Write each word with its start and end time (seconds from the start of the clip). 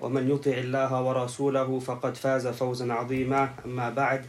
ومن 0.00 0.30
يطع 0.30 0.50
الله 0.50 1.02
ورسوله 1.02 1.78
فقد 1.78 2.14
فاز 2.16 2.46
فوزا 2.46 2.92
عظيما. 2.92 3.50
أما 3.64 3.90
بعد 3.90 4.26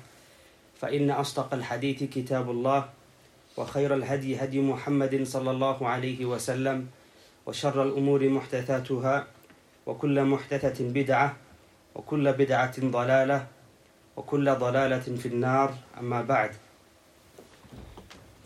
فإن 0.81 1.11
أصدق 1.11 1.53
الحديث 1.53 2.03
كتاب 2.03 2.49
الله 2.49 2.89
وخير 3.57 3.93
الهدي 3.93 4.43
هدي 4.43 4.61
محمد 4.61 5.23
صلى 5.23 5.51
الله 5.51 5.87
عليه 5.87 6.25
وسلم 6.25 6.87
وشر 7.45 7.83
الأمور 7.83 8.29
محدثاتها 8.29 9.27
وكل 9.85 10.23
محدثة 10.25 10.79
بدعة 10.93 11.35
وكل 11.95 12.33
بدعة 12.33 12.75
ضلالة 12.79 13.47
وكل 14.17 14.55
ضلالة 14.55 15.07
في 15.19 15.25
النار. 15.25 15.73
أما 15.99 16.21
بعد 16.21 16.51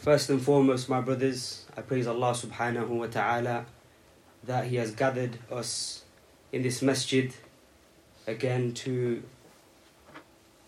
First 0.03 0.29
and 0.29 0.41
foremost, 0.41 0.89
my 0.89 0.99
brothers, 0.99 1.65
I 1.77 1.81
praise 1.81 2.07
Allah 2.07 2.35
subhanahu 2.35 2.89
wa 2.89 3.07
ta'ala 3.07 3.65
that 4.43 4.65
He 4.67 4.75
has 4.75 4.91
gathered 4.91 5.39
us 5.49 6.02
in 6.53 6.61
this 6.61 6.81
masjid 6.83 7.33
again 8.27 8.73
to 8.73 9.23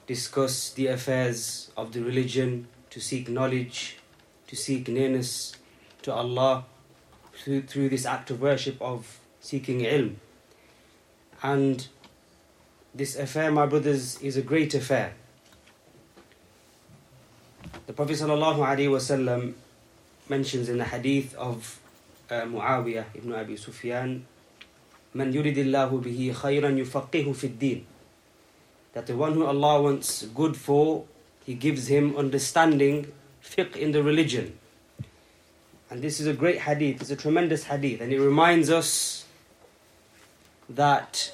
discuss 0.07 0.71
the 0.73 0.87
affairs 0.87 1.71
of 1.77 1.93
the 1.93 2.01
religion, 2.01 2.67
to 2.89 2.99
seek 2.99 3.29
knowledge, 3.29 3.97
to 4.47 4.55
seek 4.55 4.87
nearness 4.87 5.55
to 6.01 6.11
Allah 6.11 6.65
through, 7.37 7.61
through 7.61 7.89
this 7.89 8.05
act 8.05 8.31
of 8.31 8.41
worship 8.41 8.81
of 8.81 9.19
seeking 9.39 9.81
ilm. 9.81 10.15
And 11.43 11.87
this 12.93 13.15
affair, 13.15 13.51
my 13.51 13.67
brothers, 13.67 14.19
is 14.21 14.37
a 14.37 14.41
great 14.41 14.73
affair. 14.73 15.13
The 17.85 17.93
Prophet 17.93 18.13
ﷺ 18.13 19.53
mentions 20.29 20.69
in 20.69 20.79
the 20.79 20.85
hadith 20.85 21.35
of 21.35 21.79
uh, 22.31 22.41
Muawiyah 22.41 23.05
ibn 23.13 23.33
Abi 23.33 23.57
Sufyan, 23.57 24.25
Man 25.15 25.31
yuridillahu 25.31 26.03
bihi 26.03 26.35
khayran 26.35 26.75
yufaqihu 26.75 27.33
fid 27.33 27.57
din. 27.57 27.85
That 28.91 29.07
the 29.07 29.15
one 29.15 29.33
who 29.33 29.45
Allah 29.45 29.81
wants 29.81 30.23
good 30.27 30.57
for, 30.57 31.05
He 31.45 31.53
gives 31.53 31.87
him 31.87 32.17
understanding, 32.17 33.13
fiqh 33.41 33.77
in 33.77 33.93
the 33.93 34.03
religion. 34.03 34.59
And 35.89 36.01
this 36.01 36.19
is 36.19 36.27
a 36.27 36.33
great 36.33 36.59
hadith, 36.59 36.99
it's 36.99 37.11
a 37.11 37.15
tremendous 37.15 37.63
hadith, 37.63 38.01
and 38.01 38.11
it 38.11 38.19
reminds 38.19 38.69
us 38.69 39.23
that 40.69 41.31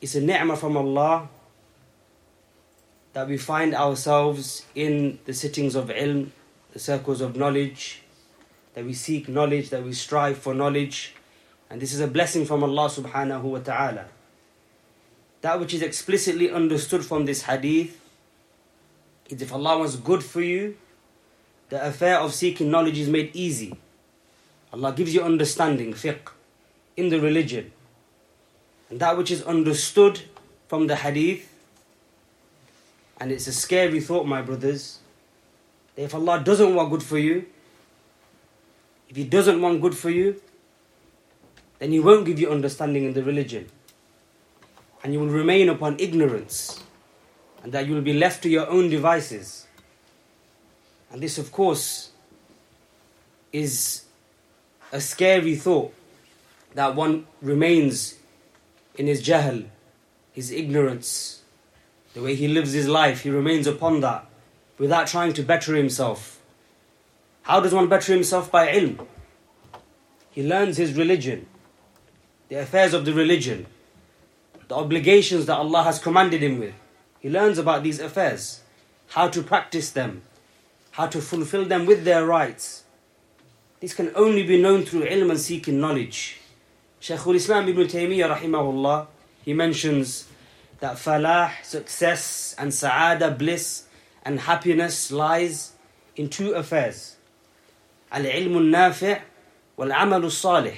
it's 0.00 0.14
a 0.14 0.20
ni'mah 0.20 0.56
from 0.56 0.76
Allah 0.76 1.28
that 3.14 3.26
we 3.26 3.38
find 3.38 3.74
ourselves 3.74 4.64
in 4.76 5.18
the 5.24 5.34
sittings 5.34 5.74
of 5.74 5.88
ilm, 5.88 6.28
the 6.72 6.78
circles 6.78 7.20
of 7.20 7.34
knowledge, 7.34 8.02
that 8.74 8.84
we 8.84 8.92
seek 8.92 9.28
knowledge, 9.28 9.70
that 9.70 9.82
we 9.82 9.92
strive 9.92 10.38
for 10.38 10.54
knowledge. 10.54 11.16
And 11.70 11.80
this 11.80 11.92
is 11.92 12.00
a 12.00 12.06
blessing 12.06 12.46
from 12.46 12.64
Allah 12.64 12.88
subhanahu 12.88 13.42
wa 13.42 13.58
ta'ala. 13.58 14.06
That 15.42 15.60
which 15.60 15.74
is 15.74 15.82
explicitly 15.82 16.50
understood 16.50 17.04
from 17.04 17.26
this 17.26 17.42
hadith 17.42 18.00
is 19.28 19.42
if 19.42 19.52
Allah 19.52 19.78
wants 19.78 19.96
good 19.96 20.24
for 20.24 20.40
you, 20.40 20.76
the 21.68 21.84
affair 21.84 22.18
of 22.18 22.34
seeking 22.34 22.70
knowledge 22.70 22.98
is 22.98 23.08
made 23.08 23.30
easy. 23.34 23.76
Allah 24.72 24.92
gives 24.92 25.14
you 25.14 25.22
understanding, 25.22 25.92
fiqh, 25.92 26.32
in 26.96 27.10
the 27.10 27.20
religion. 27.20 27.70
And 28.90 29.00
that 29.00 29.16
which 29.16 29.30
is 29.30 29.42
understood 29.42 30.22
from 30.66 30.86
the 30.86 30.96
hadith, 30.96 31.52
and 33.20 33.30
it's 33.30 33.46
a 33.46 33.52
scary 33.52 34.00
thought, 34.00 34.26
my 34.26 34.40
brothers, 34.42 35.00
if 35.96 36.14
Allah 36.14 36.40
doesn't 36.42 36.74
want 36.74 36.90
good 36.90 37.02
for 37.02 37.18
you, 37.18 37.46
if 39.08 39.16
He 39.16 39.24
doesn't 39.24 39.60
want 39.60 39.80
good 39.80 39.96
for 39.96 40.10
you, 40.10 40.40
then 41.78 41.92
He 41.92 42.00
won't 42.00 42.26
give 42.26 42.38
you 42.38 42.50
understanding 42.50 43.04
in 43.04 43.12
the 43.12 43.22
religion. 43.22 43.68
And 45.02 45.12
you 45.12 45.20
will 45.20 45.28
remain 45.28 45.68
upon 45.68 45.98
ignorance, 46.00 46.82
and 47.62 47.72
that 47.72 47.86
you 47.86 47.94
will 47.94 48.02
be 48.02 48.12
left 48.12 48.42
to 48.42 48.48
your 48.48 48.68
own 48.68 48.88
devices. 48.90 49.66
And 51.10 51.22
this, 51.22 51.38
of 51.38 51.52
course, 51.52 52.10
is 53.52 54.04
a 54.92 55.00
scary 55.00 55.54
thought 55.56 55.94
that 56.74 56.94
one 56.94 57.26
remains 57.40 58.16
in 58.96 59.06
his 59.06 59.22
jahl, 59.22 59.66
his 60.32 60.50
ignorance, 60.50 61.42
the 62.14 62.22
way 62.22 62.34
he 62.34 62.48
lives 62.48 62.72
his 62.72 62.88
life, 62.88 63.20
he 63.20 63.30
remains 63.30 63.66
upon 63.66 64.00
that 64.00 64.26
without 64.78 65.06
trying 65.06 65.32
to 65.34 65.42
better 65.42 65.74
himself. 65.74 66.40
How 67.42 67.60
does 67.60 67.72
one 67.72 67.88
better 67.88 68.12
himself? 68.12 68.50
By 68.50 68.68
ilm. 68.68 69.06
He 70.30 70.42
learns 70.42 70.76
his 70.76 70.94
religion, 70.94 71.46
the 72.48 72.56
affairs 72.56 72.94
of 72.94 73.04
the 73.04 73.12
religion, 73.12 73.66
the 74.68 74.74
obligations 74.74 75.46
that 75.46 75.56
Allah 75.56 75.82
has 75.84 75.98
commanded 75.98 76.42
him 76.42 76.58
with. 76.58 76.74
He 77.20 77.28
learns 77.28 77.58
about 77.58 77.82
these 77.82 78.00
affairs, 78.00 78.60
how 79.08 79.28
to 79.28 79.42
practice 79.42 79.90
them, 79.90 80.22
how 80.92 81.06
to 81.06 81.20
fulfill 81.20 81.64
them 81.64 81.86
with 81.86 82.04
their 82.04 82.24
rights. 82.24 82.84
This 83.80 83.94
can 83.94 84.12
only 84.14 84.44
be 84.44 84.60
known 84.60 84.84
through 84.84 85.06
ilm 85.06 85.30
and 85.30 85.40
seeking 85.40 85.80
knowledge. 85.80 86.40
Shaykhul 87.00 87.36
Islam 87.36 87.68
ibn 87.68 87.86
Taymiyyah 87.86 88.36
rahimahullah, 88.36 89.06
he 89.44 89.54
mentions 89.54 90.26
that 90.80 90.96
falah, 90.96 91.52
success, 91.62 92.54
and 92.58 92.72
sa'ada, 92.72 93.30
bliss, 93.30 93.84
and 94.24 94.40
happiness 94.40 95.10
lies 95.10 95.72
in 96.16 96.28
two 96.28 96.52
affairs. 96.52 97.16
Al-ilm 98.10 98.56
al-nafi' 98.56 99.20
wal-amal 99.76 100.24
al-salih. 100.24 100.76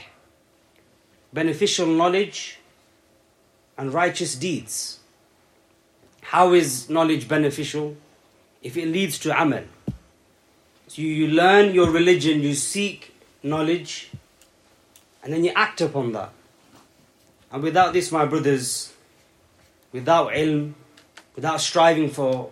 Beneficial 1.32 1.86
knowledge 1.86 2.58
and 3.78 3.92
righteous 3.92 4.34
deeds. 4.34 5.00
How 6.22 6.52
is 6.52 6.90
knowledge 6.90 7.28
beneficial? 7.28 7.96
If 8.62 8.76
it 8.76 8.86
leads 8.86 9.18
to 9.20 9.40
amal. 9.40 9.64
So 10.88 11.02
you 11.02 11.28
learn 11.28 11.72
your 11.72 11.90
religion, 11.90 12.40
you 12.40 12.54
seek 12.54 13.14
knowledge, 13.42 14.10
and 15.22 15.32
then 15.32 15.44
you 15.44 15.52
act 15.54 15.80
upon 15.80 16.12
that. 16.12 16.32
And 17.52 17.62
without 17.62 17.92
this, 17.92 18.12
my 18.12 18.26
brothers, 18.26 18.92
without 19.92 20.32
ilm, 20.32 20.74
without 21.34 21.60
striving 21.60 22.10
for 22.10 22.50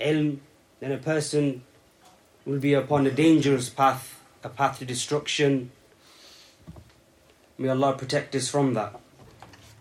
ilm, 0.00 0.38
then 0.80 0.92
a 0.92 0.98
person 0.98 1.62
will 2.44 2.58
be 2.58 2.74
upon 2.74 3.06
a 3.06 3.10
dangerous 3.10 3.68
path, 3.68 4.20
a 4.42 4.48
path 4.48 4.78
to 4.78 4.84
destruction. 4.84 5.70
May 7.58 7.68
Allah 7.68 7.94
protect 7.94 8.34
us 8.34 8.48
from 8.50 8.74
that. 8.74 9.00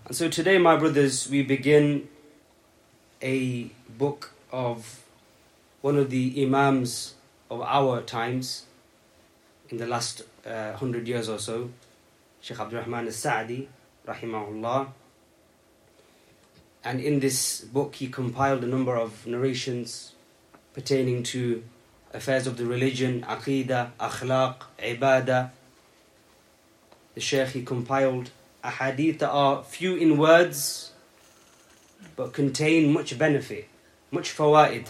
And 0.06 0.16
so 0.16 0.30
today, 0.30 0.58
my 0.58 0.78
brothers, 0.78 1.30
we 1.30 1.44
begin 1.44 2.08
a 3.22 3.70
book 3.90 4.32
of 4.52 5.04
one 5.82 5.98
of 5.98 6.10
the 6.10 6.42
Imams 6.42 7.16
of 7.52 7.62
our 7.62 8.02
times 8.02 8.66
in 9.70 9.78
the 9.78 9.86
last 9.88 10.22
uh, 10.46 10.74
hundred 10.74 11.08
years 11.08 11.28
or 11.28 11.38
so, 11.38 11.70
Sheikh 12.40 12.60
Abdul 12.60 12.80
Rahman 12.80 13.08
al 13.08 13.12
Sa'di, 13.12 13.68
rahimahullah. 14.08 14.88
And 16.84 17.02
in 17.02 17.20
this 17.20 17.62
book, 17.62 17.96
he 17.96 18.08
compiled 18.08 18.64
a 18.64 18.68
number 18.68 18.96
of 18.96 19.26
narrations 19.28 20.14
pertaining 20.74 21.24
to 21.24 21.64
affairs 22.14 22.48
of 22.48 22.58
the 22.58 22.66
religion, 22.66 23.26
aqidah, 23.28 23.92
akhlaq, 24.00 24.56
ibadah. 24.80 25.50
The 27.16 27.22
Shaykh 27.22 27.50
he 27.50 27.64
compiled 27.64 28.30
a 28.64 28.70
hadith 28.70 29.20
that 29.20 29.30
are 29.30 29.64
few 29.64 29.96
in 29.96 30.18
words, 30.18 30.92
but 32.16 32.34
contain 32.34 32.92
much 32.94 33.18
benefit, 33.18 33.68
much 34.12 34.36
fawaid. 34.36 34.88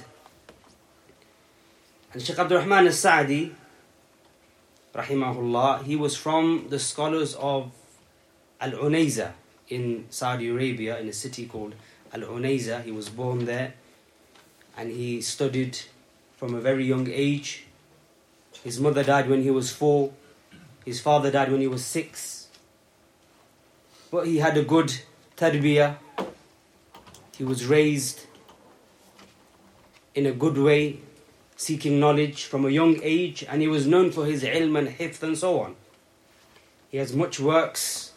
And 2.14 2.22
Sheikh 2.22 2.40
Abdul 2.40 2.60
Rahman 2.60 2.88
al-Sa'di, 2.88 3.54
rahimahullah, 4.94 5.84
he 5.84 5.96
was 5.96 6.18
from 6.18 6.68
the 6.70 6.80
scholars 6.80 7.36
of 7.36 7.72
Al-Unayza 8.62 9.34
in 9.70 10.06
Saudi 10.10 10.50
Arabia, 10.50 11.00
in 11.00 11.10
a 11.10 11.14
city 11.14 11.46
called 11.46 11.76
Al-Unayza. 12.14 12.84
He 12.84 12.92
was 12.92 13.10
born 13.10 13.46
there 13.46 13.74
and 14.78 14.92
he 14.92 15.22
studied 15.22 15.78
from 16.38 16.54
a 16.54 16.62
very 16.62 16.86
young 16.86 17.10
age. 17.10 17.66
His 18.64 18.80
mother 18.80 19.04
died 19.04 19.30
when 19.30 19.44
he 19.44 19.52
was 19.52 19.72
four. 19.72 20.12
His 20.86 21.02
father 21.02 21.32
died 21.32 21.52
when 21.52 21.62
he 21.62 21.68
was 21.68 21.84
six. 21.84 22.48
But 24.12 24.28
he 24.28 24.38
had 24.38 24.56
a 24.56 24.64
good 24.64 24.94
tarbiyah. 25.36 25.98
He 27.36 27.44
was 27.44 27.66
raised 27.66 28.22
in 30.14 30.26
a 30.26 30.32
good 30.32 30.58
way, 30.58 31.00
seeking 31.58 32.00
knowledge 32.00 32.46
from 32.46 32.66
a 32.66 32.70
young 32.70 33.00
age, 33.02 33.44
and 33.50 33.62
he 33.62 33.68
was 33.68 33.86
known 33.86 34.12
for 34.12 34.26
his 34.26 34.44
ilm 34.44 34.78
and 34.78 34.88
hifth 34.88 35.22
and 35.24 35.38
so 35.38 35.60
on. 35.60 35.76
He 36.90 36.98
has 36.98 37.14
much 37.14 37.40
works, 37.40 38.14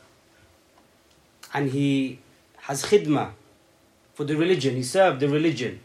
and 1.52 1.70
he 1.70 2.20
has 2.58 2.84
khidmah 2.84 3.32
for 4.14 4.24
the 4.24 4.36
religion. 4.36 4.76
He 4.76 4.82
served 4.84 5.20
the 5.20 5.28
religion, 5.28 5.80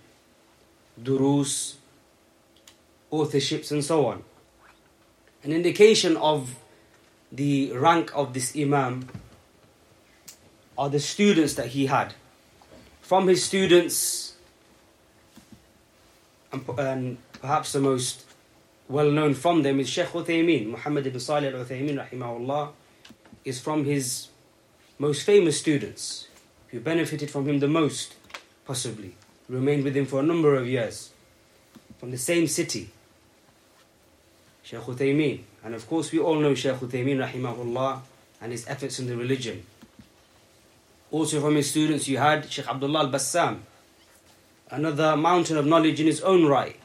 durus, 1.01 1.77
authorships, 3.11 3.71
and 3.71 3.83
so 3.83 4.05
on. 4.05 4.23
An 5.43 5.51
indication 5.51 6.15
of 6.17 6.55
the 7.33 7.71
rank 7.73 8.11
of 8.13 8.33
this 8.33 8.55
Imam 8.55 9.09
are 10.77 10.89
the 10.89 10.99
students 10.99 11.55
that 11.55 11.67
he 11.67 11.87
had. 11.87 12.13
From 13.01 13.27
his 13.27 13.43
students, 13.43 14.35
and, 16.51 16.63
and 16.77 17.17
perhaps 17.41 17.73
the 17.73 17.81
most 17.81 18.25
well 18.87 19.09
known 19.09 19.33
from 19.33 19.63
them 19.63 19.79
is 19.79 19.89
Sheikh 19.89 20.09
Uthaymeen, 20.09 20.67
Muhammad 20.67 21.07
ibn 21.07 21.19
Salih 21.19 21.47
al 21.47 21.65
Uthaymeen, 21.65 22.07
rahimahullah, 22.07 22.69
is 23.43 23.59
from 23.59 23.83
his 23.85 24.27
most 24.99 25.23
famous 25.23 25.59
students, 25.59 26.27
who 26.69 26.79
benefited 26.79 27.31
from 27.31 27.47
him 27.47 27.59
the 27.59 27.67
most, 27.67 28.15
possibly, 28.65 29.15
remained 29.49 29.83
with 29.83 29.97
him 29.97 30.05
for 30.05 30.19
a 30.19 30.23
number 30.23 30.55
of 30.55 30.67
years, 30.67 31.09
from 31.97 32.11
the 32.11 32.17
same 32.17 32.47
city. 32.47 32.91
Shaykh 34.63 34.81
Uthaymeen. 34.81 35.41
And 35.63 35.75
of 35.75 35.87
course, 35.87 36.11
we 36.11 36.19
all 36.19 36.35
know 36.35 36.55
Shaykh 36.55 36.77
Uthaymeen, 36.77 37.17
rahimahullah, 37.25 38.01
and 38.41 38.51
his 38.51 38.67
efforts 38.67 38.99
in 38.99 39.07
the 39.07 39.15
religion. 39.15 39.63
Also, 41.11 41.39
from 41.41 41.55
his 41.55 41.69
students, 41.69 42.07
you 42.07 42.17
had 42.17 42.49
Shaykh 42.49 42.67
Abdullah 42.67 43.01
al 43.01 43.11
Bassam, 43.11 43.59
another 44.71 45.15
mountain 45.15 45.57
of 45.57 45.65
knowledge 45.65 45.99
in 45.99 46.07
his 46.07 46.21
own 46.21 46.45
right. 46.45 46.79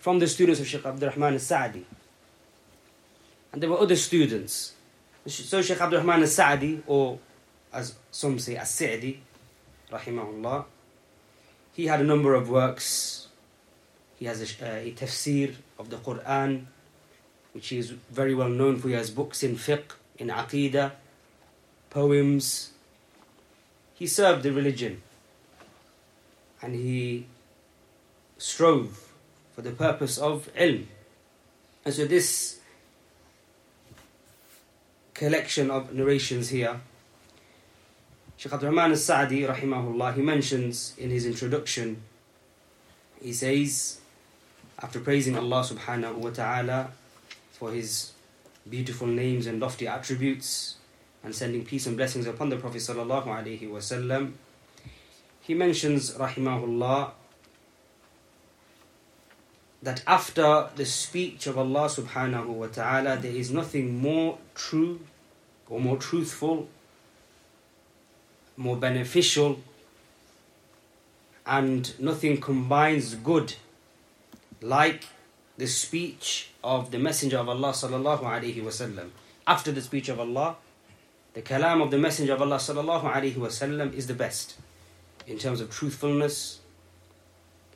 From 0.00 0.18
the 0.18 0.26
students 0.26 0.60
of 0.60 0.66
Shaykh 0.66 0.84
Abdul 0.84 1.10
Rahman 1.10 1.34
al 1.34 1.38
Sa'di. 1.38 1.84
And 3.52 3.62
there 3.62 3.70
were 3.70 3.78
other 3.78 3.96
students. 3.96 4.74
So, 5.26 5.62
Shaykh 5.62 5.80
Abdul 5.80 6.00
Rahman 6.00 6.20
al 6.20 6.26
Sa'di, 6.26 6.82
or 6.86 7.18
as 7.72 7.94
some 8.10 8.38
say, 8.38 8.56
as 8.56 8.70
Sa'di, 8.70 9.18
rahimahullah, 9.90 10.64
he 11.72 11.86
had 11.86 12.00
a 12.00 12.04
number 12.04 12.34
of 12.34 12.50
works 12.50 13.24
he 14.18 14.26
has 14.26 14.40
a, 14.40 14.64
uh, 14.64 14.76
a 14.76 14.92
tafsir 14.92 15.54
of 15.78 15.90
the 15.90 15.96
Quran, 15.96 16.66
which 17.52 17.68
he 17.68 17.78
is 17.78 17.90
very 18.10 18.34
well 18.34 18.48
known 18.48 18.78
for. 18.78 18.88
Has 18.90 19.10
books 19.10 19.42
in 19.42 19.56
fiqh, 19.56 19.92
in 20.18 20.28
aqidah, 20.28 20.92
poems. 21.90 22.70
He 23.94 24.06
served 24.06 24.42
the 24.42 24.52
religion 24.52 25.02
and 26.60 26.74
he 26.74 27.26
strove 28.38 29.12
for 29.54 29.62
the 29.62 29.70
purpose 29.70 30.18
of 30.18 30.48
ilm. 30.58 30.86
And 31.84 31.94
so 31.94 32.06
this 32.06 32.58
collection 35.12 35.70
of 35.70 35.94
narrations 35.94 36.48
here, 36.48 36.80
Shaykh 38.36 38.52
Abdul 38.52 38.70
Rahman 38.70 38.90
al-Sa'di 38.90 39.42
rahimahullah, 39.42 40.14
he 40.14 40.22
mentions 40.22 40.94
in 40.98 41.10
his 41.10 41.26
introduction, 41.26 42.02
he 43.22 43.32
says, 43.32 44.00
after 44.82 45.00
praising 45.00 45.36
Allah 45.36 45.62
subhanahu 45.62 46.16
wa 46.16 46.30
ta'ala 46.30 46.90
for 47.52 47.72
His 47.72 48.12
beautiful 48.68 49.06
names 49.06 49.46
and 49.46 49.60
lofty 49.60 49.86
attributes 49.86 50.76
and 51.22 51.34
sending 51.34 51.64
peace 51.64 51.86
and 51.86 51.96
blessings 51.96 52.26
upon 52.26 52.48
the 52.48 52.56
Prophet 52.56 52.78
sallallahu 52.78 53.26
alaihi 53.26 53.68
wasallam, 53.68 54.32
he 55.40 55.54
mentions 55.54 56.12
rahimahullah 56.14 57.12
that 59.82 60.02
after 60.06 60.68
the 60.76 60.86
speech 60.86 61.46
of 61.46 61.58
Allah 61.58 61.86
subhanahu 61.88 62.46
wa 62.46 62.66
ta'ala 62.66 63.16
there 63.18 63.32
is 63.32 63.50
nothing 63.50 64.00
more 64.00 64.38
true 64.54 65.00
or 65.68 65.78
more 65.80 65.96
truthful 65.98 66.68
more 68.56 68.76
beneficial 68.76 69.60
and 71.46 71.98
nothing 72.00 72.40
combines 72.40 73.14
good 73.16 73.54
like 74.64 75.04
the 75.58 75.66
speech 75.66 76.48
of 76.64 76.90
the 76.90 76.98
Messenger 76.98 77.38
of 77.38 77.48
Allah 77.50 77.70
sallallahu 77.70 78.22
alaihi 78.22 78.62
wasallam. 78.62 79.10
After 79.46 79.70
the 79.70 79.82
speech 79.82 80.08
of 80.08 80.18
Allah, 80.18 80.56
the 81.34 81.42
kalam 81.42 81.82
of 81.82 81.90
the 81.90 81.98
Messenger 81.98 82.32
of 82.32 82.42
Allah 82.42 82.56
sallallahu 82.56 83.12
alaihi 83.12 83.34
wasallam 83.34 83.92
is 83.92 84.06
the 84.06 84.14
best 84.14 84.56
in 85.26 85.38
terms 85.38 85.60
of 85.60 85.70
truthfulness, 85.70 86.60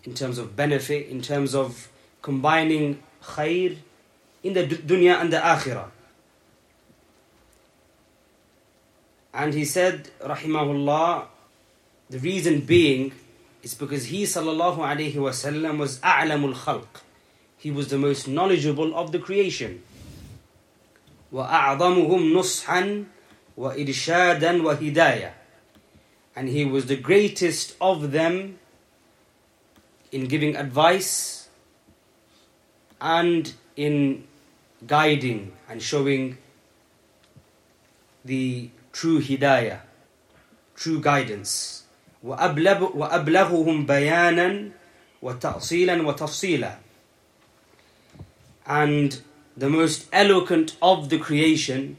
in 0.05 0.14
terms 0.14 0.38
of 0.38 0.56
benefit, 0.56 1.08
in 1.08 1.20
terms 1.20 1.55
of 1.55 1.88
combining 2.23 3.02
khair 3.23 3.76
in 4.43 4.55
the 4.55 4.67
dunya 4.67 5.20
and 5.20 5.31
the 5.31 5.37
akhirah. 5.37 5.91
And 9.34 9.52
he 9.52 9.67
said, 9.67 10.11
rahimahullah, 10.20 11.26
the 12.08 12.19
reason 12.19 12.62
being 12.62 13.12
it's 13.62 13.74
because 13.74 14.06
he 14.06 14.24
sallallahu 14.24 14.77
alaihi 14.77 15.15
wasallam 15.15 15.77
was 15.77 16.00
a'lamul 16.00 16.56
khalq. 16.56 17.01
He 17.57 17.71
was 17.71 17.88
the 17.89 17.97
most 17.97 18.27
knowledgeable 18.27 18.95
of 18.95 19.12
the 19.12 19.19
creation. 19.19 19.81
وأعظمهم 21.33 22.33
نصحا 22.33 23.06
وإرشادا 23.57 24.62
وهداية 24.62 25.33
and 26.35 26.50
he 26.50 26.65
was 26.65 26.88
the 26.88 26.95
greatest 26.95 27.75
of 27.80 28.11
them 28.11 28.57
in 30.11 30.25
giving 30.28 30.56
advice 30.56 31.49
and 32.99 33.54
in 33.75 34.23
guiding 34.87 35.54
and 35.69 35.81
showing 35.81 36.37
the 38.25 38.69
true 38.92 39.21
hidayah, 39.21 39.80
true 40.75 40.99
guidance. 40.99 41.83
وأبلغهم 42.23 43.85
بيانا 43.85 44.69
وتأصيلا 45.21 46.02
وتفصيلا 46.07 46.78
and 48.66 49.21
the 49.57 49.69
most 49.69 50.07
eloquent 50.13 50.78
of 50.81 51.09
the 51.09 51.18
creation 51.19 51.97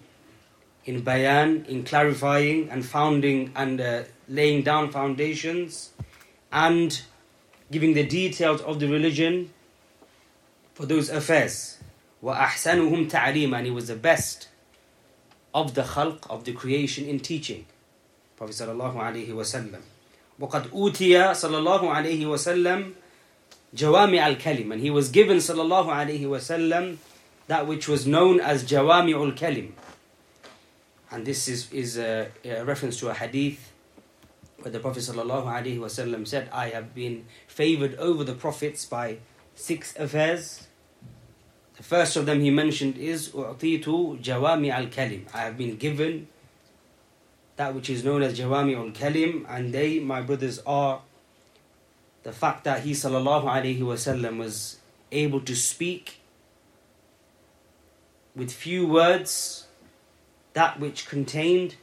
in 0.85 1.03
bayan, 1.03 1.64
in 1.67 1.85
clarifying 1.85 2.69
and 2.71 2.85
founding 2.85 3.53
and 3.55 3.81
uh, 3.81 4.03
laying 4.29 4.62
down 4.62 4.91
foundations 4.91 5.91
and 6.53 7.03
giving 7.71 7.95
the 7.95 8.05
details 8.07 8.61
of 8.62 8.81
the 8.81 8.88
religion 8.88 9.50
for 10.75 10.87
those 10.87 11.09
affairs. 11.11 11.79
وأحسنهم 12.23 13.09
تعليما 13.11 13.59
and 13.59 13.67
he 13.67 13.71
was 13.71 13.88
the 13.88 13.97
best 13.97 14.49
of 15.55 15.75
the 15.75 15.83
khalq, 15.83 16.29
of 16.31 16.45
the 16.45 16.53
creation 16.53 17.05
in 17.05 17.21
teaching. 17.21 17.67
Prophet 18.37 18.55
sallallahu 18.55 18.95
alaihi 18.97 19.29
wasallam. 19.29 19.81
وقد 20.41 20.67
أوتي 20.73 21.35
صلى 21.35 21.59
الله 21.59 21.91
عليه 21.91 22.26
وسلم 22.26 22.93
جوامع 23.75 24.29
الكلم 24.29 24.73
and 24.73 24.81
he 24.81 24.91
was 24.91 25.09
given 25.09 25.38
صلى 25.41 25.62
الله 25.62 25.93
عليه 25.93 26.26
وسلم 26.26 26.97
that 27.49 27.67
which 27.67 27.88
was 27.88 28.07
known 28.07 28.41
as 28.41 28.64
جوامع 28.64 29.23
الكلم 29.23 29.73
and 31.11 31.25
this 31.25 31.47
is, 31.49 31.71
is 31.73 31.97
a, 31.97 32.29
a 32.45 32.64
reference 32.64 32.99
to 32.99 33.09
a 33.09 33.14
hadith 33.14 33.73
where 34.61 34.73
the 34.73 34.81
Prophet 34.81 35.03
صلى 35.03 35.23
الله 35.23 35.45
عليه 35.45 35.79
وسلم 35.79 36.26
said 36.26 36.49
I 36.53 36.69
have 36.71 36.95
been 36.95 37.26
favored 37.47 37.95
over 37.97 38.25
the 38.25 38.35
prophets 38.35 38.85
by 38.85 39.19
six 39.55 39.95
affairs 39.97 40.67
the 41.76 41.83
first 41.83 42.17
of 42.17 42.26
them 42.26 42.41
he 42.41 42.50
mentioned 42.50 42.97
is 42.97 43.31
أعطيت 43.31 43.87
جوامع 44.23 44.79
الكلم 44.79 45.26
I 45.35 45.38
have 45.38 45.57
been 45.59 45.76
given 45.76 46.26
that 47.60 47.75
which 47.75 47.89
is 47.89 48.06
known 48.06 48.22
as 48.24 48.39
Jawami 48.39 48.74
ul 48.74 48.89
Kalim, 48.92 49.46
and 49.50 49.74
they, 49.74 50.00
my 50.00 50.22
brothers, 50.22 50.60
are 50.66 51.01
the 52.24 52.32
fact 52.32 52.63
that 52.63 52.84
he 52.84 52.92
sallallahu 52.92 53.44
alaihi 53.44 53.80
wasallam 53.80 54.38
was 54.38 54.78
able 55.12 55.42
to 55.42 55.54
speak 55.54 56.22
with 58.34 58.50
few 58.50 58.88
words 58.88 59.68
that 60.54 60.80
which 60.80 61.06
contained 61.10 61.75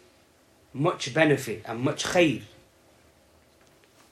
much 0.72 1.12
benefit 1.12 1.62
and 1.66 1.80
much 1.80 2.04
khair. 2.04 2.40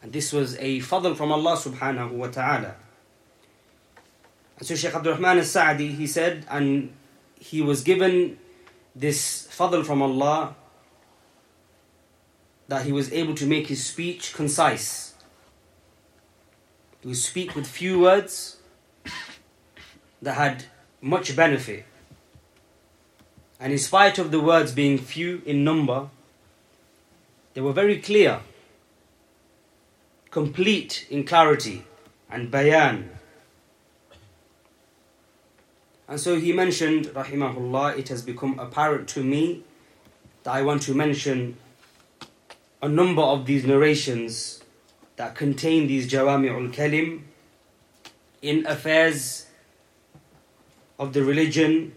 And 0.02 0.12
this 0.12 0.34
was 0.34 0.58
a 0.58 0.80
fadl 0.80 1.16
from 1.16 1.32
Allah 1.32 1.56
subhanahu 1.56 2.10
wa 2.10 2.26
ta'ala. 2.26 2.74
And 4.58 4.68
so 4.68 4.74
Shaykh 4.74 4.94
Abdul 4.94 5.14
Rahman 5.14 5.38
al-Sa'di, 5.38 5.92
he 5.92 6.06
said, 6.06 6.44
and 6.50 6.92
he 7.40 7.62
was 7.62 7.82
given 7.82 8.36
this 8.94 9.48
fadl 9.50 9.82
from 9.82 10.02
Allah 10.02 10.56
that 12.68 12.86
he 12.86 12.92
was 12.92 13.12
able 13.12 13.34
to 13.34 13.46
make 13.46 13.66
his 13.66 13.84
speech 13.84 14.32
concise. 14.34 15.14
He 17.00 17.08
would 17.08 17.16
speak 17.16 17.54
with 17.54 17.66
few 17.66 18.00
words 18.00 18.56
that 20.22 20.34
had 20.34 20.64
much 21.00 21.36
benefit. 21.36 21.84
And 23.60 23.72
in 23.72 23.78
spite 23.78 24.18
of 24.18 24.30
the 24.30 24.40
words 24.40 24.72
being 24.72 24.98
few 24.98 25.42
in 25.44 25.64
number, 25.64 26.08
they 27.52 27.60
were 27.60 27.72
very 27.72 27.98
clear, 28.00 28.40
complete 30.30 31.06
in 31.10 31.24
clarity 31.24 31.84
and 32.30 32.50
bayan. 32.50 33.10
And 36.08 36.20
so 36.20 36.36
he 36.36 36.52
mentioned, 36.52 37.06
rahimahullah, 37.06 37.98
it 37.98 38.08
has 38.08 38.22
become 38.22 38.58
apparent 38.58 39.08
to 39.10 39.22
me 39.22 39.62
that 40.42 40.52
I 40.52 40.62
want 40.62 40.82
to 40.82 40.94
mention 40.94 41.56
a 42.84 42.88
number 42.88 43.22
of 43.22 43.46
these 43.46 43.64
narrations 43.64 44.62
that 45.16 45.34
contain 45.34 45.86
these 45.86 46.06
jawami'ul 46.06 46.70
kalim 46.70 47.22
in 48.42 48.66
affairs 48.66 49.46
of 50.98 51.14
the 51.14 51.24
religion 51.24 51.96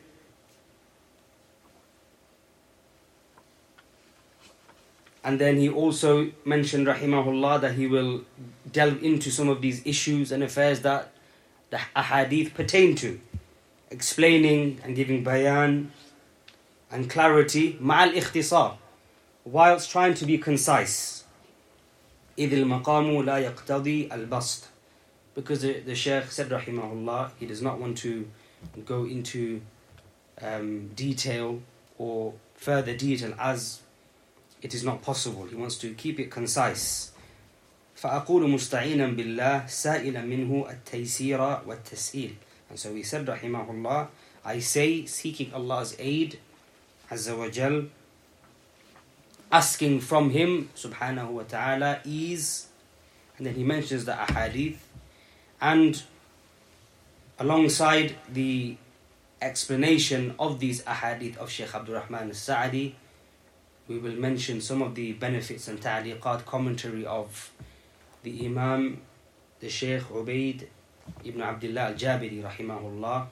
and 5.25 5.39
then 5.41 5.57
he 5.57 5.67
also 5.67 6.31
mentioned 6.45 6.87
rahimahullah 6.87 7.59
that 7.59 7.73
he 7.73 7.85
will 7.85 8.23
delve 8.71 9.03
into 9.03 9.29
some 9.29 9.49
of 9.49 9.61
these 9.61 9.85
issues 9.85 10.31
and 10.31 10.41
affairs 10.41 10.79
that 10.87 11.11
the 11.69 11.79
ahadith 11.97 12.53
pertain 12.53 12.95
to 12.95 13.19
explaining 13.91 14.79
and 14.85 14.95
giving 14.95 15.21
bayan 15.21 15.91
and 16.89 17.09
clarity 17.09 17.73
ma'al 17.81 18.13
ikhtisar 18.13 18.77
whilst 19.46 19.90
trying 19.90 20.14
to 20.14 20.26
be 20.26 20.38
concise. 20.38 21.24
إذ 22.38 22.52
المقام 22.52 23.22
لا 23.24 23.38
يقتضي 23.38 24.08
البسط 24.12 24.64
because 25.34 25.62
the, 25.62 25.80
the 25.80 25.94
Shaykh 25.94 26.30
said 26.30 26.48
rahimahullah 26.48 27.30
he 27.38 27.46
does 27.46 27.62
not 27.62 27.78
want 27.78 27.98
to 27.98 28.28
go 28.86 29.04
into 29.04 29.60
um, 30.40 30.88
detail 30.94 31.60
or 31.98 32.34
further 32.54 32.96
detail 32.96 33.34
as 33.38 33.80
it 34.62 34.74
is 34.74 34.82
not 34.82 35.02
possible 35.02 35.44
he 35.44 35.54
wants 35.54 35.76
to 35.78 35.92
keep 35.94 36.18
it 36.18 36.30
concise 36.30 37.12
فأقول 37.96 38.50
مستعينا 38.50 39.06
بالله 39.06 39.66
سائلا 39.66 40.22
منه 40.22 40.66
التيسير 40.70 41.40
والتسهيل 41.66 42.34
and 42.70 42.78
so 42.78 42.94
he 42.94 43.02
said 43.02 43.26
rahimahullah 43.26 44.08
I 44.44 44.58
say 44.58 45.04
seeking 45.06 45.52
Allah's 45.52 45.94
aid 45.98 46.38
عز 47.10 47.28
وجل 47.28 47.88
asking 49.51 49.99
from 50.01 50.29
him 50.31 50.69
subhanahu 50.75 51.29
wa 51.29 51.43
ta'ala 51.43 52.01
ease 52.03 52.67
and 53.37 53.45
then 53.45 53.53
he 53.55 53.63
mentions 53.63 54.05
the 54.05 54.11
ahadith 54.11 54.77
and 55.61 56.03
alongside 57.39 58.15
the 58.31 58.75
explanation 59.41 60.33
of 60.39 60.59
these 60.59 60.83
ahadith 60.83 61.37
of 61.37 61.49
Shaykh 61.49 61.73
Abdul 61.73 61.95
Rahman 61.95 62.29
al-Sa'di 62.29 62.95
we 63.87 63.97
will 63.97 64.15
mention 64.15 64.59
some 64.59 64.81
of 64.81 64.95
the 64.95 65.13
benefits 65.13 65.67
and 65.67 65.79
ta'liqat 65.81 66.45
commentary 66.45 67.05
of 67.05 67.51
the 68.23 68.45
Imam 68.45 68.99
the 69.59 69.69
Shaykh 69.69 70.03
Ubaid 70.03 70.67
ibn 71.23 71.41
Abdullah 71.41 71.81
al-Jabiri 71.91 72.43
rahimahullah 72.43 73.27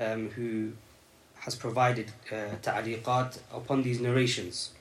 um, 0.00 0.30
who 0.30 0.72
has 1.47 1.55
provided 1.55 2.11
uh, 2.31 2.55
ta'liqat 2.61 3.37
upon 3.53 3.83
these 3.83 3.99
narrations. 3.99 4.71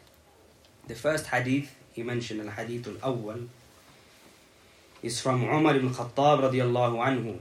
The 0.87 0.95
first 0.95 1.27
hadith 1.27 1.75
he 1.93 2.03
mentioned, 2.03 2.41
al 2.41 2.51
hadith 2.51 2.87
al 2.89 3.13
awwal, 3.13 3.49
is 5.03 5.21
from 5.21 5.43
Umar 5.45 5.77
ibn 5.77 5.91
Khattab 5.91 6.51
radiallahu 6.51 6.99
anhu. 6.99 7.39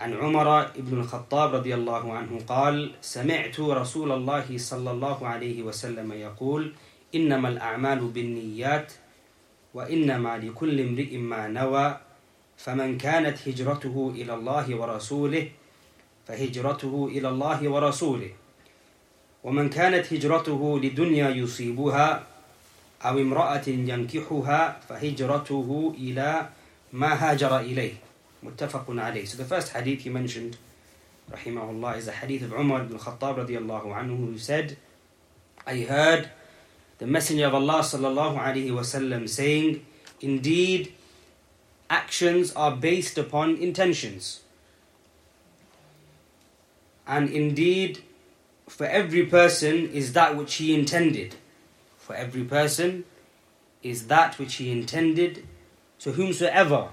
عن 0.00 0.14
عمر 0.14 0.70
بن 0.76 1.00
الخطاب 1.00 1.54
رضي 1.54 1.74
الله 1.74 2.12
عنه 2.12 2.40
قال 2.48 2.92
سمعت 3.00 3.60
رسول 3.60 4.12
الله 4.12 4.58
صلى 4.58 4.90
الله 4.90 5.28
عليه 5.28 5.62
وسلم 5.62 6.12
يقول 6.12 6.72
إنما 7.14 7.48
الأعمال 7.48 7.98
بالنيات 8.08 8.92
وإنما 9.74 10.38
لكل 10.38 10.80
امرئ 10.80 11.16
ما 11.16 11.48
نوى 11.48 11.98
فمن 12.56 12.98
كانت 12.98 13.48
هجرته 13.48 14.12
إلى 14.16 14.34
الله 14.34 14.74
ورسوله 14.74 15.48
فهجرته 16.29 17.09
إلى 17.11 17.29
الله 17.29 17.69
ورسوله 17.69 18.31
ومن 19.43 19.69
كانت 19.69 20.13
هجرته 20.13 20.79
لدنيا 20.79 21.29
يصيبها 21.29 22.23
أو 23.01 23.19
امرأة 23.19 23.67
ينكحها 23.67 24.79
فهجرته 24.89 25.93
إلى 25.97 26.49
ما 26.93 27.11
هاجر 27.13 27.59
إليه 27.59 27.93
متفق 28.43 28.85
عليه 28.89 29.25
So 29.25 29.37
the 29.37 29.45
first 29.45 29.69
hadith 29.73 30.01
he 30.01 30.09
mentioned 30.09 30.57
rahimahullah 31.31 31.97
is 31.97 32.07
a 32.07 32.11
hadith 32.11 32.43
of 32.43 32.53
Umar 32.53 32.81
ibn 32.83 32.99
Khattab 32.99 33.45
radiallahu 33.45 33.89
anhu 33.89 34.17
who 34.29 34.37
said 34.37 34.77
I 35.65 35.77
heard 35.81 36.29
the 36.99 37.07
messenger 37.07 37.47
of 37.47 37.55
Allah 37.55 37.79
sallallahu 37.81 38.37
alaihi 38.37 38.69
wasallam 38.69 39.27
saying 39.27 39.83
indeed 40.21 40.93
actions 41.89 42.53
are 42.53 42.75
based 42.75 43.17
upon 43.17 43.55
intentions 43.57 44.41
and 47.09 47.27
indeed, 47.31 48.03
for 48.67 48.85
every 48.85 49.25
person 49.25 49.89
is 49.91 50.13
that 50.13 50.37
which 50.37 50.55
he 50.55 50.75
intended. 50.75 51.35
For 51.97 52.15
every 52.15 52.43
person 52.43 53.03
is 53.81 54.07
that 54.07 54.37
which 54.37 54.55
he 54.55 54.71
intended. 54.71 55.47
So 55.97 56.11
whomsoever 56.11 56.89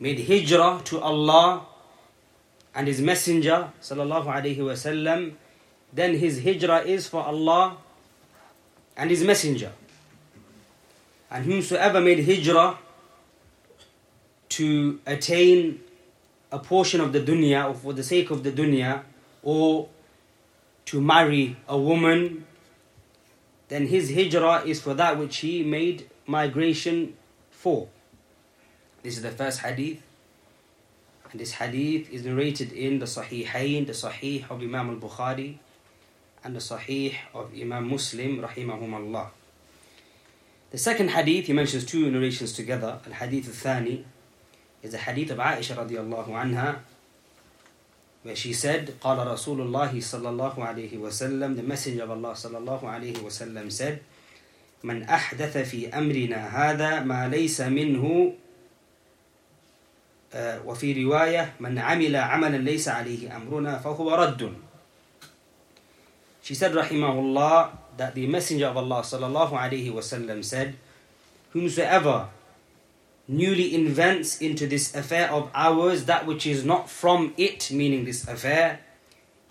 made 0.00 0.26
hijrah 0.26 0.82
to 0.86 1.00
Allah 1.00 1.66
and 2.74 2.88
His 2.88 3.00
Messenger, 3.00 3.70
sallallahu 3.80 4.26
alaihi 4.26 4.58
wasallam, 4.58 5.34
then 5.92 6.18
his 6.18 6.42
hijrah 6.42 6.80
is 6.80 7.06
for 7.06 7.22
Allah 7.22 7.76
and 8.96 9.08
His 9.08 9.22
Messenger. 9.22 9.70
And 11.30 11.44
whomsoever 11.44 12.00
made 12.00 12.24
hijrah 12.24 12.76
to 14.50 15.00
attain 15.06 15.80
a 16.50 16.58
portion 16.58 17.00
of 17.00 17.12
the 17.12 17.20
dunya 17.20 17.68
or 17.70 17.74
for 17.74 17.92
the 17.92 18.02
sake 18.02 18.30
of 18.30 18.42
the 18.42 18.50
dunya, 18.50 19.02
or 19.42 19.88
to 20.86 21.00
marry 21.00 21.56
a 21.68 21.78
woman, 21.78 22.46
then 23.68 23.86
his 23.86 24.14
hijrah 24.14 24.64
is 24.64 24.80
for 24.80 24.94
that 24.94 25.18
which 25.18 25.38
he 25.38 25.62
made 25.62 26.08
migration 26.26 27.14
for. 27.50 27.88
This 29.02 29.16
is 29.16 29.22
the 29.22 29.30
first 29.30 29.60
hadith. 29.60 30.02
And 31.30 31.40
this 31.40 31.52
hadith 31.52 32.10
is 32.10 32.24
narrated 32.24 32.72
in 32.72 32.98
the 32.98 33.06
Sahihain, 33.06 33.86
the 33.86 33.92
Sahih 33.92 34.50
of 34.50 34.62
Imam 34.62 34.90
al 34.90 34.96
Bukhari, 34.96 35.58
and 36.42 36.56
the 36.56 36.60
Sahih 36.60 37.14
of 37.34 37.52
Imam 37.58 37.88
Muslim, 37.90 38.38
rahimahum 38.38 38.94
Allah. 38.94 39.30
The 40.70 40.78
second 40.78 41.10
hadith, 41.10 41.46
he 41.46 41.52
mentions 41.52 41.84
two 41.84 42.10
narrations 42.10 42.52
together. 42.52 43.00
Al 43.06 43.12
Hadith 43.12 43.48
al 43.48 43.54
Thani 43.54 44.04
is 44.82 44.92
the 44.92 44.98
hadith 44.98 45.30
of 45.30 45.38
Aisha 45.38 45.76
radiallahu 45.76 46.28
anha, 46.28 46.78
where 48.23 48.35
she 48.35 48.53
said, 48.53 48.93
قال 49.01 49.19
رسول 49.27 49.61
الله 49.61 49.99
صلى 49.99 50.29
الله 50.29 50.55
عليه 50.55 50.97
وسلم, 50.97 51.55
the 51.55 51.63
messenger 51.63 52.03
of 52.03 52.11
Allah 52.11 52.33
صلى 52.33 52.57
الله 52.57 52.81
عليه 52.81 53.17
وسلم 53.19 53.69
said, 53.71 53.99
من 54.83 55.03
أحدث 55.03 55.57
في 55.57 55.89
أمرنا 55.89 56.47
هذا 56.51 56.99
ما 57.03 57.27
ليس 57.27 57.61
منه 57.61 58.33
وفي 60.65 61.03
رواية 61.03 61.53
من 61.59 61.79
عمل 61.79 62.15
عملا 62.15 62.57
ليس 62.57 62.87
عليه 62.89 63.35
أمرنا 63.35 63.77
فهو 63.79 64.15
رد 64.15 64.53
She 66.43 66.53
said 66.55 66.73
rahimahullah 66.73 67.71
that 67.95 68.15
the 68.15 68.27
messenger 68.27 68.67
of 68.67 68.75
Allah 68.75 68.99
sallallahu 68.99 69.55
alaihi 69.55 69.93
wasallam 69.93 70.43
said 70.43 70.75
whomsoever 71.53 72.27
newly 73.27 73.73
invents 73.73 74.41
into 74.41 74.67
this 74.67 74.93
affair 74.95 75.31
of 75.31 75.49
ours 75.53 76.05
that 76.05 76.25
which 76.25 76.45
is 76.45 76.65
not 76.65 76.89
from 76.89 77.33
it, 77.37 77.71
meaning 77.71 78.05
this 78.05 78.27
affair. 78.27 78.79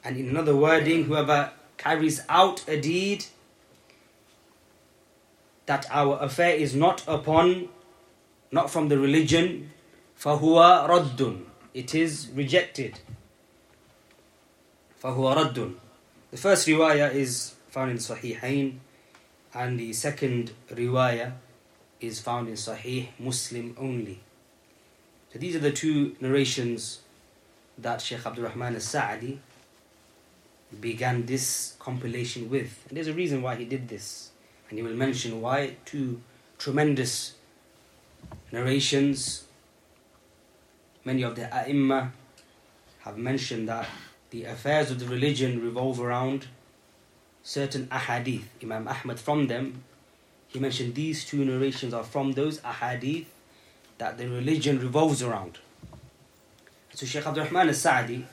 And 0.05 0.17
in 0.17 0.29
another 0.29 0.55
wording, 0.55 1.05
whoever 1.05 1.53
carries 1.79 2.21
out 2.29 2.67
a 2.69 2.81
deed 2.81 3.25
that 5.67 5.87
our 5.91 6.19
affair 6.21 6.55
is 6.55 6.75
not 6.75 7.07
upon, 7.07 7.69
not 8.51 8.71
from 8.71 8.89
the 8.89 8.99
religion, 8.99 9.71
فَهُوَ 10.19 10.89
رَدٌّ 10.89 11.45
It 11.73 11.95
is 11.95 12.29
rejected. 12.35 13.01
فَهُوَ 15.03 15.37
رَدٌّ 15.37 15.75
The 16.31 16.37
first 16.37 16.67
riwayah 16.67 17.15
is 17.15 17.55
found 17.71 17.91
in 17.93 17.97
Sahihain, 17.99 18.79
and 19.55 19.79
the 19.79 19.93
second 19.93 20.53
riwayah 20.71 21.33
is 22.00 22.20
found 22.20 22.48
in 22.48 22.56
Sahih 22.56 23.10
Muslim 23.20 23.75
only. 23.80 24.20
So 25.34 25.39
these 25.39 25.56
are 25.56 25.60
the 25.60 25.72
two 25.72 26.16
narrations 26.20 27.01
that 27.77 28.01
Sheikh 28.01 28.25
Abdul 28.25 28.46
Rahman 28.46 28.75
al-Sa'di 28.75 29.39
began 30.80 31.25
this 31.25 31.75
compilation 31.80 32.50
with. 32.50 32.86
And 32.88 32.98
there's 32.98 33.08
a 33.08 33.13
reason 33.13 33.42
why 33.42 33.56
he 33.56 33.66
did 33.66 33.88
this. 33.88 34.32
And 34.70 34.77
he 34.77 34.84
will 34.84 34.96
mention 34.96 35.42
why 35.42 35.77
two 35.86 36.22
tremendous 36.58 37.36
narrations. 38.51 39.46
Many 41.06 41.24
of 41.24 41.36
the 41.36 41.54
ai 41.54 42.10
have 43.00 43.18
mentioned 43.18 43.70
that 43.70 43.88
the 44.30 44.44
affairs 44.44 44.92
of 44.92 45.00
the 45.00 45.06
religion 45.06 45.62
revolve 45.63 46.01
around 46.01 46.48
certain 47.44 47.88
ahadith. 47.88 48.44
Imam 48.62 48.88
Ahmad 48.88 49.20
from 49.20 49.48
them, 49.48 49.84
he 50.49 50.59
mentioned 50.59 50.95
these 50.95 51.25
two 51.25 51.45
narrations 51.45 51.95
are 51.95 52.05
from 52.05 52.33
those 52.33 52.61
ahadith 52.61 53.27
that 53.99 54.19
the 54.19 54.29
religion 54.29 54.79
revolves 54.81 55.23
around. 55.23 55.59
So 56.95 57.07
Shaykh 57.07 57.27
Abdul 57.27 57.45
Rahman 57.45 57.69
al-Sa'di, 57.69 58.27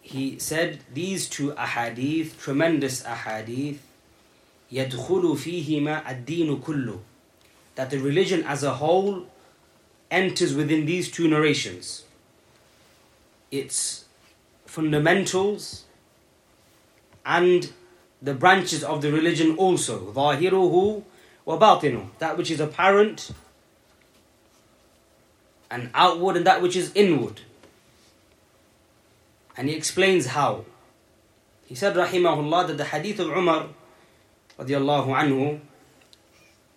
he 0.00 0.38
said 0.38 0.80
these 0.94 1.28
two 1.28 1.52
ahadith, 1.52 2.38
tremendous 2.38 3.02
ahadith, 3.02 3.78
يدخل 4.72 5.36
فيهما 5.36 6.02
الدين 6.06 6.60
كله 6.62 6.98
that 7.76 7.90
the 7.90 7.98
religion 7.98 8.42
as 8.44 8.62
a 8.62 8.74
whole 8.74 9.26
enters 10.10 10.54
within 10.54 10.86
these 10.86 11.10
two 11.10 11.28
narrations. 11.28 12.04
Its 13.50 14.06
fundamentals 14.64 15.84
and 17.24 17.72
the 18.22 18.34
branches 18.34 18.82
of 18.82 19.02
the 19.02 19.12
religion 19.12 19.56
also. 19.56 20.12
ظاهره 20.12 21.02
وباطنه 21.46 22.08
that 22.18 22.36
which 22.36 22.50
is 22.50 22.60
apparent 22.60 23.30
and 25.70 25.90
outward 25.94 26.36
and 26.36 26.46
that 26.46 26.62
which 26.62 26.76
is 26.76 26.92
inward. 26.94 27.40
And 29.56 29.68
he 29.68 29.74
explains 29.74 30.26
how. 30.26 30.64
He 31.66 31.74
said, 31.74 31.96
Rahimahullah, 31.96 32.68
that 32.68 32.76
the 32.78 32.84
hadith 32.84 33.18
of 33.18 33.28
Umar 33.28 33.68
radiallahu 34.58 35.08
anhu 35.08 35.60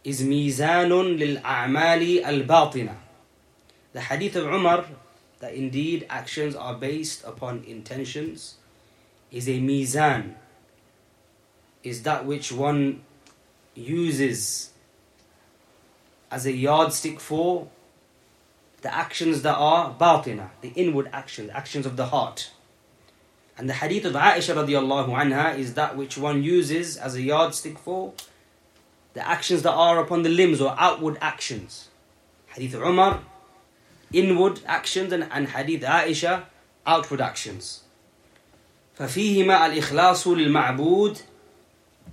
is 0.04 0.22
mizanun 0.22 1.20
lil 1.20 1.38
a'mali 1.38 2.24
al 2.24 2.42
batina. 2.42 2.96
The 3.94 4.02
hadith 4.02 4.36
of 4.36 4.46
Umar, 4.46 4.86
that 5.40 5.54
indeed 5.54 6.06
actions 6.10 6.56
are 6.56 6.76
based 6.76 7.24
upon 7.24 7.64
intentions, 7.66 8.56
is 9.32 9.48
a 9.48 9.60
mizan, 9.60 10.34
is 11.84 12.04
that 12.04 12.26
which 12.26 12.52
one 12.52 13.02
uses 13.76 14.72
as 16.32 16.46
a 16.46 16.52
yardstick 16.52 17.20
for 17.20 17.68
the 18.82 18.94
actions 18.94 19.42
that 19.42 19.56
are 19.56 19.94
batina, 19.94 20.50
the 20.62 20.70
inward 20.70 21.10
actions, 21.12 21.50
actions 21.54 21.86
of 21.86 21.98
the 21.98 22.08
heart. 22.08 22.52
And 23.58 23.70
the 23.70 23.74
hadith 23.74 24.06
of 24.06 24.14
Aisha 24.14 24.56
radiallahu 24.56 25.10
anha 25.10 25.58
is 25.58 25.74
that 25.74 25.98
which 25.98 26.18
one 26.18 26.44
uses 26.44 26.96
as 26.96 27.16
a 27.16 27.22
yardstick 27.22 27.78
for 27.78 28.14
the 29.14 29.28
actions 29.28 29.64
that 29.64 29.74
are 29.74 30.00
upon 30.00 30.24
the 30.24 30.30
limbs 30.30 30.62
or 30.62 30.76
outward 30.78 31.18
actions. 31.20 31.90
Hadith 32.48 32.74
of 32.76 32.84
Umar, 32.84 33.22
inward 34.14 34.62
actions, 34.66 35.12
and, 35.12 35.28
and 35.32 35.50
Hadith 35.50 35.82
Aisha, 35.82 36.46
outward 36.86 37.22
actions. 37.22 37.84
ففيهما 38.98 39.66
الإخلاص 39.66 40.28
للمعبود 40.28 41.22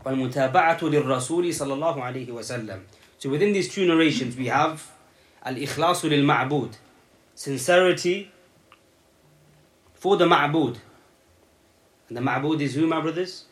والمتابعة 0.06 0.80
للرسول 0.82 1.54
صلى 1.54 1.74
الله 1.74 2.04
عليه 2.04 2.30
وسلم. 2.32 2.80
So 3.18 3.30
within 3.30 3.54
these 3.54 3.70
two 3.70 3.86
narrations 3.86 4.36
we 4.36 4.48
have 4.48 4.92
lil 5.46 6.24
ma'bud, 6.24 6.74
sincerity 7.36 8.32
for 9.94 10.18
the 10.18 10.26
ma'bud. 10.26 10.78
And 12.10 12.18
the 12.18 12.22
ma'bud 12.22 12.62
is 12.62 12.76
who, 12.76 12.88
my 12.88 13.02
brothers? 13.02 13.46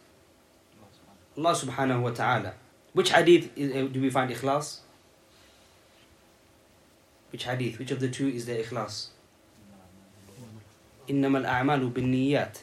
Allah 1.37 1.53
subhanahu 1.53 2.01
wa 2.01 2.09
ta'ala. 2.09 2.53
Which 2.93 3.11
hadith 3.11 3.51
uh, 3.57 3.87
do 3.87 4.01
we 4.01 4.09
find 4.09 4.31
ikhlas? 4.31 4.79
Which 7.31 7.45
hadith? 7.45 7.79
Which 7.79 7.91
of 7.91 7.99
the 7.99 8.09
two 8.09 8.27
is 8.27 8.45
the 8.45 8.53
ikhlas? 8.53 9.07
إنما 11.07 11.45
الأعمال 11.45 11.93
بالنيات. 11.93 12.57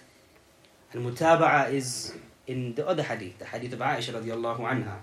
And 0.92 1.06
mutaba'a 1.06 1.72
is 1.72 2.14
in 2.47 2.75
the 2.75 2.87
other 2.87 3.03
hadith, 3.03 3.39
the 3.39 3.45
hadith 3.45 3.73
of 3.73 3.79
Aisha 3.79 4.13
radiallahu 4.13 4.59
anha. 4.59 4.97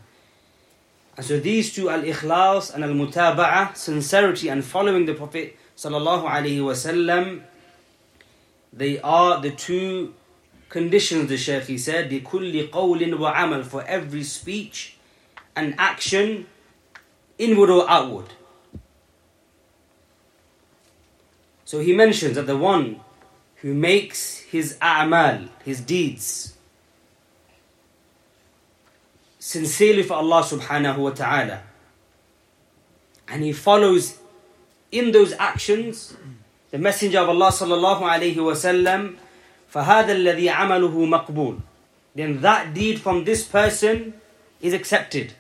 And 1.17 1.27
so 1.27 1.41
these 1.41 1.75
two, 1.75 1.91
al-ikhlas 1.91 2.75
and 2.75 2.85
al-mutaba'a, 2.85 3.77
sincerity 3.77 4.49
and 4.49 4.65
following 4.65 5.07
the 5.07 5.15
Prophet 5.15 5.57
sallallahu 5.77 6.29
alaihi 6.29 6.61
wasallam, 6.61 7.43
they 8.73 9.01
are 9.01 9.41
the 9.41 9.51
two 9.51 10.15
conditions, 10.69 11.29
the 11.29 11.37
Shaykh 11.37 11.65
he 11.65 11.79
said, 11.79 12.11
لِكُلِّ 12.11 12.71
قَوْلٍ 12.71 13.15
وَعَمَلٍ 13.15 13.65
For 13.65 13.83
every 13.85 14.23
speech 14.23 14.97
and 15.57 15.75
action, 15.79 16.47
inward 17.39 17.71
or 17.71 17.89
outward. 17.89 18.27
So 21.65 21.81
he 21.81 21.95
mentions 21.95 22.37
that 22.37 22.47
the 22.47 22.57
one 22.57 23.01
who 23.57 23.75
makes 23.75 24.39
his 24.41 24.77
a'mal, 24.81 25.49
his 25.65 25.81
deeds, 25.81 26.52
sincerely 29.43 30.03
for 30.03 30.15
Allah 30.15 30.43
subhanahu 30.43 30.99
wa 30.99 31.11
ta'ala, 31.11 31.63
and 33.29 33.43
he 33.43 33.53
follows 33.53 34.19
in 34.91 35.13
those 35.13 35.33
actions 35.39 36.17
the 36.71 36.79
Messenger 36.79 37.21
of 37.21 37.29
Allah 37.31 37.49
sallallahu 37.49 38.03
alayhi 38.03 38.37
wa 38.37 38.53
sallam, 38.53 39.17
فَهَذَا 39.73 40.13
الَّذِي 40.13 40.49
عَمَلُهُ 40.49 40.93
مَقْبُولٌ 40.93 41.61
Then 42.15 42.41
that 42.41 42.75
deed 42.75 43.01
from 43.01 43.25
this 43.25 43.45
person 43.45 44.15
is 44.61 44.73
accepted. 44.73 45.33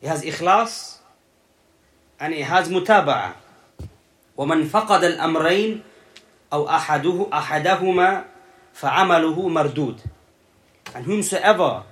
It 0.00 0.08
has 0.08 0.22
ikhlas 0.22 0.98
and 2.20 2.34
it 2.34 2.44
has 2.44 2.68
mutaba'a. 2.68 3.34
ومن 4.36 4.66
فقد 4.66 5.04
الأمرين 5.04 5.82
أو 6.52 6.68
أحده 6.68 7.26
أحدهما 7.32 8.24
فعمله 8.74 9.48
مردود. 9.48 10.00
And 10.94 11.06
whomsoever 11.06 11.84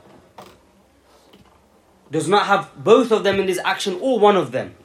does 2.12 2.28
not 2.28 2.46
have 2.46 2.72
both 2.84 3.12
of 3.12 3.24
them 3.24 3.40
in 3.40 3.46
this 3.46 3.60
action 3.64 3.98
or 4.02 4.20
one 4.20 4.36
of 4.36 4.52
them, 4.52 4.76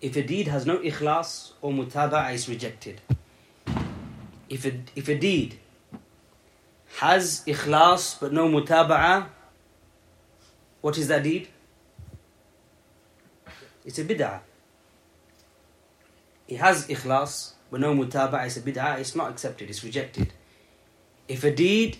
if 0.00 0.16
a 0.16 0.22
deed 0.22 0.48
has 0.48 0.66
no 0.66 0.78
ikhlas 0.78 1.52
or 1.60 1.72
mutaba'a, 1.72 2.32
is 2.32 2.48
rejected. 2.48 3.00
If 4.48 4.64
a, 4.64 4.80
if 4.94 5.08
a 5.08 5.18
deed 5.18 5.58
has 6.98 7.42
ikhlas 7.46 8.18
but 8.20 8.32
no 8.32 8.48
mutaba'a, 8.48 9.26
what 10.80 10.96
is 10.98 11.08
that 11.08 11.22
deed? 11.22 11.48
It's 13.84 13.98
a 13.98 14.04
bid'ah. 14.04 14.40
It 16.48 16.58
has 16.58 16.86
ikhlas, 16.86 17.52
but 17.70 17.80
no 17.80 17.94
mutaba'a, 17.94 18.46
it's 18.46 18.56
a 18.56 18.60
bid'ah, 18.60 18.98
it's 18.98 19.16
not 19.16 19.30
accepted, 19.30 19.68
it's 19.68 19.82
rejected. 19.82 20.32
If 21.28 21.42
a 21.42 21.50
deed 21.50 21.98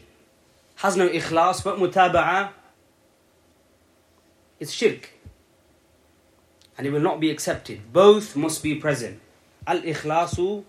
has 0.77 0.97
no 0.97 1.09
ikhlas 1.09 1.65
but 1.65 1.79
mutaba'a, 1.79 2.51
it's 4.60 4.72
shirk. 4.72 5.10
And 6.78 6.88
it 6.88 6.92
will 6.92 7.02
not 7.02 7.20
be 7.20 7.30
accepted. 7.30 7.94
Both 7.94 8.36
must 8.36 8.64
be 8.64 8.76
present. 8.76 9.20
Al 9.68 9.82
ikhlasu 9.82 10.64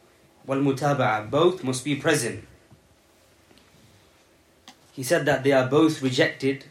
wal 0.47 0.59
mutaba'a. 0.59 1.31
Both 1.31 1.65
must 1.65 1.85
be 1.85 1.97
present. 1.97 2.45
He 4.93 5.03
said 5.03 5.25
that 5.27 5.43
they 5.43 5.53
are 5.53 5.67
both 5.67 6.03
rejected, 6.03 6.67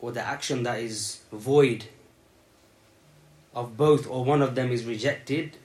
or 0.00 0.10
the 0.12 0.22
action 0.22 0.62
that 0.64 0.80
is 0.80 1.20
void 1.32 1.84
of 3.54 3.76
both 3.76 4.08
or 4.08 4.24
one 4.24 4.42
of 4.42 4.54
them 4.54 4.70
is 4.70 4.84
rejected 4.84 5.56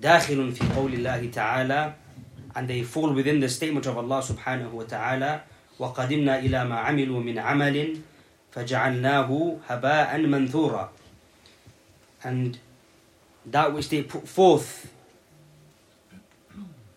داخل 0.00 0.52
في 0.52 0.74
قول 0.74 0.94
الله 0.94 1.30
تعالى 1.32 1.94
and 2.54 2.68
they 2.68 2.82
fall 2.82 3.12
within 3.12 3.40
the 3.40 3.48
statement 3.48 3.86
of 3.86 3.96
Allah 3.98 4.22
subhanahu 4.22 4.70
wa 4.72 4.84
ta'ala 4.84 5.42
وقدمنا 5.78 6.38
إلى 6.38 6.64
ما 6.64 6.76
عملوا 6.78 7.20
من 7.20 7.38
عمل 7.38 7.98
فجعلناه 8.52 9.58
هباء 9.68 10.18
منثورا 10.18 10.88
and 12.24 12.58
that 13.46 13.72
which 13.72 13.88
they 13.88 14.02
put 14.02 14.28
forth 14.28 14.92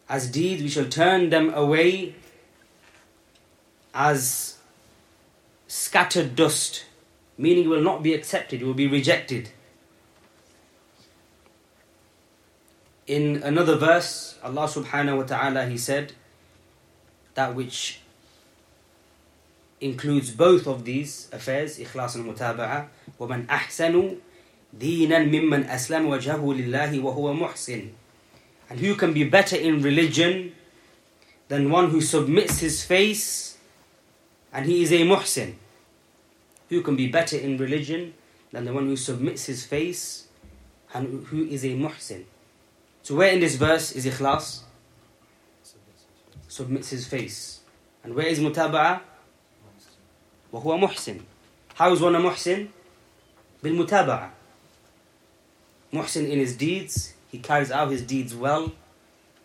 as 0.07 0.29
deeds 0.29 0.61
we 0.61 0.69
shall 0.69 0.85
turn 0.85 1.29
them 1.29 1.53
away 1.53 2.13
as 3.93 4.57
scattered 5.67 6.35
dust 6.35 6.85
meaning 7.37 7.65
it 7.65 7.67
will 7.67 7.81
not 7.81 8.03
be 8.03 8.13
accepted 8.13 8.61
it 8.61 8.65
will 8.65 8.73
be 8.73 8.87
rejected 8.87 9.49
In 13.07 13.43
another 13.43 13.75
verse, 13.75 14.35
Allah 14.41 14.65
subhanahu 14.65 15.17
wa 15.17 15.23
ta'ala 15.23 15.67
He 15.67 15.77
said 15.77 16.13
that 17.35 17.53
which 17.53 17.98
includes 19.81 20.31
both 20.31 20.67
of 20.67 20.85
these 20.85 21.29
affairs, 21.31 21.79
ikhlas 21.79 22.15
and 22.15 22.25
mutaba'a, 22.25 22.87
وَمَنْ 23.19 23.45
أَحْسَنُ 23.47 24.17
دِينًا 24.77 25.29
مِمَّنْ 25.29 25.67
أَسْلَمَ 25.67 26.07
وَجْهَهُ 26.07 26.41
لِلَّهِ 26.41 27.01
وَهُوَ 27.01 27.37
مُحْسِنٌ 27.39 27.89
And 28.69 28.79
who 28.79 28.95
can 28.95 29.13
be 29.13 29.23
better 29.23 29.55
in 29.55 29.81
religion 29.81 30.53
than 31.47 31.69
one 31.69 31.89
who 31.89 32.01
submits 32.01 32.59
his 32.59 32.83
face 32.83 33.57
and 34.51 34.65
he 34.65 34.83
is 34.83 34.91
a 34.91 35.03
muhsin? 35.03 35.55
Who 36.69 36.81
can 36.81 36.95
be 36.95 37.07
better 37.07 37.37
in 37.37 37.57
religion 37.57 38.13
than 38.51 38.65
the 38.65 38.73
one 38.73 38.87
who 38.87 38.97
submits 38.97 39.45
his 39.45 39.65
face 39.65 40.27
and 40.93 41.27
who 41.27 41.45
is 41.45 41.63
a 41.63 41.69
muhsin? 41.69 42.23
So 43.03 43.15
where 43.15 43.31
in 43.31 43.39
this 43.39 43.55
verse 43.55 43.91
is 43.91 44.05
ikhlas? 44.05 44.61
Submits 46.47 46.89
his 46.89 47.05
face. 47.05 47.59
And 48.03 48.15
where 48.15 48.25
is 48.27 48.39
mutaba'a? 48.39 49.01
وهو 50.52 50.78
محسن. 50.78 51.20
How 51.74 51.92
is 51.92 52.00
one 52.00 52.14
a 52.14 52.18
muhsin? 52.20 52.68
بالمتابعة. 53.62 54.30
Muhsin 55.92 56.28
in 56.28 56.38
his 56.38 56.56
deeds, 56.56 57.14
he 57.30 57.38
carries 57.38 57.70
out 57.70 57.90
his 57.90 58.02
deeds 58.02 58.34
well 58.34 58.72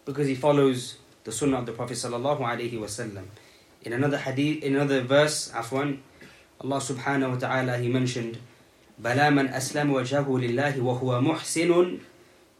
because 0.05 0.27
he 0.27 0.35
follows 0.35 0.95
the 1.23 1.31
sunnah 1.31 1.59
of 1.59 1.65
the 1.65 1.71
Prophet 1.71 1.97
sallallahu 1.97 2.39
alaihi 2.39 2.73
wasallam. 2.73 3.25
In 3.83 3.93
another 3.93 4.17
hadith, 4.17 4.63
in 4.63 4.75
another 4.75 5.01
verse, 5.01 5.51
Allah 5.53 6.79
subhanahu 6.79 7.31
wa 7.33 7.37
ta'ala 7.37 7.77
he 7.77 7.89
mentioned, 7.89 8.37
بلا 9.01 9.29
من 9.29 9.51
أسلم 9.51 9.91
وجهه 9.91 10.27
لله 10.27 10.81
وهو 10.81 11.21
محسن 11.21 11.99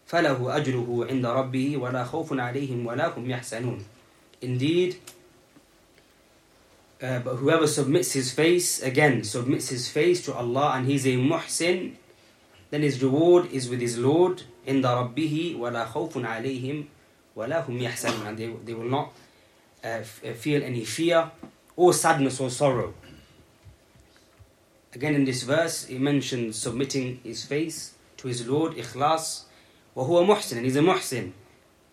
فله 0.08 0.58
أجره 0.58 1.08
عند 1.10 1.25
ربه 1.25 1.77
ولا 1.77 2.03
خوف 2.03 2.34
عليهم 2.34 2.86
ولا 2.86 3.17
هم 3.17 3.29
يحسنون. 3.29 3.79
Indeed, 4.41 4.95
uh, 7.02 7.18
but 7.20 7.37
whoever 7.37 7.66
submits 7.66 8.12
his 8.12 8.30
face, 8.30 8.83
again, 8.83 9.24
submits 9.24 9.70
his 9.70 9.88
face 9.88 10.24
to 10.26 10.35
Allah 10.35 10.74
and 10.76 10.87
he's 10.87 11.06
a 11.06 11.16
muhsin, 11.16 11.94
then 12.70 12.83
his 12.83 13.02
reward 13.02 13.50
is 13.50 13.68
with 13.68 13.80
his 13.80 13.98
Lord, 13.98 14.42
in 14.66 14.83
the 14.83 14.88
رَبِّهِ 14.88 15.56
وَلَا 15.56 15.87
خَوْفٌ 15.87 16.12
عَلَيْهِمْ 16.12 16.87
وَلَا 17.37 17.66
هُمْ 17.66 17.80
يَحْسَنُونَ 17.80 18.26
And 18.26 18.38
they, 18.38 18.46
they 18.64 18.74
will 18.74 18.88
not 18.88 19.12
uh, 19.83 19.88
f- 19.88 20.20
uh, 20.24 20.33
feel 20.35 20.62
any 20.62 20.85
fear 20.85 21.30
or 21.74 21.92
sadness 21.94 22.38
or 22.38 22.50
sorrow. 22.50 22.92
Again 24.94 25.14
in 25.14 25.24
this 25.24 25.42
verse, 25.42 25.87
he 25.87 25.98
mentions 25.98 26.56
submitting 26.59 27.20
his 27.24 27.44
face 27.44 27.94
to 28.18 28.28
his 28.28 28.46
Lord, 28.46 28.74
ikhlas, 28.74 29.44
وَهُوَ 29.96 30.26
muhsin, 30.26 30.59
and 30.59 30.66
he's 30.66 30.76
a 30.76 30.80
muhsin. 30.80 31.33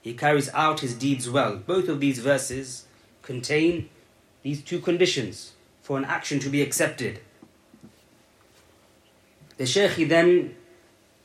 He 0.02 0.14
carries 0.14 0.50
out 0.54 0.82
his 0.82 0.94
deeds 0.94 1.30
well. 1.30 1.58
Both 1.58 1.88
of 1.88 2.00
these 2.00 2.20
verses 2.20 2.86
contain 3.22 3.90
these 4.44 4.62
two 4.62 4.80
conditions 4.80 5.54
for 5.82 5.98
an 5.98 6.06
action 6.06 6.40
to 6.40 6.50
be 6.50 6.62
accepted. 6.62 7.20
The 9.58 9.66
Shaykh 9.66 10.08
then 10.08 10.56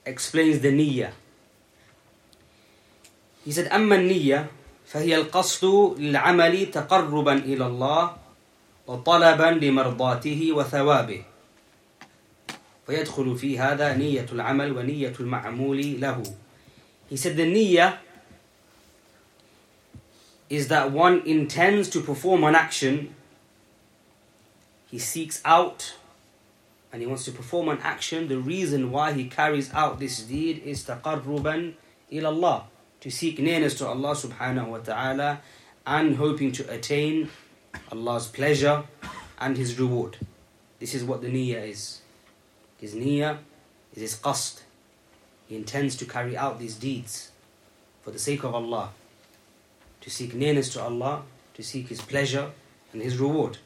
explains 0.07 0.61
the 0.61 0.73
niyyah. 0.73 1.12
He 3.45 3.53
said, 3.53 3.69
أما 3.69 3.97
النية 3.97 4.47
فهي 4.87 5.17
القصد 5.17 5.99
للعمل 5.99 6.71
تقربا 6.71 7.33
إلى 7.33 7.67
الله 7.67 8.17
وطلبا 8.87 9.51
لمرضاته 9.65 10.53
وثوابه 10.53 11.23
فيدخل 12.87 13.37
في 13.37 13.59
هذا 13.59 13.97
نية 13.97 14.27
العمل 14.33 14.73
ونية 14.73 15.15
المعمول 15.21 16.01
له. 16.01 16.23
He 17.11 17.17
said 17.17 17.37
the 17.37 17.45
niyyah 17.45 17.99
is 20.50 20.70
that 20.70 20.92
one 20.92 21.22
intends 21.26 21.90
to 21.90 22.02
perform 22.02 22.44
an 22.44 22.56
action, 22.56 23.14
he 24.90 24.98
seeks 25.00 25.42
out 25.44 25.96
and 26.92 27.02
he 27.02 27.08
wants 27.08 27.26
to 27.26 27.32
perform 27.32 27.70
an 27.70 27.80
action. 27.82 28.28
The 28.28 28.38
reason 28.38 28.92
why 28.92 29.14
he 29.14 29.26
carries 29.26 29.74
out 29.74 30.00
this 30.00 30.22
deed 30.22 30.64
is 30.64 30.86
taqarruban 30.86 31.74
ila 32.12 32.30
Allah, 32.30 32.64
to 33.02 33.12
seek 33.12 33.40
nearness 33.40 33.76
to 33.76 33.88
Allah 33.88 34.12
subhanahu 34.16 34.68
wa 34.68 34.78
ta'ala 34.78 35.42
and 35.86 36.16
hoping 36.16 36.52
to 36.54 36.72
attain 36.72 37.30
Allah's 37.92 38.28
pleasure 38.28 38.84
and 39.40 39.58
His 39.58 39.78
reward. 39.78 40.18
This 40.80 40.94
is 40.94 41.04
what 41.04 41.22
the 41.22 41.28
niyyah 41.28 41.70
is. 41.70 42.02
His 42.78 42.96
niyyah 42.96 43.40
is 43.94 44.02
his 44.02 44.16
qasd. 44.16 44.62
He 45.48 45.56
intends 45.56 45.96
to 45.98 46.06
carry 46.06 46.38
out 46.38 46.60
these 46.60 46.76
deeds 46.76 47.32
for 48.02 48.12
the 48.12 48.20
sake 48.20 48.44
of 48.44 48.54
Allah 48.54 48.92
to 50.07 50.11
seek 50.11 50.35
nearness 50.35 50.73
to 50.75 50.83
Allah, 50.83 51.23
to 51.55 51.62
seek 51.62 51.88
His 51.88 52.01
pleasure 52.01 52.51
and 52.93 53.03
His 53.03 53.19
reward. 53.19 53.59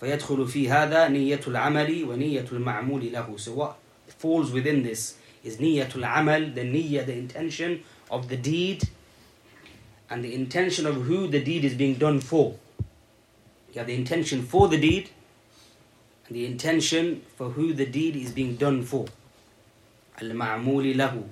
فيدخل 0.00 0.48
في 0.48 0.68
هذا 0.68 1.08
نية 1.08 1.40
العمل 1.46 2.04
ونية 2.04 2.46
المعمول 2.52 3.12
له. 3.12 3.38
So 3.38 3.52
what 3.52 3.76
falls 4.08 4.50
within 4.50 4.82
this 4.82 5.14
is 5.44 5.58
نية 5.58 5.90
العمل, 5.90 6.54
the 6.54 6.62
niyyah, 6.62 7.06
the 7.06 7.12
intention 7.16 7.82
of 8.10 8.28
the 8.28 8.36
deed, 8.36 8.88
and 10.10 10.24
the 10.24 10.34
intention 10.34 10.86
of 10.86 11.02
who 11.02 11.28
the 11.28 11.42
deed 11.42 11.64
is 11.64 11.74
being 11.74 11.94
done 11.94 12.20
for. 12.20 12.56
You 13.72 13.78
have 13.78 13.86
the 13.86 13.94
intention 13.94 14.42
for 14.42 14.68
the 14.68 14.78
deed, 14.78 15.10
and 16.26 16.36
the 16.36 16.44
intention 16.44 17.22
for 17.36 17.50
who 17.50 17.72
the 17.72 17.86
deed 17.86 18.16
is 18.16 18.32
being 18.32 18.56
done 18.56 18.82
for. 18.82 19.06
المعمول 20.20 20.96
له. 20.96 21.22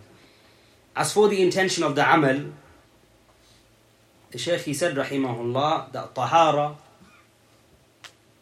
As 0.97 1.12
for 1.12 1.29
the 1.29 1.43
intention 1.43 1.83
of 1.83 1.95
the 1.95 2.14
amal, 2.14 2.53
the 4.36 4.41
Shaykh 4.41 4.63
he 4.63 4.74
said, 4.74 4.98
rahimahullah, 4.98 5.93
that 5.93 6.13
tahara, 6.13 6.76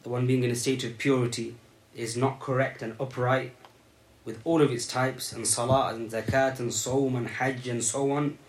the 0.02 0.10
one 0.10 0.26
being 0.26 0.44
in 0.44 0.50
a 0.50 0.56
state 0.56 0.84
of 0.84 0.98
purity, 0.98 1.56
is 1.96 2.18
not 2.18 2.40
correct 2.40 2.82
and 2.82 2.96
upright 3.00 3.54
with 4.26 4.42
all 4.44 4.64
of 4.64 4.72
its 4.72 4.88
types, 4.88 5.32
and 5.32 5.46
salah 5.46 5.94
and 5.94 6.10
zakat 6.10 6.60
and 6.60 6.74
sawm 6.74 7.16
and 7.16 7.28
hajj 7.28 7.68
and 7.68 7.84
so 7.84 8.10
on, 8.10 8.40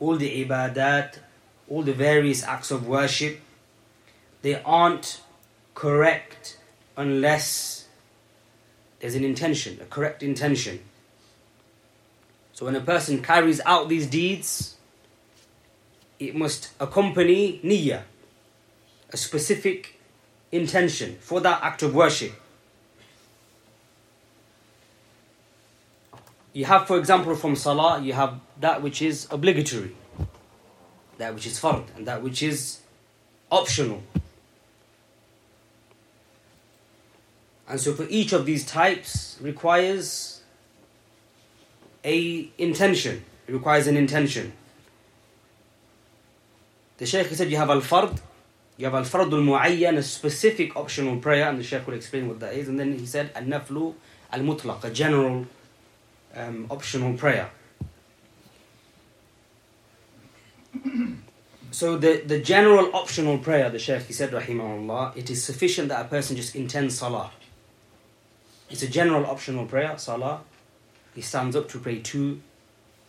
all 0.00 0.16
the 0.16 0.46
ibadat, 0.46 1.18
all 1.68 1.82
the 1.82 1.92
various 1.92 2.42
acts 2.42 2.70
of 2.70 2.86
worship, 2.86 3.38
they 4.40 4.62
aren't 4.62 5.20
correct 5.74 6.56
unless 6.96 7.86
there's 9.00 9.14
an 9.14 9.24
intention, 9.24 9.78
a 9.82 9.84
correct 9.84 10.22
intention. 10.22 10.80
So 12.54 12.64
when 12.64 12.76
a 12.76 12.80
person 12.80 13.22
carries 13.22 13.60
out 13.66 13.90
these 13.90 14.06
deeds, 14.06 14.74
it 16.18 16.34
must 16.34 16.70
accompany 16.80 17.60
niyyah, 17.64 18.02
a 19.10 19.16
specific 19.16 20.00
intention 20.52 21.16
for 21.20 21.40
that 21.40 21.62
act 21.62 21.82
of 21.82 21.94
worship. 21.94 22.32
You 26.52 26.66
have, 26.66 26.86
for 26.86 26.98
example, 26.98 27.34
from 27.34 27.56
salah, 27.56 28.00
you 28.00 28.12
have 28.12 28.38
that 28.60 28.80
which 28.80 29.02
is 29.02 29.26
obligatory, 29.30 29.96
that 31.18 31.34
which 31.34 31.46
is 31.46 31.58
fard, 31.60 31.84
and 31.96 32.06
that 32.06 32.22
which 32.22 32.42
is 32.42 32.78
optional. 33.50 34.02
And 37.68 37.80
so 37.80 37.92
for 37.94 38.06
each 38.08 38.32
of 38.32 38.46
these 38.46 38.64
types 38.64 39.36
requires 39.40 40.42
a 42.04 42.48
intention. 42.58 43.24
It 43.48 43.52
requires 43.52 43.86
an 43.86 43.96
intention. 43.96 44.52
The 46.98 47.06
Shaykh 47.06 47.26
said 47.28 47.50
you 47.50 47.56
have 47.56 47.70
al-fard, 47.70 48.20
you 48.76 48.84
have 48.86 48.94
al-fard 48.94 49.32
al-mu'ayyan, 49.32 49.96
a 49.96 50.02
specific 50.02 50.76
optional 50.76 51.18
prayer, 51.18 51.48
and 51.48 51.58
the 51.58 51.64
Shaykh 51.64 51.86
will 51.86 51.94
explain 51.94 52.28
what 52.28 52.40
that 52.40 52.54
is. 52.54 52.68
And 52.68 52.78
then 52.78 52.96
he 52.98 53.06
said 53.06 53.30
al-naflu 53.34 53.94
al-mutlaq, 54.32 54.84
a 54.84 54.90
general 54.90 55.46
um, 56.36 56.66
optional 56.70 57.14
prayer. 57.14 57.50
So 61.74 61.98
the, 61.98 62.22
the 62.24 62.38
general 62.38 62.94
optional 62.94 63.38
prayer, 63.38 63.68
the 63.68 63.80
Shaykh 63.80 64.02
he 64.02 64.12
said 64.12 64.30
rahimahullah, 64.30 65.16
it 65.16 65.28
is 65.28 65.42
sufficient 65.42 65.88
that 65.88 66.06
a 66.06 66.08
person 66.08 66.36
just 66.36 66.54
intends 66.54 66.96
salah. 66.96 67.32
It's 68.70 68.84
a 68.84 68.88
general 68.88 69.26
optional 69.26 69.66
prayer, 69.66 69.98
salah. 69.98 70.42
He 71.16 71.20
stands 71.20 71.56
up 71.56 71.68
to 71.70 71.80
pray 71.80 71.98
two, 71.98 72.40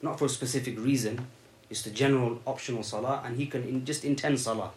not 0.01 0.17
for 0.17 0.25
a 0.25 0.29
specific 0.29 0.79
reason. 0.79 1.27
It's 1.69 1.81
the 1.81 1.89
general 1.89 2.41
optional 2.45 2.83
salah, 2.83 3.21
and 3.25 3.37
he 3.37 3.47
can 3.47 3.63
in, 3.63 3.85
just 3.85 4.05
intend 4.05 4.39
salah. 4.39 4.71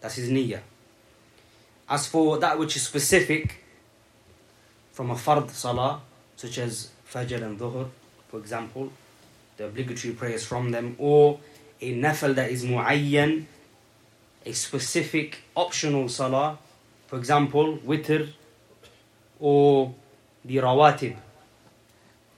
That's 0.00 0.16
his 0.16 0.30
niyyah. 0.30 0.60
As 1.88 2.06
for 2.06 2.38
that 2.38 2.58
which 2.58 2.76
is 2.76 2.82
specific 2.82 3.62
from 4.92 5.10
a 5.10 5.14
fard 5.14 5.50
salah, 5.50 6.00
such 6.36 6.58
as 6.58 6.90
Fajr 7.08 7.42
and 7.42 7.58
Dhuhr, 7.58 7.88
for 8.28 8.38
example, 8.38 8.90
the 9.56 9.66
obligatory 9.66 10.14
prayers 10.14 10.44
from 10.44 10.70
them, 10.72 10.96
or 10.98 11.38
a 11.80 11.94
nafal 11.94 12.34
that 12.34 12.50
is 12.50 12.64
mu'ayyan, 12.64 13.44
a 14.44 14.52
specific 14.52 15.42
optional 15.54 16.08
salah, 16.08 16.58
for 17.06 17.18
example, 17.18 17.78
witr, 17.78 18.32
or 19.38 19.94
the 20.44 20.56
rawatib, 20.56 21.16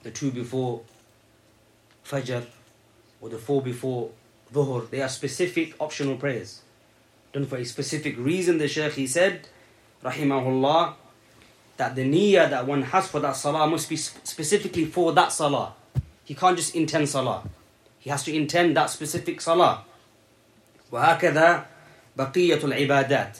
the 0.02 0.10
two 0.10 0.30
before 0.30 0.82
Fajr, 2.04 2.44
or 3.21 3.29
the 3.29 3.37
four 3.37 3.61
before 3.61 4.11
Dhuhr, 4.53 4.89
they 4.89 5.01
are 5.01 5.09
specific 5.09 5.75
optional 5.79 6.15
prayers. 6.15 6.61
Done 7.31 7.45
for 7.45 7.57
a 7.57 7.65
specific 7.65 8.17
reason, 8.17 8.59
the 8.59 8.67
Shaykh 8.67 8.93
he 8.93 9.07
said, 9.07 9.47
Rahimahullah, 10.03 10.93
that 11.77 11.95
the 11.95 12.03
niyyah 12.03 12.49
that 12.49 12.67
one 12.67 12.83
has 12.83 13.07
for 13.07 13.19
that 13.19 13.35
salah 13.35 13.67
must 13.67 13.89
be 13.89 13.95
specifically 13.95 14.85
for 14.85 15.11
that 15.13 15.31
salah. 15.31 15.73
He 16.25 16.35
can't 16.35 16.57
just 16.57 16.75
intend 16.75 17.09
salah. 17.09 17.43
He 17.99 18.09
has 18.09 18.23
to 18.23 18.35
intend 18.35 18.77
that 18.77 18.89
specific 18.89 19.41
salah. 19.41 19.85
وهكذا 20.91 21.65
بقية 22.17 22.59
العبادات. 22.59 23.39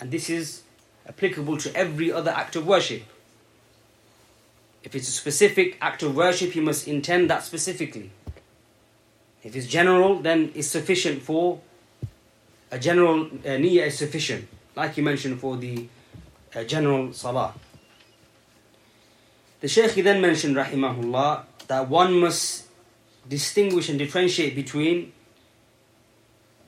And 0.00 0.10
this 0.10 0.30
is 0.30 0.62
applicable 1.06 1.58
to 1.58 1.76
every 1.76 2.10
other 2.10 2.30
act 2.30 2.56
of 2.56 2.66
worship. 2.66 3.02
If 4.82 4.94
it's 4.94 5.08
a 5.08 5.12
specific 5.12 5.76
act 5.80 6.02
of 6.02 6.16
worship, 6.16 6.54
you 6.54 6.62
must 6.62 6.88
intend 6.88 7.28
that 7.30 7.42
specifically. 7.44 8.10
If 9.43 9.55
it's 9.55 9.67
general, 9.67 10.19
then 10.19 10.51
it's 10.53 10.67
sufficient 10.67 11.21
for 11.21 11.61
a 12.71 12.77
general 12.77 13.25
uh, 13.25 13.57
niyyah 13.57 13.87
is 13.87 13.97
sufficient, 13.97 14.47
like 14.75 14.97
you 14.97 15.03
mentioned 15.03 15.39
for 15.39 15.57
the 15.57 15.87
uh, 16.55 16.63
general 16.63 17.13
salah. 17.13 17.53
The 19.61 19.67
Shaykh 19.67 20.03
then 20.03 20.21
mentioned, 20.21 20.55
rahimahullah, 20.55 21.43
that 21.67 21.89
one 21.89 22.19
must 22.19 22.67
distinguish 23.27 23.89
and 23.89 23.99
differentiate 23.99 24.55
between 24.55 25.11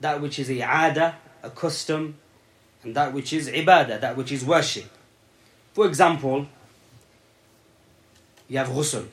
that 0.01 0.21
which 0.21 0.39
is 0.39 0.49
a 0.49 0.61
ada, 0.61 1.17
a 1.43 1.49
custom, 1.49 2.17
and 2.83 2.95
that 2.95 3.13
which 3.13 3.31
is 3.31 3.47
ibadah, 3.47 4.01
that 4.01 4.17
which 4.17 4.31
is 4.31 4.43
worship. 4.43 4.89
For 5.73 5.87
example, 5.87 6.47
you 8.49 8.57
have 8.57 8.67
ghusl, 8.67 9.07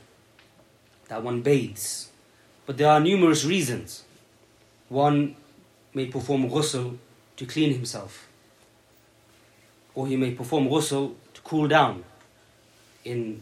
that 1.09 1.23
one 1.23 1.42
bathes. 1.42 2.08
But 2.68 2.76
there 2.76 2.90
are 2.90 3.00
numerous 3.00 3.46
reasons. 3.46 4.04
One 4.90 5.37
may 5.94 6.04
perform 6.04 6.50
ghusl 6.50 6.98
to 7.38 7.46
clean 7.46 7.72
himself, 7.72 8.28
or 9.94 10.07
he 10.07 10.18
may 10.18 10.33
perform 10.33 10.68
ghusl 10.68 11.14
to 11.33 11.40
cool 11.40 11.66
down 11.66 12.04
in 13.07 13.40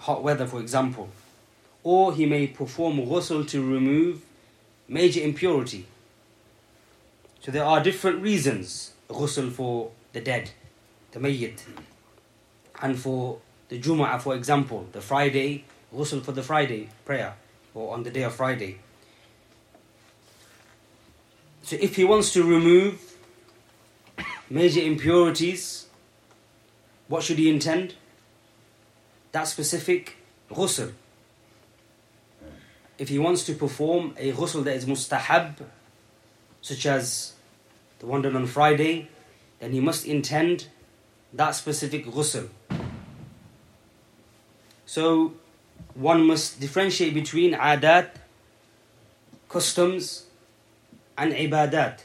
hot 0.00 0.24
weather, 0.24 0.48
for 0.48 0.58
example, 0.58 1.08
or 1.84 2.14
he 2.14 2.26
may 2.26 2.48
perform 2.48 2.96
ghusl 2.96 3.46
to 3.50 3.64
remove 3.64 4.22
major 4.88 5.20
impurity. 5.20 5.86
So 7.42 7.52
there 7.52 7.64
are 7.64 7.80
different 7.80 8.22
reasons 8.22 8.90
ghusl 9.08 9.52
for 9.52 9.92
the 10.12 10.20
dead, 10.20 10.50
the 11.12 11.20
mayyit, 11.20 11.60
and 12.82 12.98
for 12.98 13.38
the 13.68 13.78
Jumu'ah, 13.78 14.20
for 14.20 14.34
example, 14.34 14.88
the 14.90 15.00
Friday, 15.00 15.62
ghusl 15.94 16.24
for 16.24 16.32
the 16.32 16.42
Friday 16.42 16.88
prayer, 17.04 17.36
or 17.74 17.92
on 17.92 18.04
the 18.04 18.10
day 18.10 18.22
of 18.22 18.34
Friday. 18.34 18.78
So 21.62 21.76
if 21.80 21.96
he 21.96 22.04
wants 22.04 22.32
to 22.34 22.44
remove 22.44 23.00
major 24.48 24.80
impurities, 24.80 25.86
what 27.08 27.22
should 27.22 27.38
he 27.38 27.50
intend? 27.50 27.94
That 29.32 29.44
specific 29.44 30.16
ghusl. 30.50 30.92
If 32.96 33.08
he 33.08 33.18
wants 33.18 33.44
to 33.46 33.54
perform 33.54 34.14
a 34.16 34.32
ghusl 34.32 34.62
that 34.64 34.76
is 34.76 34.86
mustahab, 34.86 35.56
such 36.60 36.86
as 36.86 37.32
the 37.98 38.06
one 38.06 38.22
done 38.22 38.36
on 38.36 38.46
Friday, 38.46 39.08
then 39.58 39.72
he 39.72 39.80
must 39.80 40.06
intend 40.06 40.68
that 41.32 41.52
specific 41.52 42.06
ghusl. 42.06 42.48
So 44.86 45.34
one 45.94 46.26
must 46.26 46.60
differentiate 46.60 47.14
between 47.14 47.54
adat, 47.54 48.10
customs, 49.48 50.24
and 51.16 51.32
ibadat, 51.32 52.00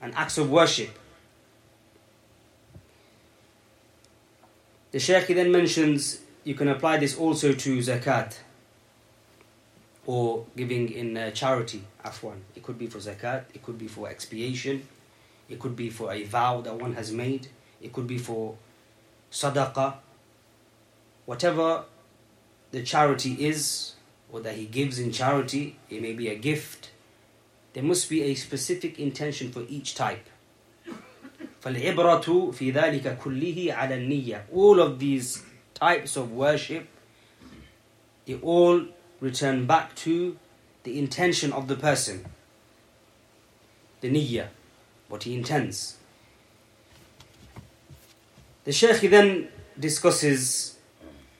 and 0.00 0.14
acts 0.14 0.38
of 0.38 0.50
worship. 0.50 0.98
The 4.92 5.00
Shaykh 5.00 5.26
then 5.26 5.50
mentions 5.50 6.20
you 6.44 6.54
can 6.54 6.68
apply 6.68 6.98
this 6.98 7.16
also 7.16 7.52
to 7.52 7.78
zakat 7.78 8.38
or 10.06 10.46
giving 10.56 10.90
in 10.92 11.16
uh, 11.16 11.30
charity, 11.30 11.82
afwan. 12.04 12.40
It 12.54 12.62
could 12.62 12.78
be 12.78 12.86
for 12.86 12.98
zakat, 12.98 13.44
it 13.54 13.62
could 13.62 13.78
be 13.78 13.88
for 13.88 14.08
expiation, 14.08 14.86
it 15.48 15.58
could 15.58 15.74
be 15.74 15.90
for 15.90 16.12
a 16.12 16.24
vow 16.24 16.60
that 16.60 16.76
one 16.76 16.94
has 16.94 17.10
made, 17.10 17.48
it 17.80 17.92
could 17.92 18.06
be 18.06 18.18
for 18.18 18.56
sadaqah. 19.32 19.94
Whatever 21.26 21.84
the 22.73 22.83
charity 22.83 23.45
is, 23.45 23.93
or 24.31 24.41
that 24.41 24.55
he 24.55 24.65
gives 24.65 24.99
in 24.99 25.11
charity, 25.11 25.77
it 25.89 26.01
may 26.01 26.13
be 26.13 26.27
a 26.29 26.35
gift, 26.35 26.91
there 27.73 27.83
must 27.83 28.09
be 28.09 28.23
a 28.23 28.35
specific 28.35 28.99
intention 28.99 29.51
for 29.51 29.63
each 29.67 29.95
type. 29.95 30.25
فالعبرة 31.61 32.51
في 32.51 32.71
ذلك 32.73 33.17
كله 33.17 33.73
على 33.73 33.95
النية. 33.95 34.43
All 34.53 34.79
of 34.79 34.99
these 34.99 35.43
types 35.73 36.15
of 36.15 36.31
worship, 36.31 36.87
they 38.25 38.35
all 38.35 38.85
return 39.19 39.65
back 39.65 39.95
to 39.95 40.37
the 40.83 40.97
intention 40.97 41.51
of 41.51 41.67
the 41.67 41.75
person. 41.75 42.25
The 44.01 44.09
niyyah, 44.09 44.47
what 45.09 45.23
he 45.23 45.35
intends. 45.35 45.97
The 48.63 48.71
Shaykh 48.71 49.09
then 49.09 49.49
discusses 49.77 50.77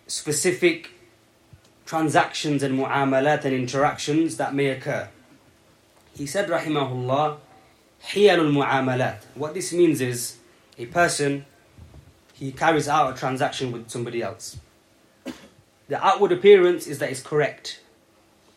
specific 0.08 0.91
transactions 1.87 2.62
and 2.62 2.79
mu'amalat 2.79 3.44
and 3.44 3.55
interactions 3.55 4.37
that 4.37 4.55
may 4.55 4.66
occur. 4.66 5.09
He 6.16 6.27
said, 6.27 6.49
Rahimahullah, 6.49 7.38
Hiyalul 8.09 8.53
Mu'amalat. 8.53 9.18
What 9.35 9.55
this 9.55 9.73
means 9.73 10.01
is 10.01 10.37
a 10.79 10.87
person 10.87 11.47
he 12.35 12.53
carries 12.53 12.88
out 12.88 13.14
a 13.14 13.16
transaction 13.16 13.73
with 13.73 13.90
somebody 13.90 14.23
else. 14.23 14.59
The 15.88 16.05
outward 16.05 16.33
appearance 16.33 16.87
is 16.87 16.99
that 16.99 17.11
it's 17.11 17.23
correct. 17.23 17.81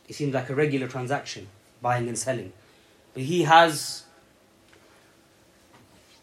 It 0.08 0.16
seems 0.16 0.34
like 0.34 0.50
a 0.50 0.56
regular 0.56 0.88
transaction, 0.88 1.48
buying 1.82 2.08
and 2.08 2.18
selling. 2.18 2.54
But 3.13 3.24
he 3.24 3.44
has 3.44 4.04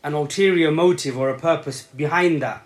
an 0.02 0.14
ulterior 0.14 0.70
motive 0.70 1.18
or 1.18 1.30
a 1.30 1.38
purpose 1.38 1.82
behind 1.82 2.42
that. 2.42 2.62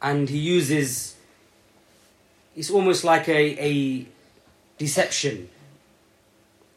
And 0.00 0.28
he 0.28 0.38
uses, 0.38 1.15
it's 2.55 2.69
almost 2.69 3.03
like 3.03 3.27
a, 3.27 3.63
a 3.63 4.07
deception 4.77 5.49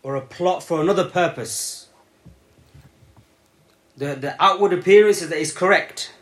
or 0.03 0.17
a 0.17 0.21
plot 0.21 0.63
for 0.63 0.81
another 0.81 1.05
purpose. 1.05 1.89
The, 3.97 4.15
the 4.15 4.43
outward 4.43 4.73
appearance 4.73 5.23
is 5.23 5.29
that 5.31 5.41
it's 5.41 5.53
correct. 5.53 6.13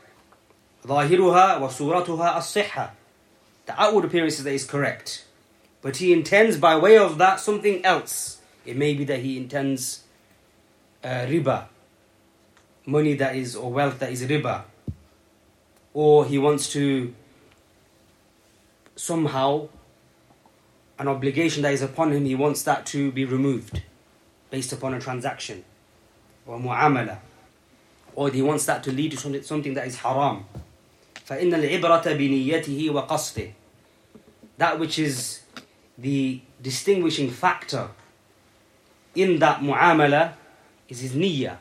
ظاهرها 0.87 1.61
وصورتها 1.61 2.37
الصحة. 2.37 2.91
The 3.67 3.81
outward 3.81 4.05
appearance 4.05 4.39
is 4.39 4.45
that 4.45 4.53
it's 4.53 4.65
correct. 4.65 5.25
But 5.81 5.97
he 5.97 6.13
intends 6.13 6.57
by 6.57 6.77
way 6.77 6.97
of 6.97 7.19
that 7.19 7.41
something 7.41 7.85
else. 7.85 8.39
It 8.65 8.77
may 8.77 8.95
be 8.95 9.05
that 9.05 9.21
he 9.21 9.37
intends 9.37 10.03
uh, 11.03 11.27
riba, 11.27 11.67
money 12.87 13.15
that 13.15 13.35
is, 13.35 13.57
or 13.57 13.73
wealth 13.73 13.99
that 13.99 14.13
is 14.13 14.23
riba. 14.25 14.63
Or 15.95 16.25
he 16.25 16.39
wants 16.39 16.73
to 16.73 17.13
somehow 18.97 19.69
an 20.99 21.09
obligation 21.09 21.63
that 21.63 21.73
is 21.73 21.83
upon 21.83 22.13
him, 22.13 22.25
he 22.25 22.35
wants 22.35 22.63
that 22.63 22.87
to 22.87 23.11
be 23.13 23.25
removed 23.25 23.83
based 24.51 24.73
upon 24.73 24.95
a 24.95 25.01
transaction 25.01 25.65
or 26.47 26.59
mu'amala. 26.59 27.19
Or 28.15 28.29
he 28.31 28.43
wants 28.43 28.67
that 28.67 28.83
to 28.85 28.93
lead 28.93 29.13
to 29.13 29.43
something 29.43 29.75
that 29.75 29.87
is 29.87 29.97
haram. 29.97 30.45
فإن 31.27 31.55
العبرة 31.55 32.05
بنيته 32.05 32.91
وقصده 32.91 33.53
That 34.59 34.79
which 34.79 34.99
is 34.99 35.41
the 35.97 36.41
distinguishing 36.61 37.31
factor 37.31 37.89
in 39.15 39.39
that 39.39 39.61
mu'amala 39.61 40.35
is 40.89 41.01
his 41.01 41.13
niyyah, 41.13 41.57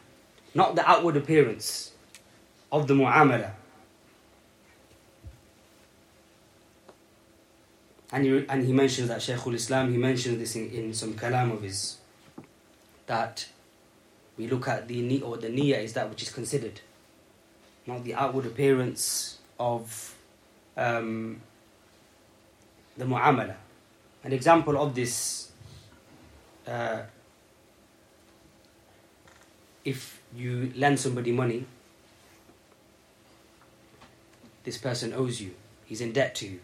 not 0.53 0.75
the 0.75 0.87
outward 0.89 1.15
appearance 1.17 1.91
of 2.71 2.87
the 2.87 2.93
mu'amala. 2.93 3.51
And 8.12 8.24
he, 8.24 8.46
and 8.48 8.64
he 8.64 8.72
mentions 8.72 9.08
that 9.08 9.18
Shaykhul 9.18 9.54
Islam, 9.54 9.90
he 9.90 9.98
mentions 9.98 10.38
this 10.38 10.54
in, 10.54 10.70
in 10.70 10.94
some 10.94 11.14
kalam 11.14 11.52
of 11.52 11.62
his, 11.62 11.96
that 13.06 13.48
we 14.36 14.46
look 14.46 14.68
at 14.68 14.86
the 14.86 15.02
ni 15.02 15.20
or 15.20 15.36
the 15.36 15.48
niyyah 15.48 15.82
is 15.82 15.92
that 15.94 16.08
which 16.08 16.22
is 16.22 16.30
considered, 16.30 16.80
not 17.86 18.04
the 18.04 18.14
outward 18.14 18.46
appearance 18.46 19.38
of 19.58 20.14
um, 20.76 21.40
the 22.96 23.04
mu'amala. 23.04 23.56
An 24.22 24.32
example 24.32 24.80
of 24.80 24.94
this, 24.94 25.50
uh, 26.66 27.02
if 29.84 30.20
you 30.34 30.72
lend 30.76 31.00
somebody 31.00 31.32
money, 31.32 31.64
this 34.64 34.78
person 34.78 35.12
owes 35.12 35.40
you, 35.40 35.54
he's 35.86 36.00
in 36.00 36.12
debt 36.12 36.34
to 36.36 36.46
you. 36.46 36.60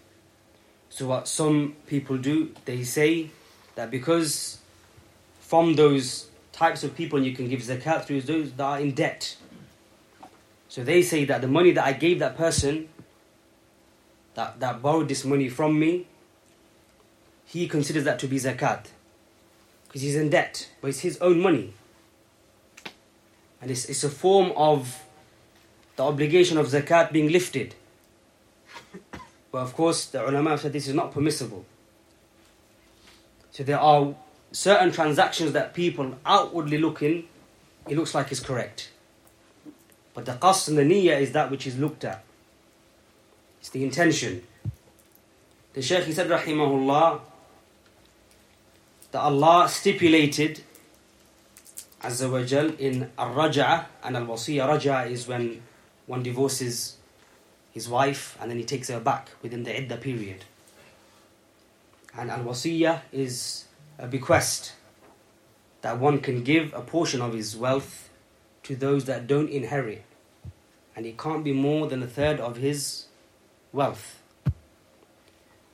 So 0.92 1.06
what 1.06 1.26
some 1.26 1.74
people 1.86 2.18
do, 2.18 2.50
they 2.66 2.84
say 2.84 3.30
that 3.76 3.90
because 3.90 4.58
from 5.40 5.74
those 5.74 6.26
types 6.52 6.84
of 6.84 6.94
people 6.94 7.24
you 7.24 7.34
can 7.34 7.48
give 7.48 7.60
zakat 7.60 8.04
through 8.04 8.20
those 8.20 8.52
that 8.52 8.62
are 8.62 8.78
in 8.78 8.92
debt. 8.92 9.38
So 10.68 10.84
they 10.84 11.00
say 11.00 11.24
that 11.24 11.40
the 11.40 11.48
money 11.48 11.70
that 11.70 11.82
I 11.82 11.94
gave 11.94 12.18
that 12.18 12.36
person 12.36 12.90
that, 14.34 14.60
that 14.60 14.82
borrowed 14.82 15.08
this 15.08 15.24
money 15.24 15.48
from 15.48 15.80
me, 15.80 16.08
he 17.46 17.66
considers 17.68 18.04
that 18.04 18.18
to 18.18 18.26
be 18.26 18.36
zakat. 18.36 18.88
Because 19.86 20.02
he's 20.02 20.16
in 20.16 20.28
debt, 20.28 20.68
but 20.82 20.88
it's 20.88 21.00
his 21.00 21.16
own 21.22 21.40
money. 21.40 21.72
And 23.62 23.70
it's, 23.70 23.86
it's 23.86 24.04
a 24.04 24.10
form 24.10 24.52
of 24.56 25.02
the 25.96 26.04
obligation 26.04 26.58
of 26.58 26.66
zakat 26.66 27.12
being 27.12 27.32
lifted. 27.32 27.76
But 29.52 29.58
of 29.58 29.74
course, 29.74 30.06
the 30.06 30.26
ulama 30.26 30.56
said 30.56 30.72
this 30.72 30.88
is 30.88 30.94
not 30.94 31.12
permissible. 31.12 31.66
So 33.50 33.62
there 33.62 33.78
are 33.78 34.14
certain 34.50 34.90
transactions 34.90 35.52
that 35.52 35.74
people 35.74 36.18
outwardly 36.24 36.78
looking, 36.78 37.28
it 37.86 37.96
looks 37.96 38.14
like 38.14 38.32
is 38.32 38.40
correct. 38.40 38.90
But 40.14 40.24
the 40.24 40.32
qasd 40.32 40.68
and 40.68 40.78
the 40.78 40.82
niyyah 40.82 41.20
is 41.20 41.32
that 41.32 41.50
which 41.50 41.66
is 41.66 41.78
looked 41.78 42.04
at. 42.04 42.24
It's 43.60 43.68
the 43.68 43.84
intention. 43.84 44.42
The 45.74 45.82
Shaykh 45.82 46.04
he 46.04 46.12
said, 46.12 46.28
Rahimahullah, 46.28 47.20
that 49.12 49.20
Allah 49.20 49.68
stipulated 49.68 50.62
Azza 52.02 52.30
wa 52.30 52.42
Jal 52.42 52.70
in 52.78 53.10
Al-Raj'ah 53.18 53.86
and 54.02 54.16
Al-Wasiyah. 54.16 54.66
Raj'ah 54.66 55.10
is 55.10 55.28
when 55.28 55.62
one 56.06 56.22
divorces 56.22 56.96
his 57.72 57.88
wife 57.88 58.36
and 58.40 58.50
then 58.50 58.58
he 58.58 58.64
takes 58.64 58.88
her 58.88 59.00
back 59.00 59.30
within 59.42 59.64
the 59.64 59.76
iddah 59.76 59.96
period. 59.96 60.44
And 62.16 62.30
Al-Wasiyah 62.30 63.00
is 63.10 63.64
a 63.98 64.06
bequest 64.06 64.74
that 65.80 65.98
one 65.98 66.20
can 66.20 66.44
give 66.44 66.72
a 66.74 66.82
portion 66.82 67.20
of 67.20 67.32
his 67.32 67.56
wealth 67.56 68.10
to 68.64 68.76
those 68.76 69.06
that 69.06 69.26
don't 69.26 69.48
inherit. 69.48 70.04
And 70.94 71.06
it 71.06 71.18
can't 71.18 71.42
be 71.42 71.52
more 71.52 71.86
than 71.86 72.02
a 72.02 72.06
third 72.06 72.38
of 72.38 72.56
his 72.56 73.06
wealth. 73.72 74.20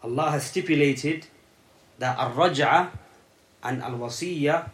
Allah 0.02 0.30
has 0.30 0.46
stipulated 0.46 1.26
that 1.98 2.16
al-raj'ah 2.18 2.90
and 3.64 3.82
al-wasiyah 3.82 4.70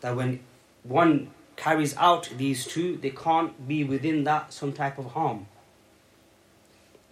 that 0.00 0.16
when 0.16 0.40
one 0.82 1.30
carries 1.56 1.96
out 1.96 2.30
these 2.36 2.66
two, 2.66 2.96
they 2.96 3.10
can't 3.10 3.68
be 3.68 3.84
within 3.84 4.24
that 4.24 4.52
some 4.52 4.72
type 4.72 4.98
of 4.98 5.12
harm. 5.12 5.46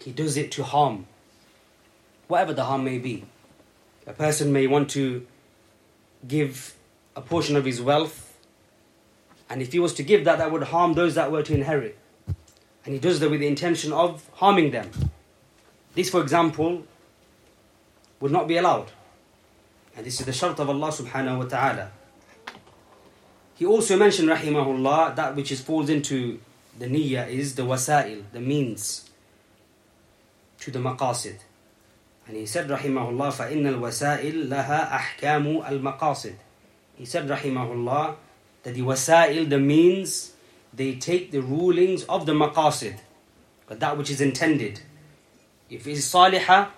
He 0.00 0.12
does 0.12 0.36
it 0.36 0.52
to 0.52 0.62
harm, 0.62 1.06
whatever 2.28 2.52
the 2.52 2.64
harm 2.64 2.84
may 2.84 2.98
be. 2.98 3.24
A 4.06 4.12
person 4.12 4.52
may 4.52 4.66
want 4.66 4.88
to 4.90 5.26
give 6.26 6.74
a 7.14 7.20
portion 7.20 7.56
of 7.56 7.64
his 7.64 7.80
wealth, 7.80 8.38
and 9.50 9.60
if 9.60 9.72
he 9.72 9.78
was 9.78 9.94
to 9.94 10.02
give 10.02 10.24
that, 10.24 10.38
that 10.38 10.52
would 10.52 10.64
harm 10.64 10.94
those 10.94 11.14
that 11.14 11.32
were 11.32 11.42
to 11.42 11.54
inherit. 11.54 11.98
And 12.84 12.94
he 12.94 13.00
does 13.00 13.20
that 13.20 13.30
with 13.30 13.40
the 13.40 13.46
intention 13.46 13.92
of 13.92 14.28
harming 14.34 14.70
them. 14.70 14.90
This, 15.94 16.10
for 16.10 16.22
example, 16.22 16.84
would 18.20 18.32
not 18.32 18.46
be 18.46 18.56
allowed. 18.56 18.90
And 19.96 20.06
this 20.06 20.20
is 20.20 20.26
the 20.26 20.32
shart 20.32 20.58
of 20.60 20.70
Allah 20.70 20.88
subhanahu 20.88 21.38
wa 21.38 21.44
ta'ala. 21.44 21.90
He 23.56 23.66
also 23.66 23.96
mentioned, 23.96 24.28
rahimahullah, 24.28 25.16
that 25.16 25.34
which 25.34 25.50
is 25.50 25.60
falls 25.60 25.90
into 25.90 26.38
the 26.78 26.86
niyyah 26.86 27.28
is 27.28 27.56
the 27.56 27.62
wasail, 27.62 28.22
the 28.32 28.40
means 28.40 29.07
to 30.67 30.71
the 30.71 30.79
maqasid. 30.79 31.39
And 32.27 32.37
he 32.37 32.45
said, 32.45 32.69
rahimahullah, 32.69 33.33
فَإِنَّ 33.33 33.63
الْوَسَائِل 33.63 34.47
لَهَا 34.47 34.89
أَحْكَامُ 34.89 35.65
الْمَقَاصِد 35.67 36.35
He 36.95 37.05
said, 37.05 37.27
rahimahullah, 37.27 38.15
that 38.63 38.73
the 38.73 38.81
wasail, 38.81 39.49
the 39.49 39.59
means, 39.59 40.33
they 40.73 40.95
take 40.95 41.31
the 41.31 41.41
rulings 41.41 42.03
of 42.05 42.25
the 42.25 42.33
maqasid, 42.33 42.99
but 43.67 43.79
that 43.81 43.97
which 43.97 44.09
is 44.09 44.21
intended. 44.21 44.79
If 45.69 45.85
it 45.85 45.91
is 45.91 46.05
salihah, 46.05 46.69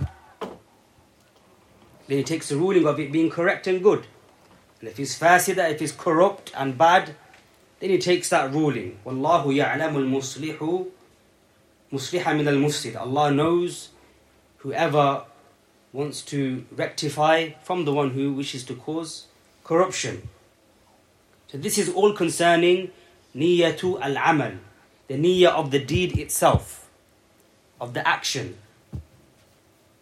then 2.07 2.19
it 2.19 2.25
takes 2.25 2.49
the 2.49 2.57
ruling 2.57 2.85
of 2.87 2.99
it 2.99 3.11
being 3.11 3.29
correct 3.29 3.67
and 3.67 3.81
good. 3.83 4.05
And 4.79 4.89
if 4.89 4.99
it's 4.99 5.17
fasida, 5.17 5.71
if 5.71 5.81
it's 5.81 5.91
corrupt 5.91 6.51
and 6.55 6.77
bad, 6.77 7.15
then 7.79 7.89
he 7.89 7.97
takes 7.97 8.29
that 8.29 8.51
ruling. 8.51 8.99
Wallahu 9.05 9.47
ya'lamu 9.55 9.97
al-muslihu 9.97 10.87
musliha 11.92 12.36
min 12.36 12.48
al-mufsid. 12.48 12.96
Allah 12.96 13.30
knows 13.30 13.90
whoever 14.58 15.24
wants 15.92 16.22
to 16.22 16.64
rectify 16.70 17.50
from 17.62 17.84
the 17.84 17.92
one 17.92 18.10
who 18.10 18.32
wishes 18.32 18.64
to 18.64 18.74
cause 18.74 19.26
corruption. 19.64 20.28
So 21.48 21.58
this 21.58 21.78
is 21.78 21.88
all 21.88 22.12
concerning 22.12 22.90
niyatu 23.34 24.00
al-amal, 24.00 24.52
the 25.08 25.14
niyyah 25.14 25.48
of 25.48 25.70
the 25.70 25.80
deed 25.80 26.18
itself, 26.18 26.88
of 27.80 27.94
the 27.94 28.06
action. 28.06 28.56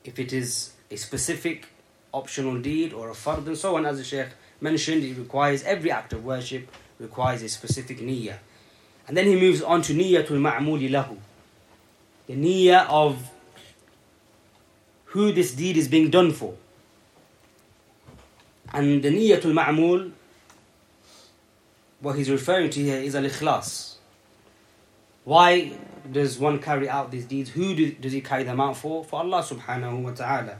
If 0.04 0.18
it 0.18 0.32
is 0.32 0.72
a 0.90 0.96
specific 0.96 1.68
optional 2.12 2.60
deed 2.60 2.92
or 2.92 3.10
a 3.10 3.14
fard 3.14 3.46
and 3.46 3.56
so 3.56 3.76
on, 3.76 3.86
as 3.86 3.98
the 3.98 4.04
Shaykh 4.04 4.28
mentioned, 4.60 5.04
it 5.04 5.16
requires 5.16 5.62
every 5.62 5.90
act 5.90 6.12
of 6.12 6.24
worship 6.24 6.68
requires 6.98 7.42
a 7.42 7.48
specific 7.48 7.98
niyyah. 7.98 8.38
And 9.06 9.16
then 9.16 9.26
he 9.26 9.36
moves 9.36 9.62
on 9.62 9.82
to 9.82 9.94
niyyatul 9.94 10.40
ma'muli 10.40 10.90
lahu. 10.90 11.16
The 12.28 12.34
niyyah 12.34 12.86
of 12.88 13.30
who 15.06 15.32
this 15.32 15.54
deed 15.54 15.76
is 15.78 15.88
being 15.88 16.10
done 16.10 16.30
for. 16.32 16.54
And 18.72 19.02
the 19.02 19.08
niyyatul 19.08 19.54
ma'mul, 19.54 20.12
what 22.00 22.16
he's 22.16 22.30
referring 22.30 22.68
to 22.70 22.80
here 22.80 22.98
is 22.98 23.16
al-ikhlas. 23.16 23.94
Why 25.24 25.72
does 26.10 26.38
one 26.38 26.58
carry 26.58 26.88
out 26.88 27.10
these 27.10 27.24
deeds? 27.24 27.50
Who 27.50 27.74
do, 27.74 27.92
does 27.92 28.12
he 28.12 28.20
carry 28.20 28.44
them 28.44 28.60
out 28.60 28.76
for? 28.76 29.04
For 29.04 29.20
Allah 29.20 29.42
subhanahu 29.42 30.02
wa 30.02 30.10
ta'ala. 30.10 30.58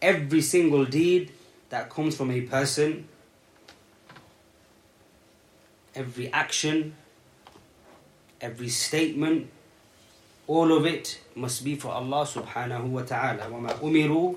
Every 0.00 0.40
single 0.40 0.86
deed 0.86 1.32
that 1.68 1.90
comes 1.90 2.16
from 2.16 2.30
a 2.30 2.40
person, 2.40 3.08
every 5.94 6.32
action, 6.32 6.94
every 8.40 8.68
statement, 8.68 9.50
all 10.47 10.71
of 10.75 10.85
it 10.85 11.19
must 11.35 11.63
be 11.63 11.75
for 11.75 11.89
Allah 11.89 12.25
subhanahu 12.25 12.87
wa 12.89 13.01
ta'ala. 13.01 13.47
وَمَا 13.49 13.79
أُمِرُوا 13.79 14.35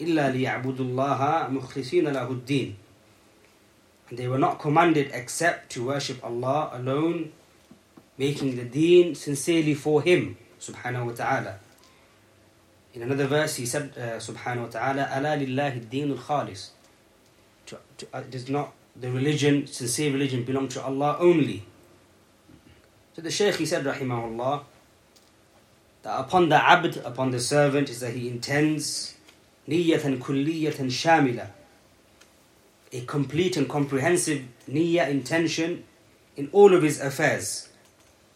إِلَّا 0.00 0.32
لِيَعْبُدُوا 0.34 0.84
اللَّهَ 0.84 1.50
مُخْلِصِينَ 1.50 2.04
لَهُ 2.12 2.28
الدِّينَ 2.28 2.74
And 4.10 4.18
they 4.18 4.28
were 4.28 4.38
not 4.38 4.58
commanded 4.60 5.10
except 5.12 5.70
to 5.72 5.86
worship 5.86 6.22
Allah 6.24 6.70
alone, 6.74 7.32
making 8.18 8.56
the 8.56 8.64
deen 8.64 9.14
sincerely 9.14 9.74
for 9.74 10.02
Him 10.02 10.36
subhanahu 10.60 11.06
wa 11.06 11.12
ta'ala. 11.12 11.58
In 12.94 13.02
another 13.02 13.26
verse, 13.26 13.56
he 13.56 13.66
said, 13.66 13.92
uh, 13.96 14.18
subhanahu 14.18 14.62
wa 14.62 14.68
ta'ala, 14.68 15.04
أَلَا 15.12 15.46
لِلَّهِ 15.46 15.88
الدِّينُ 15.88 16.16
الْخَالِصِ 16.18 16.70
to, 17.66 17.78
to, 17.98 18.06
uh, 18.12 18.20
Does 18.22 18.48
not 18.48 18.72
the 18.96 19.10
religion, 19.10 19.66
sincere 19.66 20.12
religion, 20.12 20.44
belong 20.44 20.68
to 20.68 20.82
Allah 20.82 21.16
only? 21.20 21.64
So 23.14 23.22
the 23.22 23.30
Shaykh, 23.30 23.56
he 23.56 23.66
said, 23.66 23.84
rahimahullah, 23.84 24.62
that 26.03 26.19
upon 26.19 26.49
the 26.49 26.63
abd, 26.63 26.97
upon 26.97 27.31
the 27.31 27.39
servant, 27.39 27.89
is 27.89 27.99
that 28.01 28.13
he 28.13 28.29
intends 28.29 29.15
niyatan 29.67 30.19
kulliyatan 30.19 30.87
shamila, 30.87 31.47
a 32.91 33.01
complete 33.01 33.57
and 33.57 33.67
comprehensive 33.69 34.43
niyyah 34.69 35.09
intention 35.09 35.83
in 36.35 36.49
all 36.51 36.73
of 36.73 36.83
his 36.83 36.99
affairs. 36.99 37.69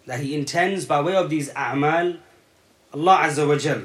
That 0.06 0.22
he 0.22 0.34
intends 0.34 0.86
by 0.86 1.02
way 1.02 1.16
of 1.16 1.30
these 1.30 1.50
a'mal, 1.50 2.18
Allah 2.94 3.18
Azza 3.24 3.48
wa 3.48 3.58
Jal, 3.58 3.84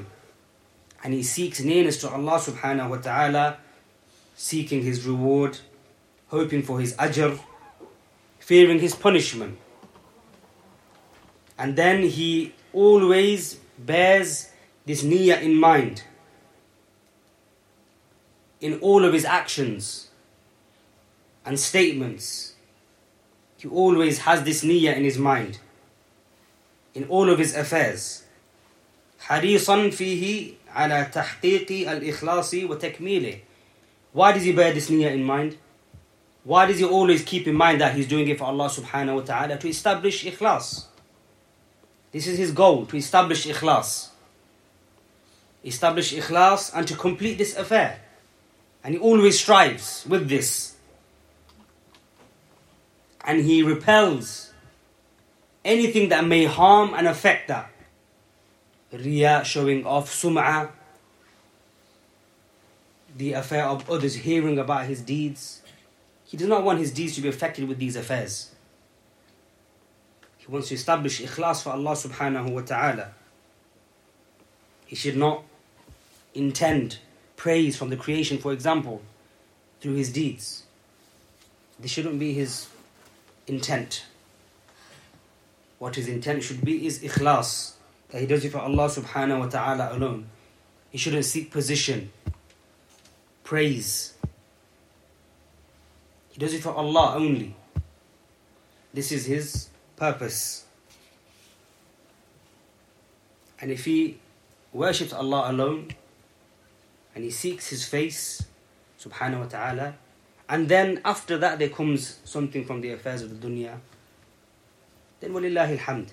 and 1.03 1.13
he 1.13 1.25
seeks 1.25 1.61
nearness 1.61 2.01
to 2.03 2.09
Allah 2.09 2.39
subhanahu 2.39 2.91
wa 2.91 2.97
ta'ala, 2.99 3.59
seeking 4.37 4.83
his 4.83 5.05
reward, 5.05 5.59
hoping 6.29 6.63
for 6.63 6.79
his 6.79 6.95
ajr, 6.95 7.41
fearing 8.39 8.79
his 8.79 8.95
punishment. 8.95 9.59
And 11.59 11.75
then 11.75 12.05
he 12.05 12.55
always 12.73 13.59
bears 13.82 14.50
this 14.86 15.04
niyyah 15.04 15.42
in 15.42 15.56
mind 15.56 16.04
in 18.60 18.80
all 18.80 19.06
of 19.06 19.14
his 19.14 19.26
actions 19.26 20.10
and 21.46 21.60
statements. 21.60 22.54
He 23.58 23.68
always 23.68 24.20
has 24.20 24.44
this 24.44 24.64
niyyah 24.64 24.96
in 24.96 25.04
his 25.04 25.18
mind 25.18 25.60
in 26.94 27.06
all 27.06 27.30
of 27.30 27.40
his 27.40 27.56
affairs. 27.56 28.24
حريصا 29.20 29.90
فيه 29.90 30.54
على 30.70 31.12
تحقيق 31.14 31.90
الإخلاص 31.90 32.54
وتكميله. 32.54 33.40
Why 34.14 34.32
does 34.32 34.44
he 34.44 34.52
bear 34.52 34.74
this 34.74 34.90
niyyah 34.90 35.12
in 35.12 35.24
mind? 35.24 35.58
Why 36.44 36.66
does 36.66 36.80
he 36.80 36.86
always 36.86 37.24
keep 37.24 37.48
in 37.48 37.56
mind 37.56 37.82
that 37.82 37.94
he's 37.96 38.08
doing 38.08 38.28
it 38.28 38.38
for 38.38 38.46
Allah 38.46 38.70
subhanahu 38.70 39.16
wa 39.16 39.22
ta'ala? 39.22 39.58
To 39.58 39.68
establish 39.68 40.24
ikhlas. 40.24 40.86
This 42.13 42.27
is 42.27 42.37
his 42.39 42.53
goal, 42.53 42.85
to 42.87 42.97
establish 42.97 43.47
ikhlas. 43.47 44.11
Establish 45.65 46.13
ikhlas 46.13 46.71
and 46.75 46.87
to 46.87 46.95
complete 46.95 47.39
this 47.39 47.57
affair. 47.57 48.01
And 48.85 48.95
he 48.95 49.01
always 49.01 49.41
strives 49.41 50.05
with 50.07 50.29
this. 50.29 50.77
And 53.25 53.41
he 53.45 53.63
repels 53.63 54.53
anything 55.65 56.11
that 56.11 56.27
may 56.27 56.45
harm 56.45 56.93
and 56.95 57.09
affect 57.09 57.49
that. 57.49 57.71
riya, 58.93 59.43
showing 59.45 59.87
off, 59.87 60.11
sum'ah, 60.11 60.71
the 63.17 63.33
affair 63.33 63.65
of 63.65 63.89
others 63.89 64.15
hearing 64.17 64.59
about 64.59 64.87
his 64.87 65.01
deeds. 65.01 65.63
He 66.25 66.37
does 66.37 66.49
not 66.49 66.65
want 66.65 66.79
his 66.79 66.91
deeds 66.91 67.15
to 67.17 67.21
be 67.21 67.29
affected 67.29 67.69
with 67.69 67.79
these 67.79 67.97
affairs. 67.97 68.52
He 70.45 70.51
wants 70.51 70.69
to 70.69 70.75
establish 70.75 71.23
ikhlas 71.23 71.63
for 71.63 71.71
Allah 71.71 71.93
subhanahu 71.93 72.51
wa 72.51 72.63
ta'ala. 72.63 73.13
He 74.87 74.97
should 74.97 75.17
not 75.17 75.45
intend 76.35 76.99
praise 77.37 77.77
from 77.77 77.91
the 77.91 77.97
creation, 77.97 78.39
for 78.39 78.53
example, 78.53 79.03
through 79.81 79.95
his 79.95 80.13
deeds. 80.13 80.65
This 81.79 81.93
shouldn't 81.93 82.19
be 82.19 82.33
his 82.33 82.67
intent. 83.47 84.05
What 85.79 85.95
his 85.95 86.09
intent 86.09 86.43
should 86.43 86.65
be 86.65 86.87
is 86.87 86.99
ikhlas, 86.99 87.75
that 88.11 88.21
he 88.21 88.27
does 88.27 88.45
it 88.45 88.51
for 88.51 88.59
Allah 88.59 88.89
subhanahu 88.89 89.39
wa 89.39 89.47
ta'ala 89.47 89.97
alone. 89.97 90.27
He 90.91 90.99
shouldn't 90.99 91.25
seek 91.25 91.53
position, 91.53 92.11
praise. 93.45 94.15
He 96.31 96.41
does 96.41 96.53
it 96.53 96.63
for 96.63 96.75
Allah 96.75 97.15
only. 97.15 97.55
This 98.93 99.13
is 99.13 99.27
his 99.27 99.69
purpose. 99.97 100.65
And 103.61 103.71
if 103.71 103.85
he 103.85 104.19
worships 104.73 105.13
Allah 105.13 105.51
alone 105.51 105.89
and 107.15 107.25
he 107.25 107.31
seeks 107.31 107.69
his 107.69 107.87
face, 107.87 108.45
subhanahu 108.99 109.41
wa 109.41 109.47
ta'ala, 109.47 109.95
and 110.49 110.69
then 110.69 111.01
after 111.05 111.39
that 111.39 111.59
there 111.59 111.69
comes 111.69 112.19
something 112.25 112.65
from 112.65 112.81
the 112.81 112.91
affairs 112.91 113.23
of 113.23 113.41
the 113.41 113.49
dunya, 113.49 113.79
then 115.21 115.33
walillahi 115.33 115.79
alhamd. 115.79 116.09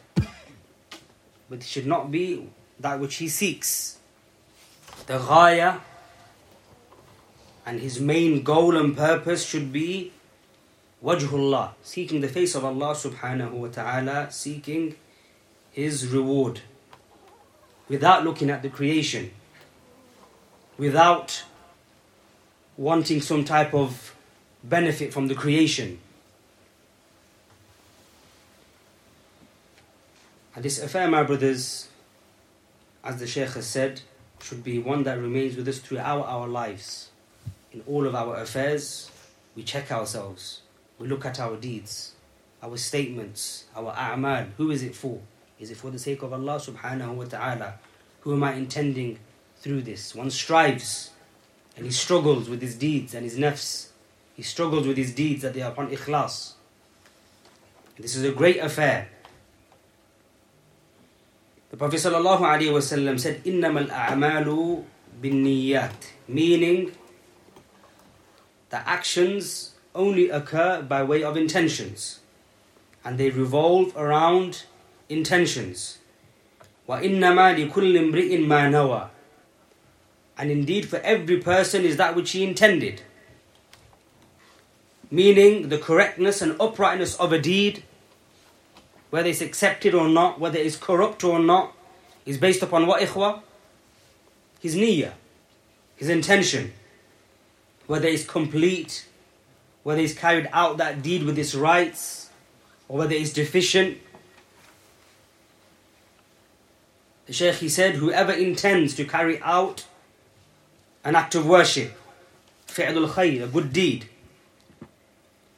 But 1.50 1.60
it 1.60 1.64
should 1.64 1.88
not 1.88 2.12
be 2.12 2.48
that 2.80 3.00
which 3.00 3.16
he 3.16 3.28
seeks. 3.28 3.98
The 5.08 5.18
ghaya 5.18 5.82
and 7.66 7.80
his 7.80 8.00
main 8.00 8.44
goal 8.44 8.78
and 8.78 8.96
purpose 8.96 9.46
should 9.46 9.74
be 9.74 10.12
wajhullah, 11.04 11.74
seeking 11.82 12.22
the 12.22 12.28
face 12.28 12.56
of 12.56 12.66
Allah 12.66 12.94
subhanahu 12.94 13.52
wa 13.52 13.68
ta'ala, 13.68 14.32
seeking 14.32 14.96
his 15.72 16.08
reward 16.08 16.62
without 17.88 18.24
looking 18.24 18.50
at 18.50 18.62
the 18.62 18.70
creation, 18.70 19.32
without 20.78 21.44
wanting 22.78 23.22
some 23.22 23.44
type 23.44 23.74
of 23.74 24.16
benefit 24.64 25.14
from 25.14 25.28
the 25.28 25.36
creation. 25.36 26.00
And 30.56 30.66
this 30.66 30.82
affair, 30.82 31.08
my 31.08 31.24
brothers, 31.24 31.88
as 33.04 33.20
the 33.20 33.28
Shaykh 33.28 33.50
has 33.52 33.68
said, 33.68 34.02
should 34.42 34.64
be 34.64 34.80
one 34.80 35.04
that 35.04 35.18
remains 35.20 35.56
with 35.56 35.68
us 35.68 35.80
throughout 35.80 36.26
our 36.26 36.48
lives. 36.48 37.10
In 37.72 37.82
all 37.88 38.08
of 38.08 38.16
our 38.16 38.36
affairs, 38.38 39.12
we 39.56 39.64
check 39.64 39.92
ourselves, 39.92 40.62
we 41.00 41.08
look 41.08 41.26
at 41.26 41.40
our 41.40 41.56
deeds, 41.56 42.14
our 42.62 42.76
statements, 42.78 43.66
our 43.76 43.94
a'mal. 43.94 44.50
Who 44.58 44.70
is 44.70 44.84
it 44.84 44.94
for? 44.96 45.22
Is 45.60 45.72
it 45.72 45.78
for 45.78 45.90
the 45.90 46.00
sake 46.00 46.22
of 46.22 46.34
Allah 46.34 46.60
subhanahu 46.60 47.16
wa 47.16 47.24
ta'ala? 47.24 47.76
Who 48.22 48.34
am 48.34 48.44
I 48.44 48.54
intending 48.54 49.20
through 49.58 49.84
this? 49.84 50.14
One 50.14 50.30
strives 50.30 51.12
and 51.78 51.86
he 51.86 51.92
struggles 51.92 52.50
with 52.50 52.62
his 52.62 52.76
deeds 52.76 53.14
and 53.16 53.24
his 53.24 53.38
nafs. 53.38 53.88
He 54.36 54.44
struggles 54.44 54.86
with 54.88 54.98
his 54.98 55.14
deeds 55.16 55.42
that 55.42 55.54
they 55.54 55.62
are 55.62 55.72
upon 55.72 55.90
ikhlas. 55.90 56.54
This 57.98 58.16
is 58.16 58.24
a 58.24 58.32
great 58.32 58.58
affair. 58.58 59.10
The 61.72 61.78
Prophet 61.78 61.98
sallallahu 61.98 62.40
alaihi 62.40 62.72
wasallam 62.72 63.20
said, 63.20 63.44
"Innamal 63.44 63.90
a'malu 63.92 64.84
binniyat," 65.22 65.92
meaning 66.28 66.92
the 68.70 68.80
actions 68.88 69.76
only 69.99 70.29
occur 70.29 70.83
by 70.83 71.03
way 71.03 71.23
of 71.23 71.37
intentions. 71.37 72.21
And 73.05 73.19
they 73.19 73.31
revolve 73.31 73.97
around 73.97 74.65
intentions. 75.09 75.99
وَإِنَّمَا 76.89 77.71
لِكُلِّ 77.71 77.73
امْرِئٍ 77.73 78.47
مَا 78.47 78.71
نَوَى 78.71 79.09
And 80.37 80.51
indeed 80.51 80.89
for 80.89 80.99
every 80.99 81.39
person 81.39 81.85
is 81.85 81.97
that 81.97 82.15
which 82.17 82.33
he 82.33 82.45
intended. 82.45 83.03
Meaning 85.11 85.69
the 85.69 85.79
correctness 85.79 86.43
and 86.43 86.61
uprightness 86.61 87.15
of 87.17 87.33
a 87.33 87.39
deed, 87.39 87.85
whether 89.11 89.29
it's 89.29 89.41
accepted 89.41 89.95
or 89.95 90.09
not, 90.09 90.41
whether 90.41 90.59
it's 90.59 90.77
corrupt 90.77 91.23
or 91.25 91.39
not, 91.39 91.75
is 92.27 92.39
based 92.39 92.63
upon 92.63 92.87
what 92.87 93.01
ikhwa? 93.01 93.41
His 94.61 94.75
niyyah, 94.75 95.13
his 95.97 96.09
intention. 96.09 96.73
Whether 97.87 98.09
it's 98.09 98.25
complete, 98.25 99.07
whether 99.84 100.02
he's 100.02 100.14
carried 100.14 100.50
out 100.52 100.78
that 100.78 101.02
deed 101.02 101.24
with 101.24 101.38
its 101.38 101.56
rights, 101.56 102.30
or 102.88 103.00
whether 103.00 103.14
it's 103.14 103.32
deficient, 103.32 103.98
The 107.30 107.36
Shaykh 107.36 107.58
he 107.58 107.70
said, 107.70 107.94
whoever 107.94 108.32
intends 108.32 108.96
to 108.96 109.06
carry 109.06 109.40
out 109.44 109.86
an 111.04 111.16
act 111.16 111.36
of 111.36 111.46
worship, 111.46 111.96
fi'lul 112.66 113.08
khayr, 113.08 113.44
a 113.44 113.48
good 113.48 113.72
deed, 113.72 114.10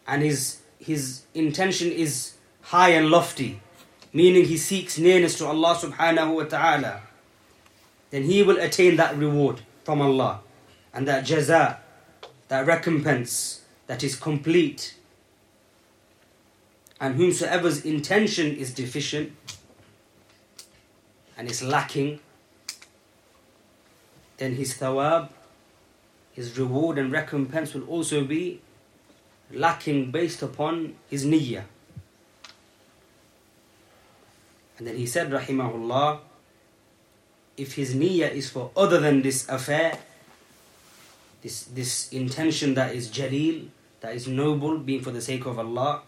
and 0.05 0.21
his 0.21 0.57
his 0.79 1.21
intention 1.33 1.89
is 1.89 2.33
high 2.63 2.89
and 2.89 3.07
lofty, 3.09 3.61
meaning 4.11 4.43
he 4.43 4.57
seeks 4.57 4.97
nearness 4.97 5.37
to 5.37 5.45
Allah 5.45 5.75
subhanahu 5.75 6.35
wa 6.35 6.43
ta'ala, 6.43 7.03
then 8.09 8.23
he 8.23 8.43
will 8.43 8.59
attain 8.59 8.97
that 8.97 9.15
reward 9.15 9.61
from 9.85 10.01
Allah 10.01 10.41
and 10.93 11.07
that 11.07 11.23
jaza, 11.23 11.77
that 12.49 12.67
recompense 12.67 13.60
that 13.91 14.05
is 14.05 14.15
complete. 14.15 14.95
And 17.01 17.15
whomsoever's 17.15 17.83
intention 17.83 18.55
is 18.55 18.73
deficient, 18.73 19.33
and 21.37 21.51
is 21.51 21.61
lacking, 21.61 22.21
then 24.37 24.55
his 24.55 24.75
thawab, 24.75 25.31
his 26.31 26.57
reward 26.57 26.99
and 26.99 27.11
recompense 27.11 27.73
will 27.73 27.85
also 27.89 28.23
be 28.23 28.61
lacking 29.51 30.09
based 30.09 30.41
upon 30.41 30.95
his 31.09 31.25
niyyah. 31.25 31.65
And 34.77 34.87
then 34.87 34.95
he 34.95 35.05
said, 35.05 35.29
Rahimahullah, 35.29 36.19
if 37.57 37.73
his 37.73 37.93
niyyah 37.93 38.31
is 38.31 38.49
for 38.49 38.71
other 38.77 39.01
than 39.01 39.21
this 39.21 39.49
affair, 39.49 39.99
this, 41.41 41.63
this 41.63 42.07
intention 42.13 42.75
that 42.75 42.95
is 42.95 43.09
jaleel, 43.09 43.67
that 44.01 44.15
is 44.15 44.27
noble, 44.27 44.77
being 44.77 45.01
for 45.01 45.11
the 45.11 45.21
sake 45.21 45.45
of 45.45 45.57
Allah, 45.57 46.01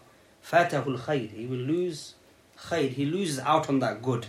fatahul 0.44 0.98
khair, 0.98 1.30
he 1.30 1.46
will 1.46 1.56
lose 1.56 2.14
khair, 2.58 2.90
he 2.90 3.04
loses 3.04 3.38
out 3.38 3.68
on 3.68 3.78
that 3.80 4.02
good 4.02 4.26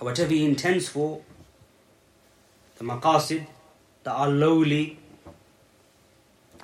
whatever 0.00 0.32
he 0.32 0.44
intends 0.44 0.88
for, 0.88 1.22
the 2.78 2.84
maqasid 2.84 3.46
that 4.04 4.12
are 4.12 4.28
lowly 4.28 4.98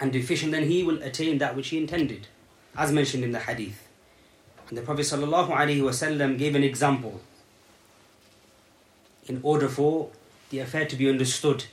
and 0.01 0.12
deficient, 0.12 0.53
then 0.53 0.64
he 0.64 0.82
will 0.82 1.03
attain 1.03 1.39
that 1.39 1.55
which 1.55 1.68
he 1.68 1.78
intended, 1.78 2.26
as 2.76 2.93
mentioned 2.93 3.24
in 3.24 3.32
the 3.32 3.41
hadith. 3.41 3.87
And 4.68 4.76
the 4.76 4.82
Prophet 4.82 5.03
ﷺ 5.03 6.39
gave 6.39 6.55
an 6.55 6.64
example 6.64 7.20
in 9.26 9.41
order 9.43 9.68
for 9.68 10.11
the 10.51 10.59
affair 10.61 10.87
to 10.87 10.97
be 10.97 11.09
understood 11.09 11.64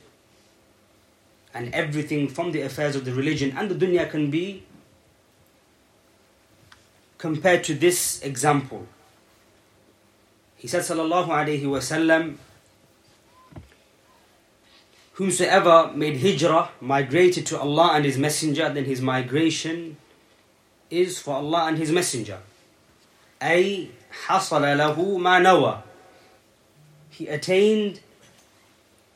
And 1.53 1.73
everything 1.73 2.27
from 2.27 2.51
the 2.51 2.61
affairs 2.61 2.95
of 2.95 3.05
the 3.05 3.13
religion 3.13 3.55
and 3.57 3.69
the 3.71 3.75
dunya 3.75 4.09
can 4.09 4.29
be 4.29 4.63
compared 7.17 7.63
to 7.65 7.73
this 7.73 8.21
example. 8.21 8.87
He 10.55 10.67
said, 10.67 10.81
Sallallahu 10.81 11.27
Alaihi 11.27 11.63
Wasallam, 11.63 12.37
Whosoever 15.13 15.91
made 15.93 16.17
hijrah, 16.21 16.69
migrated 16.79 17.45
to 17.47 17.59
Allah 17.59 17.91
and 17.95 18.05
His 18.05 18.17
Messenger, 18.17 18.69
then 18.69 18.85
his 18.85 19.01
migration 19.01 19.97
is 20.89 21.19
for 21.19 21.35
Allah 21.35 21.65
and 21.67 21.77
His 21.77 21.91
Messenger. 21.91 22.39
أي 23.41 23.89
حصل 24.27 24.61
له 24.61 24.95
ما 25.17 25.39
نوى. 25.41 25.81
He 27.09 27.27
attained 27.27 27.99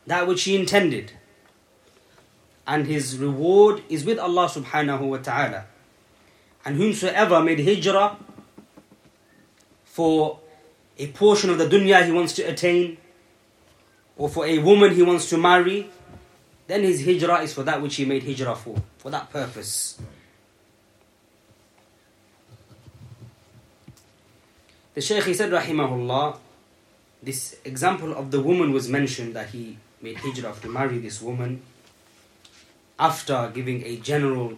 that 0.05 0.27
which 0.27 0.43
he 0.43 0.57
intended. 0.57 1.13
And 2.68 2.86
his 2.86 3.16
reward 3.16 3.82
is 3.88 4.04
with 4.04 4.18
Allah 4.18 4.46
subhanahu 4.46 5.00
wa 5.00 5.16
ta'ala. 5.16 5.64
And 6.66 6.76
whomsoever 6.76 7.42
made 7.42 7.60
hijrah 7.60 8.18
for 9.86 10.38
a 10.98 11.06
portion 11.06 11.48
of 11.48 11.56
the 11.56 11.64
dunya 11.66 12.04
he 12.04 12.12
wants 12.12 12.34
to 12.34 12.42
attain, 12.42 12.98
or 14.18 14.28
for 14.28 14.44
a 14.44 14.58
woman 14.58 14.94
he 14.94 15.02
wants 15.02 15.30
to 15.30 15.38
marry, 15.38 15.88
then 16.66 16.82
his 16.82 17.06
hijrah 17.06 17.40
is 17.40 17.54
for 17.54 17.62
that 17.62 17.80
which 17.80 17.96
he 17.96 18.04
made 18.04 18.22
hijrah 18.22 18.54
for, 18.54 18.76
for 18.98 19.10
that 19.10 19.30
purpose. 19.30 19.98
The 24.92 25.00
Shaykh 25.00 25.24
he 25.24 25.32
said, 25.32 25.50
Rahimahullah, 25.50 26.36
this 27.22 27.56
example 27.64 28.12
of 28.12 28.30
the 28.30 28.40
woman 28.42 28.72
was 28.72 28.90
mentioned 28.90 29.34
that 29.36 29.50
he 29.50 29.78
made 30.02 30.18
hijrah 30.18 30.54
to 30.60 30.68
marry 30.68 30.98
this 30.98 31.22
woman 31.22 31.62
after 32.99 33.51
giving 33.53 33.83
a 33.85 33.97
general 33.97 34.57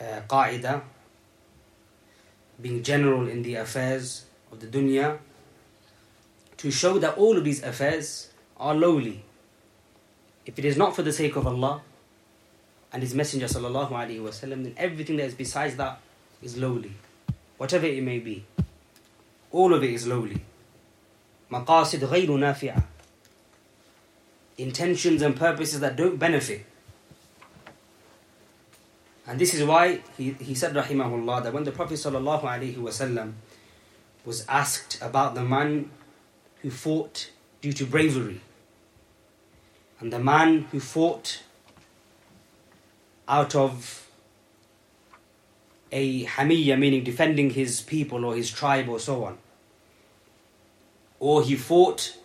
uh, 0.00 0.20
qaida, 0.28 0.82
being 2.60 2.82
general 2.82 3.28
in 3.28 3.42
the 3.42 3.54
affairs 3.56 4.26
of 4.52 4.60
the 4.60 4.66
dunya, 4.66 5.18
to 6.56 6.70
show 6.70 6.98
that 6.98 7.16
all 7.16 7.36
of 7.36 7.44
these 7.44 7.62
affairs 7.62 8.28
are 8.56 8.74
lowly. 8.74 9.22
If 10.44 10.58
it 10.58 10.64
is 10.64 10.76
not 10.76 10.94
for 10.94 11.02
the 11.02 11.12
sake 11.12 11.36
of 11.36 11.46
Allah 11.46 11.82
and 12.92 13.02
His 13.02 13.14
Messenger 13.14 13.46
sallallahu 13.46 13.90
alaihi 13.90 14.20
wasallam, 14.20 14.64
then 14.64 14.74
everything 14.76 15.16
that 15.16 15.24
is 15.24 15.34
besides 15.34 15.76
that 15.76 16.00
is 16.42 16.56
lowly, 16.56 16.92
whatever 17.56 17.86
it 17.86 18.02
may 18.02 18.18
be. 18.18 18.44
All 19.50 19.74
of 19.74 19.82
it 19.82 19.90
is 19.90 20.06
lowly. 20.06 20.40
مقاصد 21.50 22.04
غير 22.04 22.36
نافعة 22.36 22.82
intentions 24.58 25.22
and 25.22 25.36
purposes 25.36 25.80
that 25.80 25.96
don't 25.96 26.18
benefit. 26.18 26.64
and 29.27 29.39
this 29.39 29.53
is 29.53 29.63
why 29.63 30.01
he, 30.17 30.31
he 30.33 30.55
said, 30.55 30.73
Rahimahullah, 30.73 31.43
that 31.43 31.53
when 31.53 31.63
the 31.63 31.71
Prophet 31.71 31.95
ﷺ 31.95 33.33
was 34.25 34.45
asked 34.47 34.99
about 35.01 35.35
the 35.35 35.43
man 35.43 35.91
who 36.61 36.71
fought 36.71 37.29
due 37.61 37.73
to 37.73 37.85
bravery, 37.85 38.41
and 39.99 40.11
the 40.11 40.19
man 40.19 40.63
who 40.71 40.79
fought 40.79 41.43
out 43.27 43.55
of 43.55 44.09
a 45.91 46.25
hamiyya, 46.25 46.77
meaning 46.77 47.03
defending 47.03 47.51
his 47.51 47.81
people 47.81 48.25
or 48.25 48.35
his 48.35 48.49
tribe 48.49 48.89
or 48.89 48.99
so 48.99 49.25
on, 49.25 49.37
or 51.19 51.43
he 51.43 51.55
fought 51.55 52.17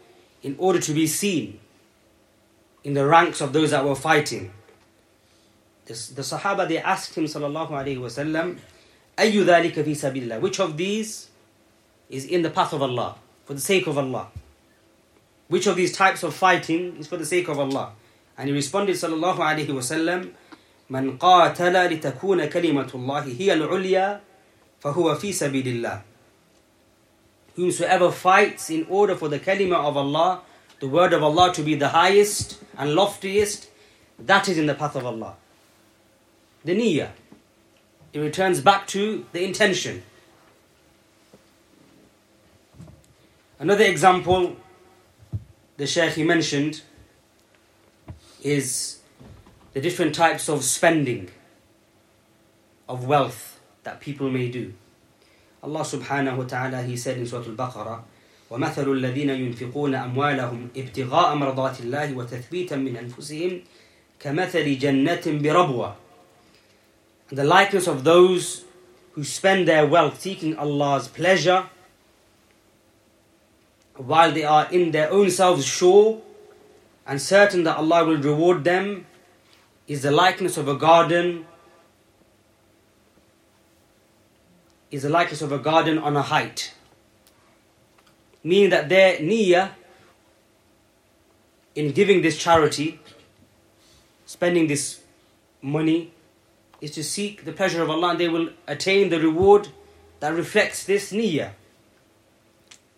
in 0.42 0.56
order 0.58 0.80
to 0.80 0.92
be 0.92 1.06
seen 1.06 1.60
in 2.84 2.94
the 2.94 3.04
ranks 3.04 3.40
of 3.40 3.52
those 3.52 3.72
that 3.72 3.84
were 3.84 3.94
fighting. 3.94 4.52
The, 5.86 5.94
Sahaba 5.94 6.68
they 6.68 6.78
asked 6.78 7.14
him 7.14 7.24
sallallahu 7.24 7.70
alaihi 7.70 7.98
wasallam, 7.98 8.58
"Ayu 9.16 9.44
dhalika 9.44 9.84
fi 9.84 9.92
sabilillah?" 9.92 10.40
Which 10.40 10.60
of 10.60 10.76
these 10.76 11.30
is 12.10 12.24
in 12.24 12.42
the 12.42 12.50
path 12.50 12.72
of 12.72 12.82
Allah 12.82 13.16
for 13.44 13.54
the 13.54 13.60
sake 13.60 13.86
of 13.86 13.96
Allah? 13.96 14.28
Which 15.48 15.66
of 15.66 15.76
these 15.76 15.92
types 15.92 16.22
of 16.22 16.34
fighting 16.34 16.96
is 16.98 17.06
for 17.06 17.16
the 17.16 17.24
sake 17.24 17.48
of 17.48 17.58
Allah? 17.58 17.92
And 18.36 18.48
he 18.48 18.54
responded 18.54 18.96
sallallahu 18.96 19.38
alaihi 19.38 19.68
wasallam, 19.68 20.32
"Man 20.88 21.18
qatala 21.18 21.88
litakuna 21.88 22.50
kalimatullah 22.50 23.24
hiya 23.24 23.54
al-ulya, 23.54 24.20
fahuwa 24.82 25.16
fi 25.18 25.30
sabilillah." 25.30 26.02
Whomsoever 27.54 28.10
fights 28.12 28.68
in 28.70 28.86
order 28.90 29.14
for 29.14 29.28
the 29.28 29.38
kalima 29.38 29.76
of 29.76 29.96
Allah 29.96 30.42
the 30.78 30.88
word 30.88 31.12
of 31.12 31.22
Allah 31.22 31.52
to 31.54 31.62
be 31.62 31.74
the 31.74 31.88
highest 31.88 32.58
and 32.76 32.90
loftiest, 32.90 33.68
that 34.18 34.48
is 34.48 34.58
in 34.58 34.66
the 34.66 34.74
path 34.74 34.94
of 34.94 35.06
Allah 35.06 35.36
The 36.65 36.75
niyyah. 36.75 37.09
It 38.13 38.19
returns 38.19 38.61
back 38.61 38.87
to 38.87 39.25
the 39.31 39.43
intention. 39.43 40.03
Another 43.59 43.85
example 43.85 44.55
the 45.77 45.87
Shaykh 45.87 46.13
he 46.13 46.23
mentioned 46.23 46.81
is 48.43 48.99
the 49.73 49.81
different 49.81 50.13
types 50.13 50.49
of 50.49 50.63
spending 50.63 51.29
of 52.89 53.05
wealth 53.05 53.59
that 53.83 53.99
people 53.99 54.29
may 54.29 54.49
do. 54.49 54.73
Allah 55.63 55.81
subhanahu 55.81 56.37
wa 56.37 56.43
ta'ala 56.43 56.81
he 56.83 56.97
said 56.97 57.17
in 57.17 57.25
Surah 57.25 57.45
Al-Baqarah 57.45 58.01
ومثل 58.51 58.83
الذين 58.91 59.29
ينفقون 59.29 59.95
أموالهم 59.95 60.69
ابتغاء 60.77 61.35
مرضات 61.35 61.79
الله 61.79 62.13
وتثبيتا 62.13 62.75
من 62.75 62.97
أنفسهم 62.97 63.61
كمثل 64.19 64.77
جنة 64.77 65.21
بربوة 65.25 65.95
the 67.30 67.44
likeness 67.44 67.86
of 67.86 68.04
those 68.04 68.64
who 69.12 69.24
spend 69.24 69.66
their 69.66 69.86
wealth 69.86 70.20
seeking 70.20 70.56
Allah's 70.56 71.08
pleasure 71.08 71.66
while 73.96 74.30
they 74.30 74.44
are 74.44 74.70
in 74.70 74.90
their 74.90 75.10
own 75.10 75.30
selves 75.30 75.64
sure 75.64 76.20
and 77.06 77.20
certain 77.20 77.64
that 77.64 77.76
Allah 77.78 78.04
will 78.04 78.18
reward 78.18 78.64
them 78.64 79.06
is 79.88 80.02
the 80.02 80.10
likeness 80.10 80.56
of 80.56 80.68
a 80.68 80.74
garden 80.74 81.46
is 84.90 85.02
the 85.02 85.08
likeness 85.08 85.42
of 85.42 85.50
a 85.50 85.58
garden 85.58 85.98
on 85.98 86.16
a 86.16 86.22
height. 86.22 86.72
Meaning 88.42 88.70
that 88.70 88.88
their 88.88 89.16
niyyah 89.18 89.70
in 91.74 91.92
giving 91.92 92.22
this 92.22 92.38
charity, 92.38 92.98
spending 94.24 94.66
this 94.66 95.00
money, 95.60 96.12
is 96.79 96.91
to 96.91 97.03
seek 97.03 97.45
the 97.45 97.51
pleasure 97.51 97.81
of 97.81 97.89
Allah 97.89 98.11
and 98.11 98.19
they 98.19 98.27
will 98.27 98.49
attain 98.67 99.09
the 99.09 99.19
reward 99.19 99.69
that 100.19 100.33
reflects 100.33 100.83
this 100.83 101.11
niyyah. 101.11 101.51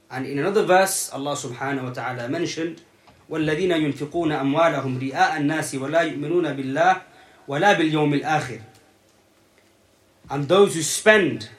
And 0.09 0.25
in 0.25 0.39
another 0.39 0.63
verse, 0.63 1.11
Allah 1.11 1.33
subhanahu 1.35 1.83
wa 1.85 1.93
ta'ala 1.93 2.29
mentioned, 2.29 2.81
والذين 3.29 3.71
ينفقون 3.71 4.31
أموالهم 4.31 4.99
رئاء 4.99 5.37
الناس 5.37 5.75
ولا 5.75 6.01
يؤمنون 6.01 6.53
بالله 6.53 7.01
ولا 7.47 7.73
باليوم 7.73 8.13
الآخر 8.13 8.59
And 10.29 10.47
those 10.47 10.75
who 10.75 10.81
spend 10.81 11.49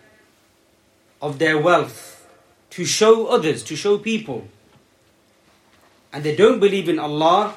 of 1.20 1.38
their 1.38 1.58
wealth 1.58 2.26
to 2.70 2.84
show 2.84 3.26
others, 3.28 3.62
to 3.64 3.76
show 3.76 3.98
people. 3.98 4.48
And 6.12 6.24
they 6.24 6.36
don't 6.36 6.60
believe 6.60 6.88
in 6.88 6.98
Allah 6.98 7.54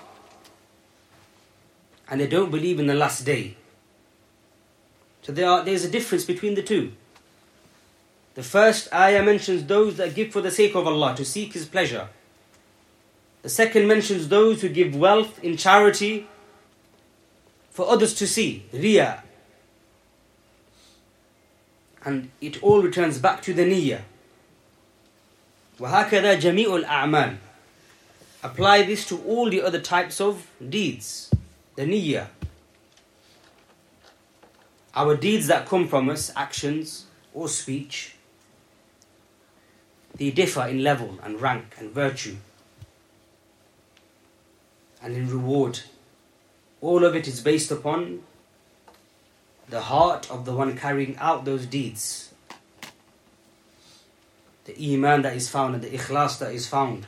and 2.09 2.21
they 2.21 2.27
don't 2.27 2.49
believe 2.51 2.79
in 2.79 2.87
the 2.87 2.95
last 2.95 3.25
day. 3.25 3.57
So 5.21 5.31
there 5.31 5.49
are, 5.49 5.63
there's 5.63 5.83
a 5.83 5.89
difference 5.89 6.25
between 6.25 6.55
the 6.55 6.63
two. 6.63 6.93
The 8.35 8.43
first 8.43 8.93
ayah 8.93 9.23
mentions 9.23 9.65
those 9.65 9.97
that 9.97 10.15
give 10.15 10.31
for 10.31 10.41
the 10.41 10.51
sake 10.51 10.75
of 10.75 10.87
Allah, 10.87 11.15
to 11.15 11.25
seek 11.25 11.53
His 11.53 11.65
pleasure. 11.65 12.09
The 13.41 13.49
second 13.49 13.87
mentions 13.87 14.27
those 14.27 14.61
who 14.61 14.69
give 14.69 14.95
wealth 14.95 15.43
in 15.43 15.57
charity 15.57 16.27
for 17.71 17.89
others 17.89 18.13
to 18.15 18.27
see, 18.27 18.65
riyah. 18.73 19.21
And 22.03 22.29
it 22.41 22.61
all 22.63 22.81
returns 22.81 23.19
back 23.19 23.41
to 23.43 23.53
the 23.53 23.63
niyyah. 23.63 24.01
وهكذا 25.79 26.39
جميع 26.39 26.83
الأعمال 26.83 27.37
Apply 28.43 28.83
this 28.83 29.05
to 29.07 29.21
all 29.23 29.49
the 29.49 29.61
other 29.61 29.79
types 29.79 30.21
of 30.21 30.47
deeds. 30.69 31.29
The 31.75 31.83
niyyah. 31.83 32.27
Our 34.94 35.16
deeds 35.16 35.46
that 35.46 35.66
come 35.66 35.88
from 35.88 36.08
us, 36.08 36.30
actions 36.36 37.06
or 37.32 37.48
speech, 37.48 38.14
they 40.14 40.30
differ 40.30 40.66
in 40.66 40.82
level 40.82 41.18
and 41.22 41.40
rank 41.40 41.74
and 41.78 41.90
virtue 41.90 42.36
and 45.02 45.14
in 45.14 45.28
reward. 45.30 45.80
All 46.80 47.04
of 47.04 47.16
it 47.16 47.26
is 47.26 47.40
based 47.40 47.70
upon 47.70 48.22
the 49.68 49.80
heart 49.80 50.30
of 50.30 50.44
the 50.44 50.52
one 50.52 50.76
carrying 50.76 51.16
out 51.16 51.44
those 51.44 51.64
deeds 51.64 52.32
the 54.64 54.94
iman 54.94 55.22
that 55.22 55.36
is 55.36 55.48
found 55.48 55.74
and 55.74 55.82
the 55.82 55.90
ikhlas 55.90 56.38
that 56.38 56.52
is 56.52 56.68
found. 56.68 57.06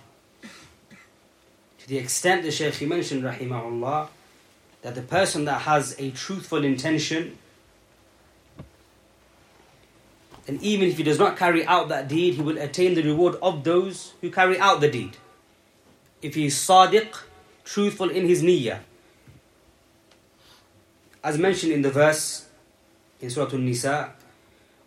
To 1.78 1.88
the 1.88 1.98
extent 1.98 2.42
the 2.42 2.50
Shaykh 2.50 2.80
mentioned, 2.88 3.22
rahimahullah, 3.22 4.08
that 4.82 4.94
the 4.94 5.02
person 5.02 5.44
that 5.44 5.62
has 5.62 5.94
a 5.98 6.10
truthful 6.10 6.64
intention, 6.64 7.38
and 10.47 10.61
even 10.63 10.89
if 10.89 10.97
he 10.97 11.03
does 11.03 11.19
not 11.19 11.37
carry 11.37 11.65
out 11.65 11.89
that 11.89 12.07
deed, 12.07 12.33
he 12.33 12.41
will 12.41 12.57
attain 12.57 12.95
the 12.95 13.03
reward 13.03 13.35
of 13.41 13.63
those 13.63 14.13
who 14.19 14.31
carry 14.31 14.57
out 14.59 14.81
the 14.81 14.89
deed. 14.89 15.17
If 16.23 16.33
he 16.33 16.47
is 16.47 16.55
sadiq, 16.55 17.13
truthful 17.63 18.09
in 18.09 18.25
his 18.25 18.41
niyyah. 18.41 18.79
As 21.23 21.37
mentioned 21.37 21.71
in 21.71 21.83
the 21.83 21.91
verse 21.91 22.47
in 23.21 23.29
Surah 23.29 23.53
An-Nisa, 23.53 24.13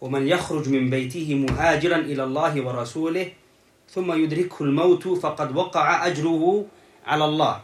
ومن 0.03 0.27
يخرج 0.27 0.69
من 0.69 0.91
بيته 0.91 1.35
مهاجرا 1.35 1.97
إلى 2.11 2.25
الله 2.25 2.61
ورسوله 2.61 3.33
ثم 3.89 4.13
يدركه 4.13 4.63
الموت 4.63 5.09
فقد 5.09 5.57
وقع 5.57 6.07
أجره 6.07 6.67
على 7.07 7.25
الله 7.25 7.61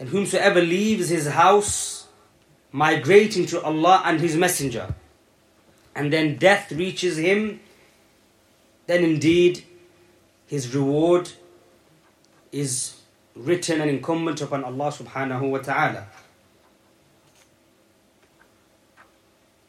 And 0.00 0.08
whomsoever 0.08 0.62
leaves 0.62 1.10
his 1.10 1.26
house 1.26 2.06
migrating 2.72 3.44
to 3.46 3.60
Allah 3.60 4.02
and 4.06 4.20
His 4.20 4.36
Messenger 4.36 4.94
and 5.94 6.12
then 6.12 6.36
death 6.36 6.70
reaches 6.72 7.16
him 7.16 7.60
then 8.86 9.04
indeed 9.04 9.64
his 10.46 10.74
reward 10.74 11.30
is 12.50 13.00
written 13.36 13.80
and 13.82 13.90
incumbent 13.90 14.40
upon 14.40 14.64
Allah 14.64 14.90
subhanahu 14.90 15.50
wa 15.50 15.58
ta'ala. 15.58 16.06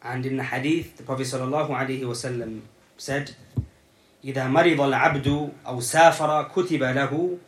And 0.02 0.24
in 0.24 0.38
the 0.38 0.44
hadith, 0.44 0.96
the 0.96 1.02
Prophet 1.02 1.26
ﷺ 1.26 2.60
said, 2.96 3.36
إذا 4.24 4.48
مرض 4.48 4.80
العبد 4.80 5.52
أو 5.66 5.80
سافر 5.80 6.42
كتب 6.52 6.82
له 6.82 7.38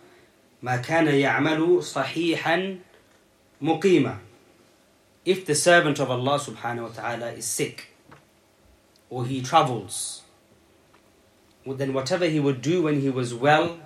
ما 0.63 0.77
كان 0.77 1.07
يعمل 1.09 1.83
صحيحا 1.83 2.79
مقيما 3.63 4.19
If 5.25 5.47
the 5.47 5.55
servant 5.55 5.99
of 6.01 6.11
Allah 6.11 6.39
subhanahu 6.39 6.83
wa 6.83 6.89
ta'ala 6.89 7.33
is 7.33 7.45
sick 7.45 7.89
or 9.11 9.27
he 9.27 9.43
travels, 9.43 10.23
then 11.67 11.93
whatever 11.93 12.27
he 12.27 12.41
would 12.41 12.61
do 12.61 12.83
when 12.83 13.01
he 13.01 13.11
was 13.11 13.35
well 13.35 13.79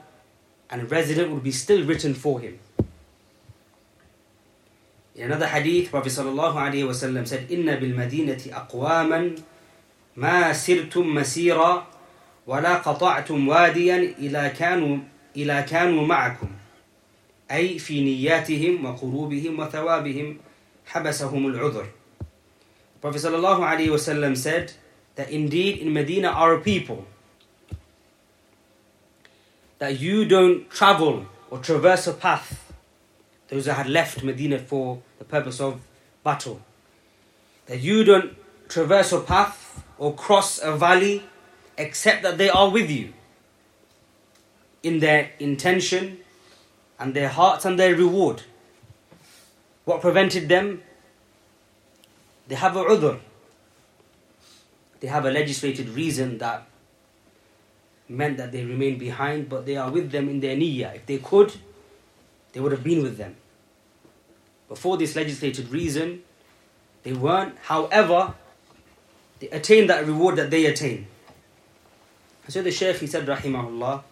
and 0.70 0.90
resident 0.90 1.30
would 1.30 1.42
be 1.42 1.52
still 1.52 1.84
written 1.84 2.14
for 2.14 2.40
him. 2.40 2.58
In 5.14 5.24
another 5.24 5.46
hadith, 5.46 5.90
Prophet 5.90 6.12
sallallahu 6.12 6.54
alayhi 6.54 6.86
wa 6.86 6.92
sallam 6.92 7.26
said, 7.26 7.48
إِنَّ 7.48 7.64
بِالْمَدِينَةِ 7.64 8.52
أَقْوَامًا 8.52 9.42
مَا 10.16 10.52
سِرْتُم 10.52 11.14
مَسِيرًا 11.14 11.86
ولا 12.46 12.74
قطعتم 12.74 13.48
واديا 13.48 13.96
إلى 14.18 14.52
كانوا 14.58 14.98
إلى 15.36 15.62
كانوا 15.62 16.06
معكم 16.06 16.48
أي 17.50 17.78
في 17.78 18.00
نياتهم 18.04 18.84
وقلوبهم 18.84 19.58
وثوابهم 19.58 20.36
حبسهم 20.86 21.46
العذر 21.46 21.86
Prophet 23.02 23.20
sallallahu 23.20 23.60
alaihi 23.62 23.90
wasallam 23.92 24.36
said 24.36 24.72
that 25.15 25.29
indeed 25.29 25.77
in 25.77 25.93
Medina 25.93 26.29
are 26.29 26.53
a 26.53 26.61
people 26.61 27.05
that 29.79 29.99
you 29.99 30.25
don't 30.25 30.69
travel 30.69 31.25
or 31.49 31.59
traverse 31.59 32.07
a 32.07 32.13
path 32.13 32.73
those 33.49 33.65
that 33.65 33.73
had 33.73 33.87
left 33.87 34.23
Medina 34.23 34.57
for 34.57 35.01
the 35.19 35.25
purpose 35.25 35.59
of 35.59 35.81
battle 36.23 36.61
that 37.65 37.79
you 37.79 38.03
don't 38.03 38.35
traverse 38.67 39.11
a 39.11 39.19
path 39.19 39.83
or 39.97 40.13
cross 40.13 40.59
a 40.59 40.75
valley 40.75 41.23
except 41.77 42.23
that 42.23 42.37
they 42.37 42.49
are 42.49 42.69
with 42.69 42.89
you 42.89 43.13
in 44.83 44.99
their 44.99 45.31
intention 45.39 46.19
and 46.99 47.13
their 47.13 47.29
hearts 47.29 47.65
and 47.65 47.79
their 47.79 47.95
reward. 47.95 48.43
What 49.85 50.01
prevented 50.01 50.49
them? 50.49 50.83
They 52.47 52.55
have 52.55 52.75
a 52.75 52.83
udhr. 52.83 53.19
They 55.01 55.07
have 55.07 55.25
a 55.25 55.31
legislated 55.31 55.89
reason 55.89 56.37
that 56.37 56.67
meant 58.07 58.37
that 58.37 58.51
they 58.51 58.63
remain 58.63 58.97
behind, 58.97 59.49
but 59.49 59.65
they 59.65 59.75
are 59.75 59.89
with 59.89 60.11
them 60.11 60.29
in 60.29 60.39
their 60.39 60.55
niyyah. 60.55 60.95
If 60.95 61.05
they 61.07 61.17
could, 61.17 61.53
they 62.53 62.59
would 62.59 62.71
have 62.71 62.83
been 62.83 63.01
with 63.01 63.17
them. 63.17 63.35
Before 64.69 64.97
this 64.97 65.15
legislated 65.15 65.69
reason, 65.69 66.21
they 67.03 67.13
weren't. 67.13 67.57
However, 67.63 68.35
they 69.39 69.49
attained 69.49 69.89
that 69.89 70.05
reward 70.05 70.35
that 70.35 70.51
they 70.51 70.65
attained. 70.65 71.07
So 72.47 72.61
the 72.61 72.71
Shaykh 72.71 72.97
he 72.97 73.07
said, 73.07 73.25
Rahimahullah, 73.25 74.03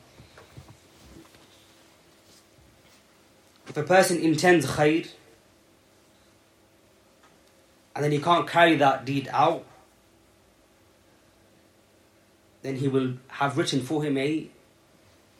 if 3.67 3.77
a 3.77 3.83
person 3.83 4.19
intends 4.19 4.65
khair 4.65 5.07
and 7.95 8.03
then 8.03 8.11
he 8.11 8.19
can't 8.19 8.47
carry 8.47 8.75
that 8.77 9.05
deed 9.05 9.29
out, 9.31 9.65
then 12.61 12.75
he 12.77 12.87
will 12.87 13.13
have 13.27 13.57
written 13.57 13.81
for 13.81 14.03
him 14.03 14.17
a 14.17 14.47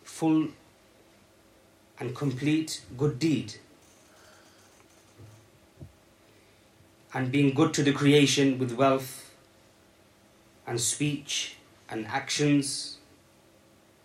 full 0.03 0.47
and 1.99 2.15
complete 2.15 2.82
good 2.97 3.20
deed. 3.20 3.55
And 7.13 7.32
being 7.32 7.53
good 7.53 7.74
to 7.74 7.84
the 7.84 7.91
creation 7.91 8.59
with 8.59 8.74
wealth 8.74 9.34
and 10.65 10.80
speech 10.80 11.55
and 11.89 12.05
actions 12.07 12.97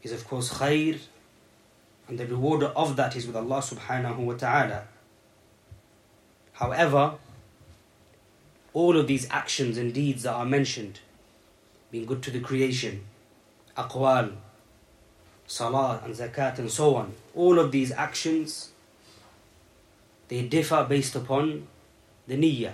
is 0.03 0.13
of 0.13 0.27
course 0.27 0.55
khair 0.55 0.99
and 2.09 2.19
the 2.19 2.27
reward 2.27 2.63
of 2.63 2.97
that 2.97 3.17
is 3.17 3.27
with 3.27 3.37
Allah 3.37 3.61
subhanahu 3.61 4.19
wa 4.19 4.35
ta'ala. 4.35 4.85
However, 6.55 7.15
all 8.73 8.97
of 8.97 9.07
these 9.07 9.29
actions 9.31 9.79
and 9.79 9.95
deeds 9.95 10.25
that 10.25 10.35
are 10.35 10.45
mentioned, 10.45 11.01
being 11.94 12.06
good 12.06 12.22
to 12.24 12.32
the 12.32 12.40
creation, 12.40 13.04
aqwal, 13.78 14.34
salah 15.48 16.02
and 16.06 16.14
zakat 16.14 16.60
and 16.60 16.70
so 16.70 16.96
on, 16.96 17.14
all 17.36 17.58
of 17.58 17.72
these 17.72 17.92
actions, 17.92 18.70
they 20.28 20.44
differ 20.44 20.86
based 20.88 21.16
upon 21.16 21.68
the 22.28 22.38
niyyah. 22.38 22.74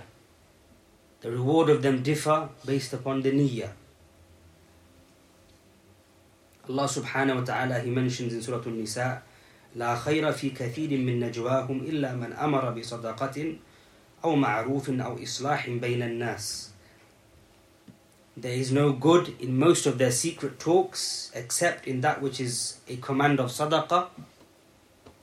The 1.20 1.30
reward 1.30 1.70
of 1.70 1.82
them 1.82 2.02
differ 2.02 2.48
based 2.64 2.92
upon 2.92 3.22
the 3.22 3.32
niyyah. 3.32 3.70
Allah 6.68 6.84
subhanahu 6.84 7.40
wa 7.40 7.44
ta'ala 7.44 7.80
he 7.80 7.90
mentions 7.90 8.34
in 8.34 8.42
Surah 8.42 8.62
An-Nisa 8.66 9.22
لا 9.76 9.96
خير 9.96 10.32
في 10.32 10.50
كثير 10.50 10.98
من 10.98 11.20
نجواهم 11.20 11.84
إلا 11.84 12.16
من 12.16 12.32
أمر 12.32 12.70
بصدقة 12.70 13.36
أو 14.24 14.36
معروف 14.36 14.90
أو 14.90 15.22
إصلاح 15.22 15.70
بين 15.70 16.02
الناس 16.02 16.69
There 18.36 18.52
is 18.52 18.70
no 18.70 18.92
good 18.92 19.34
in 19.40 19.58
most 19.58 19.86
of 19.86 19.96
their 19.96 20.10
secret 20.10 20.60
talks 20.60 21.30
except 21.34 21.86
in 21.86 22.02
that 22.02 22.20
which 22.20 22.38
is 22.38 22.80
a 22.86 22.96
command 22.96 23.40
of 23.40 23.50
sadaqah 23.50 24.08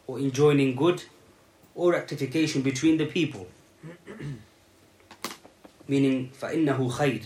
or 0.08 0.18
in 0.18 0.32
joining 0.32 0.76
good 0.76 1.04
or 1.76 1.91
rectification 1.91 2.64
between 2.64 2.97
the 2.97 3.06
people. 3.06 3.47
Meaning, 5.88 6.32
فَإِنَّهُ 6.39 6.91
خَيْرٌ 6.91 7.26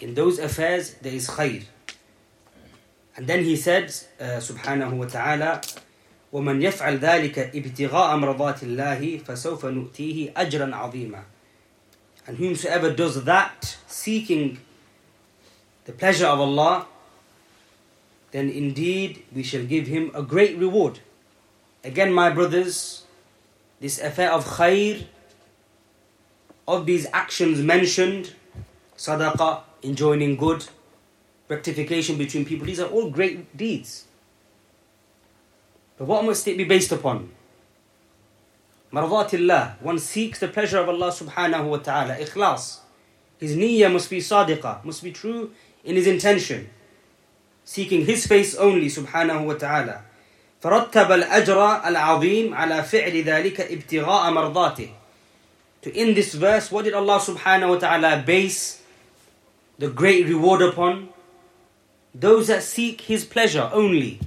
In 0.00 0.14
those 0.14 0.38
affairs 0.38 0.94
there 1.02 1.12
is 1.12 1.28
khayr. 1.28 1.64
And 3.16 3.26
then 3.26 3.44
he 3.44 3.56
said, 3.56 3.92
uh, 4.20 4.38
subhanahu 4.40 4.92
wa 4.92 5.06
ta'ala, 5.06 5.60
ومن 6.32 6.62
يفعل 6.62 6.98
ذلك 7.00 7.38
ابتغاء 7.38 8.16
مرضات 8.16 8.62
الله 8.62 9.18
فسوف 9.24 9.66
نؤتيه 9.66 10.32
أجرا 10.36 10.74
عظيما. 10.74 11.22
And 12.26 12.36
whomsoever 12.36 12.92
does 12.92 13.24
that, 13.24 13.76
seeking 13.88 14.58
the 15.85 15.91
pleasure 15.91 16.27
of 16.27 16.39
Allah, 16.39 16.87
then 18.31 18.49
indeed 18.49 19.23
we 19.33 19.43
shall 19.43 19.63
give 19.63 19.87
him 19.87 20.11
a 20.13 20.23
great 20.23 20.57
reward. 20.57 20.99
Again, 21.83 22.13
my 22.13 22.29
brothers, 22.29 23.03
this 23.79 23.99
affair 23.99 24.31
of 24.31 24.45
khair, 24.45 25.05
of 26.67 26.85
these 26.85 27.05
actions 27.11 27.61
mentioned, 27.61 28.33
sadaqah, 28.97 29.61
enjoining 29.83 30.37
good, 30.37 30.65
rectification 31.49 32.17
between 32.17 32.45
people. 32.45 32.65
These 32.65 32.79
are 32.79 32.87
all 32.87 33.09
great 33.09 33.55
deeds. 33.55 34.05
But 35.97 36.05
what 36.05 36.23
must 36.23 36.47
it 36.47 36.57
be 36.57 36.63
based 36.63 36.91
upon? 36.91 37.29
Mardatillah. 38.93 39.81
One 39.81 39.99
seeks 39.99 40.39
the 40.39 40.47
pleasure 40.47 40.79
of 40.79 40.87
Allah 40.87 41.11
subhanahu 41.11 41.65
wa 41.65 41.77
ta'ala. 41.77 42.15
Ikhlas. 42.15 42.79
His 43.39 43.57
niyyah 43.57 43.91
must 43.91 44.09
be 44.09 44.19
sadiqah, 44.19 44.85
must 44.85 45.03
be 45.03 45.11
true 45.11 45.51
in 45.84 45.96
his 45.96 46.06
intention. 46.06 46.70
Seeking 47.64 48.06
his 48.06 48.26
face 48.26 48.54
only 48.54 48.86
subhanahu 48.86 49.44
wa 49.46 49.54
ta'ala. 49.54 50.04
فرتب 50.62 51.12
الأجر 51.12 51.86
العظيم 51.86 52.54
على 52.54 52.82
فعل 52.82 53.24
ذلك 53.24 53.60
ابتغاء 53.60 54.30
مرضاته. 54.32 54.90
To 55.82 55.94
in 55.94 56.14
this 56.14 56.34
verse, 56.34 56.72
what 56.72 56.84
did 56.84 56.94
Allah 56.94 57.20
subhanahu 57.20 57.68
wa 57.68 57.78
ta'ala 57.78 58.22
base 58.26 58.82
the 59.78 59.88
great 59.88 60.26
reward 60.26 60.62
upon? 60.62 61.10
Those 62.14 62.48
that 62.48 62.62
seek 62.62 63.02
His 63.02 63.24
pleasure 63.24 63.70
only. 63.72 64.18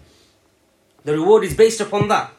The 1.04 1.14
reward 1.14 1.44
is 1.44 1.56
based 1.56 1.82
upon 1.82 2.08
that. 2.08 2.32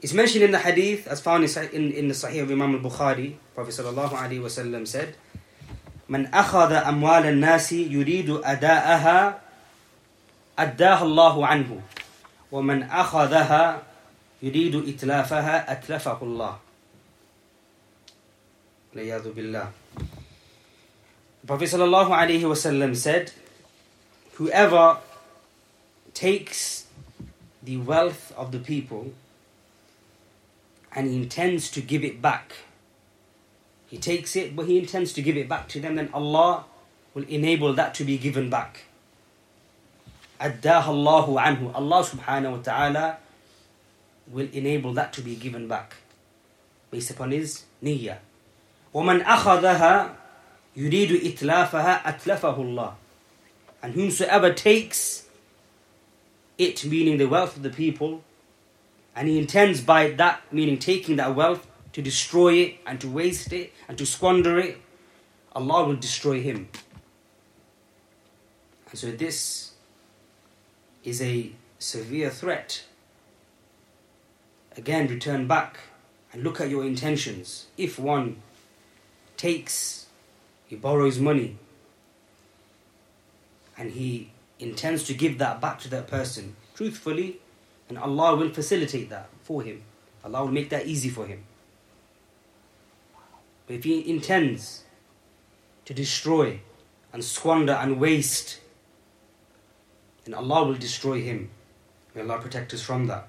It's 0.00 0.12
mentioned 0.12 0.44
in 0.44 0.52
the 0.52 0.60
hadith, 0.60 1.08
as 1.08 1.20
found 1.20 1.42
in, 1.42 1.90
in 1.90 2.06
the 2.06 2.14
Sahih 2.14 2.42
of 2.42 2.50
Imam 2.52 2.76
al-Bukhari, 2.76 3.34
Prophet 3.54 3.74
sallallahu 3.74 4.14
alaihi 4.14 4.38
wasallam 4.38 4.86
said, 4.86 5.16
من 6.09 6.27
أخذ 6.33 6.71
أموال 6.71 7.25
الناس 7.25 7.71
يريد 7.71 8.29
أداءها 8.29 9.41
أداها 10.59 11.03
الله 11.03 11.47
عنه. 11.47 11.81
ومن 12.51 12.83
أخذها 12.83 13.81
يريد 14.41 14.75
إتلافها 14.75 15.71
أتلفه 15.71 16.19
الله. 16.21 16.59
والعياذ 18.93 19.33
بالله. 19.33 19.71
Prophet 21.45 21.65
ﷺ 21.65 22.95
said, 22.95 23.31
Whoever 24.35 24.97
takes 26.13 26.85
the 27.61 27.77
wealth 27.77 28.31
of 28.37 28.51
the 28.51 28.59
people 28.59 29.13
and 30.95 31.07
intends 31.07 31.69
to 31.71 31.81
give 31.81 32.03
it 32.03 32.21
back, 32.21 32.53
he 33.92 33.98
takes 33.98 34.36
it, 34.36 34.54
but 34.54 34.66
he 34.66 34.78
intends 34.78 35.12
to 35.14 35.22
give 35.22 35.36
it 35.36 35.48
back 35.48 35.68
to 35.68 35.80
them, 35.80 35.96
then 35.96 36.10
Allah 36.12 36.64
will 37.14 37.24
enable 37.24 37.72
that 37.74 37.94
to 37.94 38.04
be 38.04 38.18
given 38.18 38.50
back. 38.50 38.84
Addah 40.40 40.86
Allahu 40.86 41.36
anhu. 41.36 41.74
Allah 41.74 42.04
subhanahu 42.04 42.52
wa 42.52 42.62
ta'ala 42.62 43.16
will 44.30 44.48
enable 44.52 44.92
that 44.92 45.12
to 45.14 45.22
be 45.22 45.34
given 45.34 45.66
back 45.66 45.96
based 46.90 47.10
upon 47.10 47.30
his 47.30 47.64
niyyah. 47.82 48.18
وَمَنْ 48.94 49.24
أَخَذَهَا 49.24 50.14
يريد 50.76 51.10
إتلافها 51.24 52.02
أتلفه 52.06 52.56
الله 52.56 52.94
And 53.82 53.94
whomsoever 53.94 54.52
takes 54.52 55.26
it, 56.56 56.84
meaning 56.84 57.16
the 57.18 57.26
wealth 57.26 57.56
of 57.56 57.62
the 57.62 57.70
people, 57.70 58.22
and 59.14 59.28
he 59.28 59.38
intends 59.38 59.80
by 59.80 60.10
that, 60.10 60.40
meaning 60.52 60.78
taking 60.78 61.16
that 61.16 61.34
wealth, 61.34 61.66
to 61.93 62.01
destroy 62.01 62.53
it 62.55 62.75
and 62.85 62.99
to 63.01 63.07
waste 63.07 63.53
it 63.53 63.71
and 63.87 63.97
to 63.97 64.05
squander 64.05 64.59
it, 64.59 64.77
Allah 65.55 65.85
will 65.85 65.95
destroy 65.95 66.41
him. 66.41 66.69
And 68.89 68.99
so 68.99 69.11
this 69.11 69.71
is 71.03 71.21
a 71.21 71.51
severe 71.79 72.29
threat. 72.29 72.83
Again, 74.75 75.07
return 75.07 75.47
back 75.47 75.77
and 76.31 76.43
look 76.43 76.59
at 76.59 76.69
your 76.69 76.83
intentions. 76.83 77.67
If 77.77 77.99
one 77.99 78.41
takes, 79.37 80.07
he 80.65 80.75
borrows 80.75 81.19
money, 81.19 81.57
and 83.77 83.91
he 83.91 84.31
intends 84.59 85.03
to 85.03 85.13
give 85.13 85.37
that 85.37 85.61
back 85.61 85.79
to 85.81 85.89
that 85.89 86.07
person 86.07 86.55
truthfully, 86.75 87.39
and 87.89 87.97
Allah 87.97 88.35
will 88.35 88.49
facilitate 88.49 89.09
that 89.09 89.29
for 89.43 89.61
him. 89.61 89.83
Allah 90.23 90.45
will 90.45 90.51
make 90.51 90.69
that 90.69 90.87
easy 90.87 91.09
for 91.09 91.27
him. 91.27 91.43
But 93.67 93.77
if 93.77 93.83
he 93.83 94.09
intends 94.09 94.83
to 95.85 95.93
destroy 95.93 96.59
and 97.11 97.23
squander 97.23 97.73
and 97.73 97.99
waste, 97.99 98.59
then 100.25 100.33
Allah 100.33 100.65
will 100.65 100.75
destroy 100.75 101.21
him. 101.21 101.49
May 102.15 102.21
Allah 102.21 102.39
protect 102.39 102.73
us 102.73 102.81
from 102.81 103.07
that. 103.07 103.27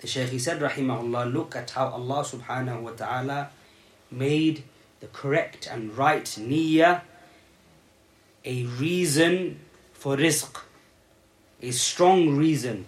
The 0.00 0.06
Shaykh 0.06 0.30
he 0.30 0.38
said, 0.38 0.60
Rahimahullah, 0.60 1.32
look 1.32 1.54
at 1.54 1.70
how 1.70 1.88
Allah 1.88 2.24
subhanahu 2.24 2.80
wa 2.82 2.90
ta'ala 2.90 3.50
made 4.10 4.64
the 5.00 5.06
correct 5.08 5.68
and 5.70 5.96
right 5.96 6.24
niyyah 6.24 7.02
a 8.44 8.64
reason 8.64 9.60
for 9.92 10.16
rizq, 10.16 10.60
a 11.60 11.70
strong 11.70 12.36
reason 12.36 12.86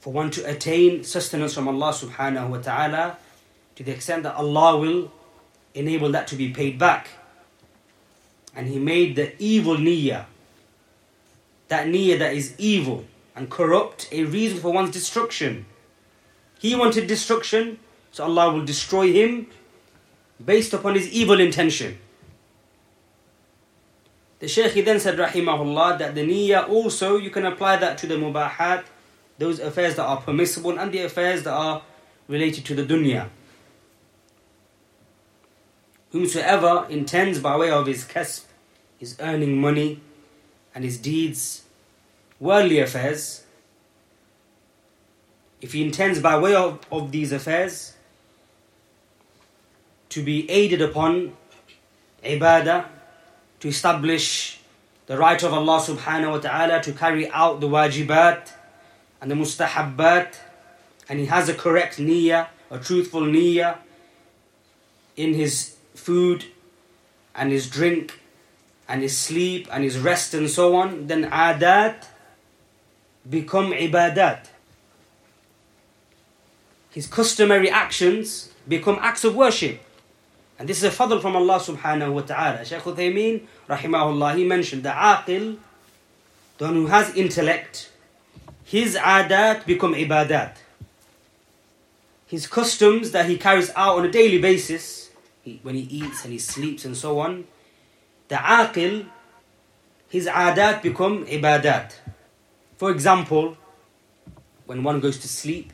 for 0.00 0.12
one 0.12 0.30
to 0.30 0.42
attain 0.48 1.04
sustenance 1.04 1.54
from 1.54 1.68
Allah 1.68 1.92
subhanahu 1.92 2.48
wa 2.48 2.58
ta'ala 2.58 3.18
to 3.76 3.82
the 3.82 3.92
extent 3.92 4.22
that 4.22 4.34
Allah 4.34 4.78
will 4.78 5.12
enable 5.74 6.10
that 6.12 6.26
to 6.28 6.36
be 6.36 6.50
paid 6.50 6.78
back. 6.78 7.08
And 8.54 8.68
He 8.68 8.78
made 8.78 9.16
the 9.16 9.34
evil 9.42 9.76
niyyah, 9.76 10.26
that 11.68 11.86
niyyah 11.86 12.18
that 12.18 12.34
is 12.34 12.54
evil 12.58 13.04
and 13.34 13.50
corrupt, 13.50 14.08
a 14.12 14.24
reason 14.24 14.58
for 14.58 14.72
one's 14.72 14.90
destruction. 14.90 15.66
He 16.60 16.74
wanted 16.74 17.06
destruction, 17.06 17.78
so 18.12 18.24
Allah 18.24 18.52
will 18.52 18.64
destroy 18.64 19.12
him 19.12 19.48
based 20.42 20.72
upon 20.72 20.94
his 20.94 21.08
evil 21.08 21.40
intention. 21.40 21.98
The 24.38 24.48
Shaykh 24.48 24.84
then 24.84 25.00
said, 25.00 25.18
Rahimahullah, 25.18 25.98
that 25.98 26.14
the 26.14 26.20
niyyah 26.20 26.68
also, 26.68 27.16
you 27.16 27.30
can 27.30 27.44
apply 27.44 27.76
that 27.76 27.98
to 27.98 28.06
the 28.06 28.14
mubahat, 28.14 28.84
those 29.38 29.58
affairs 29.58 29.96
that 29.96 30.04
are 30.04 30.20
permissible, 30.20 30.78
and 30.78 30.92
the 30.92 31.00
affairs 31.00 31.42
that 31.42 31.52
are 31.52 31.82
related 32.28 32.64
to 32.66 32.74
the 32.74 32.84
dunya. 32.84 33.28
Whomsoever 36.14 36.86
intends 36.90 37.40
by 37.40 37.56
way 37.56 37.72
of 37.72 37.88
his 37.88 38.04
kasb, 38.04 38.44
his 38.98 39.16
earning 39.18 39.60
money, 39.60 40.00
and 40.72 40.84
his 40.84 40.96
deeds, 40.96 41.64
worldly 42.38 42.78
affairs, 42.78 43.42
if 45.60 45.72
he 45.72 45.82
intends 45.82 46.20
by 46.20 46.38
way 46.38 46.54
of, 46.54 46.78
of 46.92 47.10
these 47.10 47.32
affairs 47.32 47.96
to 50.10 50.22
be 50.22 50.48
aided 50.48 50.80
upon 50.80 51.36
ibadah, 52.22 52.86
to 53.58 53.66
establish 53.66 54.60
the 55.06 55.18
right 55.18 55.42
of 55.42 55.52
Allah 55.52 55.80
subhanahu 55.80 56.30
wa 56.30 56.38
ta'ala 56.38 56.80
to 56.84 56.92
carry 56.92 57.28
out 57.30 57.60
the 57.60 57.66
wajibat 57.68 58.52
and 59.20 59.28
the 59.28 59.34
mustahabbat, 59.34 60.36
and 61.08 61.18
he 61.18 61.26
has 61.26 61.48
a 61.48 61.54
correct 61.54 61.96
niyyah, 61.96 62.46
a 62.70 62.78
truthful 62.78 63.22
niyyah 63.22 63.78
in 65.16 65.34
his 65.34 65.73
food 65.94 66.44
and 67.34 67.50
his 67.50 67.68
drink 67.68 68.20
and 68.88 69.02
his 69.02 69.16
sleep 69.16 69.68
and 69.72 69.82
his 69.82 69.98
rest 69.98 70.34
and 70.34 70.50
so 70.50 70.76
on, 70.76 71.06
then 71.06 71.30
adat 71.30 72.06
become 73.28 73.72
ibadat. 73.72 74.46
His 76.90 77.06
customary 77.06 77.70
actions 77.70 78.50
become 78.68 78.98
acts 79.00 79.24
of 79.24 79.34
worship. 79.34 79.80
And 80.58 80.68
this 80.68 80.82
is 80.82 80.84
a 80.84 80.90
fadl 80.90 81.20
from 81.20 81.34
Allah 81.34 81.58
subhanahu 81.58 82.12
wa 82.12 82.20
ta'ala. 82.20 82.64
Shaykh 82.64 82.82
Uthaymeen, 82.82 83.42
rahimahullah, 83.68 84.36
he 84.36 84.44
mentioned 84.44 84.84
the 84.84 84.90
aqil, 84.90 85.56
the 86.58 86.64
one 86.64 86.74
who 86.74 86.86
has 86.86 87.14
intellect, 87.16 87.90
his 88.62 88.94
adat 88.94 89.66
become 89.66 89.94
ibadat. 89.94 90.56
His 92.26 92.46
customs 92.46 93.10
that 93.10 93.26
he 93.26 93.36
carries 93.36 93.70
out 93.74 93.98
on 93.98 94.04
a 94.04 94.10
daily 94.10 94.40
basis, 94.40 95.03
he, 95.44 95.60
when 95.62 95.74
he 95.74 95.82
eats 95.82 96.24
and 96.24 96.32
he 96.32 96.38
sleeps 96.38 96.84
and 96.84 96.96
so 96.96 97.20
on, 97.20 97.46
the 98.28 98.36
aqil, 98.36 99.06
his 100.08 100.26
adat 100.26 100.82
become 100.82 101.26
ibadat. 101.26 101.92
For 102.76 102.90
example, 102.90 103.56
when 104.66 104.82
one 104.82 105.00
goes 105.00 105.18
to 105.18 105.28
sleep, 105.28 105.72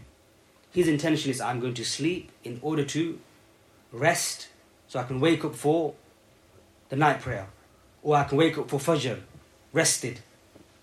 his 0.73 0.89
intention 0.89 1.31
is 1.31 1.41
I'm 1.41 1.61
going 1.61 1.75
to 1.75 1.85
sleep 1.85 2.31
in 2.45 2.59
order 2.63 2.85
to 2.85 3.19
rest 3.93 4.49
so 4.89 4.99
I 4.99 5.05
can 5.05 5.21
wake 5.21 5.45
up 5.45 5.55
for 5.55 5.95
the 6.89 6.97
night 6.97 7.21
prayer. 7.21 7.49
Or 8.03 8.17
I 8.17 8.25
can 8.25 8.39
wake 8.39 8.59
up 8.59 8.69
for 8.69 8.79
Fajr, 8.79 9.21
rested. 9.73 10.21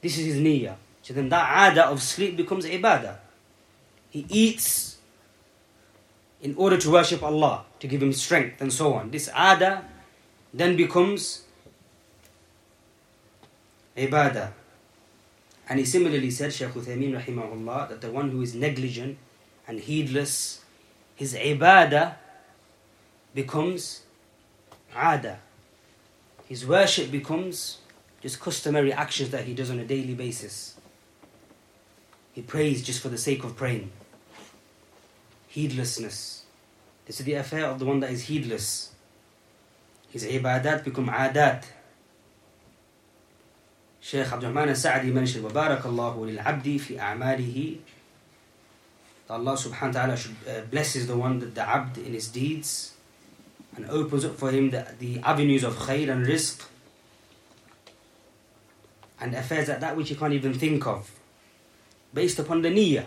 This 0.02 0.18
is 0.18 0.26
his 0.26 0.38
niyyah. 0.38 0.76
So 1.02 1.14
then 1.14 1.30
that 1.30 1.72
ada 1.72 1.88
of 1.88 2.02
sleep 2.02 2.38
becomes 2.38 2.66
ibadah. 2.66 3.18
He 4.10 4.26
eats 4.30 4.98
in 6.42 6.56
order 6.56 6.78
to 6.78 6.92
worship 6.92 7.24
Allah, 7.24 7.66
to 7.80 7.88
give 7.88 8.02
him 8.02 8.14
strength 8.14 8.62
and 8.62 8.72
so 8.72 8.94
on. 8.94 9.12
This 9.12 9.30
ada 9.30 9.86
then 10.54 10.76
becomes 10.76 11.44
ibadah. 13.96 14.52
And 15.70 15.80
he 15.80 15.86
similarly 15.86 16.32
said, 16.32 16.54
Shaykh 16.54 16.72
Uthaymeen 16.72 17.22
rahimahullah, 17.22 17.90
that 17.90 18.02
the 18.02 18.10
one 18.10 18.32
who 18.32 18.42
is 18.42 18.56
negligent 18.56 19.18
and 19.68 19.80
heedless, 19.80 20.62
his 21.16 21.34
ibadah 21.34 22.16
becomes 23.36 24.04
ada. 24.96 25.40
His 26.48 26.66
worship 26.66 27.12
becomes 27.12 27.80
just 28.22 28.40
customary 28.40 28.94
actions 28.94 29.32
that 29.32 29.44
he 29.44 29.54
does 29.54 29.70
on 29.70 29.80
a 29.80 29.86
daily 29.86 30.14
basis. 30.14 30.76
He 32.34 32.42
prays 32.42 32.84
just 32.84 33.02
for 33.02 33.10
the 33.10 33.18
sake 33.18 33.44
of 33.44 33.56
praying. 33.56 33.92
Heedlessness. 35.48 36.37
This 37.08 37.22
is 37.22 37.26
the 37.26 37.34
affair 37.36 37.66
of 37.66 37.80
the 37.80 37.86
one 37.86 38.02
that 38.02 38.12
is 38.12 38.24
heedless. 38.24 38.92
His 40.10 40.26
ibadat 40.26 40.84
become 40.84 41.08
adat. 41.08 41.64
Shaykh 44.02 44.32
Abdul 44.32 44.58
al-Sa'di 44.58 45.12
mentioned, 45.12 45.46
وَبَارَكَ 45.46 45.82
اللَّهُ 45.82 46.38
لِلْعَبْدِ 46.38 46.80
فِي 46.80 47.00
أَعْمَالِهِ 47.00 47.80
Allah 49.30 49.54
subhanahu 49.54 49.88
wa 49.88 49.92
ta'ala 49.92 50.18
should, 50.18 50.36
uh, 50.48 50.62
blesses 50.72 51.08
the 51.08 51.18
one 51.18 51.40
that 51.40 51.56
the 51.56 51.62
abd 51.62 51.98
in 51.98 52.14
his 52.14 52.30
deeds 52.30 52.94
and 53.76 53.86
opens 53.90 54.24
up 54.24 54.36
for 54.36 54.52
him 54.52 54.70
the, 54.70 54.88
the 55.00 55.20
avenues 55.20 55.64
of 55.64 55.76
khair 55.76 56.10
and 56.10 56.26
rizq 56.26 56.66
and 59.20 59.36
affairs 59.36 59.68
like 59.68 59.82
that 59.82 59.98
which 59.98 60.08
he 60.10 60.16
can't 60.16 60.34
even 60.34 60.54
think 60.54 60.88
of 60.88 61.12
based 62.14 62.40
upon 62.40 62.62
the 62.62 62.70
niyyah. 62.70 63.06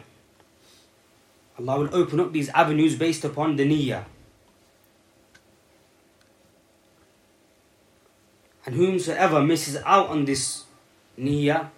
Allah 1.60 1.80
will 1.80 1.94
open 1.94 2.20
up 2.20 2.32
these 2.32 2.48
avenues 2.50 2.96
based 2.96 3.24
upon 3.24 3.56
the 3.56 3.64
niyyah. 3.64 4.04
And 8.64 8.74
whomsoever 8.74 9.42
misses 9.42 9.76
out 9.84 10.08
on 10.08 10.24
this 10.24 10.64
niyyah 11.18 11.68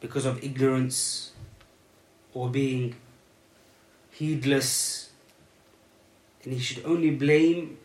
because 0.00 0.26
of 0.26 0.42
ignorance 0.44 1.32
or 2.34 2.50
being 2.50 2.96
heedless, 4.12 5.10
then 6.42 6.52
he 6.54 6.60
should 6.60 6.84
only 6.84 7.10
blame 7.10 7.78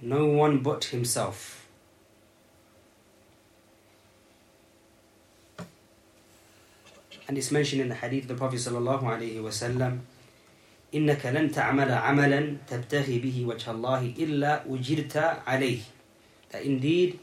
no 0.00 0.26
one 0.26 0.58
but 0.58 0.84
himself. 0.84 1.66
And 7.28 7.38
it's 7.38 7.50
mentioned 7.50 7.80
in 7.80 7.88
the 7.88 7.94
hadith 7.94 8.24
of 8.24 8.28
the 8.28 8.34
Prophet 8.34 8.58
sallallahu 8.58 9.02
alaihi 9.04 9.40
wasallam, 9.40 10.00
إنك 10.93 11.25
لن 11.25 11.51
تعمل 11.51 11.91
عملا 11.91 12.57
تبتغي 12.67 13.19
به 13.19 13.45
وجه 13.45 13.71
الله 13.71 14.13
إلا 14.19 14.63
أجرت 14.69 15.17
عليه. 15.47 15.79
That 16.51 16.63
indeed 16.63 17.19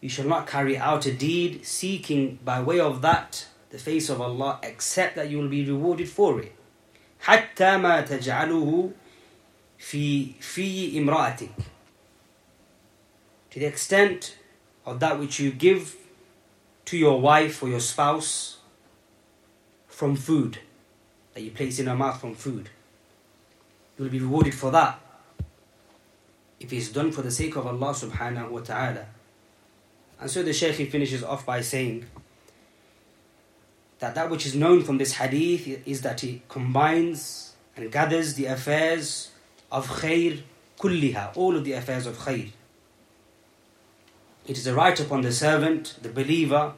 you 0.00 0.08
shall 0.08 0.28
not 0.28 0.46
carry 0.46 0.78
out 0.78 1.06
a 1.06 1.12
deed 1.12 1.66
seeking 1.66 2.38
by 2.44 2.60
way 2.62 2.78
of 2.78 3.02
that 3.02 3.46
the 3.70 3.78
face 3.78 4.08
of 4.08 4.20
Allah 4.20 4.60
except 4.62 5.16
that 5.16 5.28
you 5.30 5.38
will 5.38 5.48
be 5.48 5.64
rewarded 5.64 6.08
for 6.08 6.40
it. 6.40 6.52
حتى 7.20 7.76
ما 7.76 8.00
تجعله 8.00 8.90
في 9.78 10.32
في 10.40 10.98
امرأتك 10.98 11.50
to 13.50 13.58
the 13.58 13.66
extent 13.66 14.36
of 14.84 15.00
that 15.00 15.18
which 15.18 15.40
you 15.40 15.50
give 15.50 15.96
to 16.84 16.96
your 16.96 17.20
wife 17.20 17.62
or 17.62 17.68
your 17.68 17.80
spouse 17.80 18.58
from 19.88 20.14
food 20.14 20.58
that 21.34 21.42
you 21.42 21.50
place 21.50 21.78
in 21.78 21.86
her 21.86 21.96
mouth 21.96 22.20
from 22.20 22.34
food. 22.34 22.70
Will 24.01 24.09
be 24.09 24.19
rewarded 24.19 24.55
for 24.55 24.71
that 24.71 24.99
if 26.59 26.73
it's 26.73 26.89
done 26.89 27.11
for 27.11 27.21
the 27.21 27.29
sake 27.29 27.55
of 27.55 27.67
Allah 27.67 27.93
subhanahu 27.93 28.49
wa 28.49 28.59
ta'ala. 28.61 29.05
And 30.19 30.27
so 30.27 30.41
the 30.41 30.53
Shaykh 30.53 30.73
he 30.77 30.85
finishes 30.85 31.23
off 31.23 31.45
by 31.45 31.61
saying 31.61 32.07
that 33.99 34.15
that 34.15 34.31
which 34.31 34.47
is 34.47 34.55
known 34.55 34.83
from 34.83 34.97
this 34.97 35.13
hadith 35.13 35.87
is 35.87 36.01
that 36.01 36.21
he 36.21 36.41
combines 36.49 37.53
and 37.77 37.91
gathers 37.91 38.33
the 38.33 38.47
affairs 38.47 39.29
of 39.71 39.87
khair 39.87 40.41
kulliha, 40.79 41.37
all 41.37 41.55
of 41.55 41.63
the 41.63 41.73
affairs 41.73 42.07
of 42.07 42.17
khair. 42.17 42.49
It 44.47 44.57
is 44.57 44.65
a 44.65 44.73
right 44.73 44.99
upon 44.99 45.21
the 45.21 45.31
servant, 45.31 45.97
the 46.01 46.09
believer, 46.09 46.73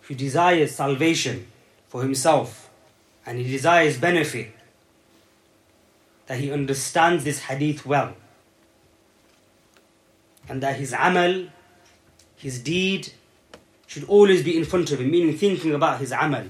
who 0.00 0.16
desires 0.16 0.74
salvation 0.74 1.46
for 1.86 2.02
himself 2.02 2.70
and 3.24 3.38
he 3.38 3.44
desires 3.44 3.98
benefit, 3.98 4.57
that 6.27 6.39
he 6.39 6.51
understands 6.51 7.23
this 7.23 7.43
hadith 7.43 7.85
well 7.85 8.15
and 10.47 10.61
that 10.61 10.75
his 10.77 10.93
amal, 10.97 11.47
his 12.35 12.59
deed, 12.59 13.11
should 13.87 14.03
always 14.05 14.43
be 14.43 14.57
in 14.57 14.65
front 14.65 14.91
of 14.91 14.99
him, 14.99 15.11
meaning 15.11 15.37
thinking 15.37 15.73
about 15.73 15.99
his 15.99 16.11
amal. 16.11 16.49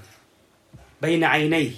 بين 1.02 1.24
عينيه 1.24 1.72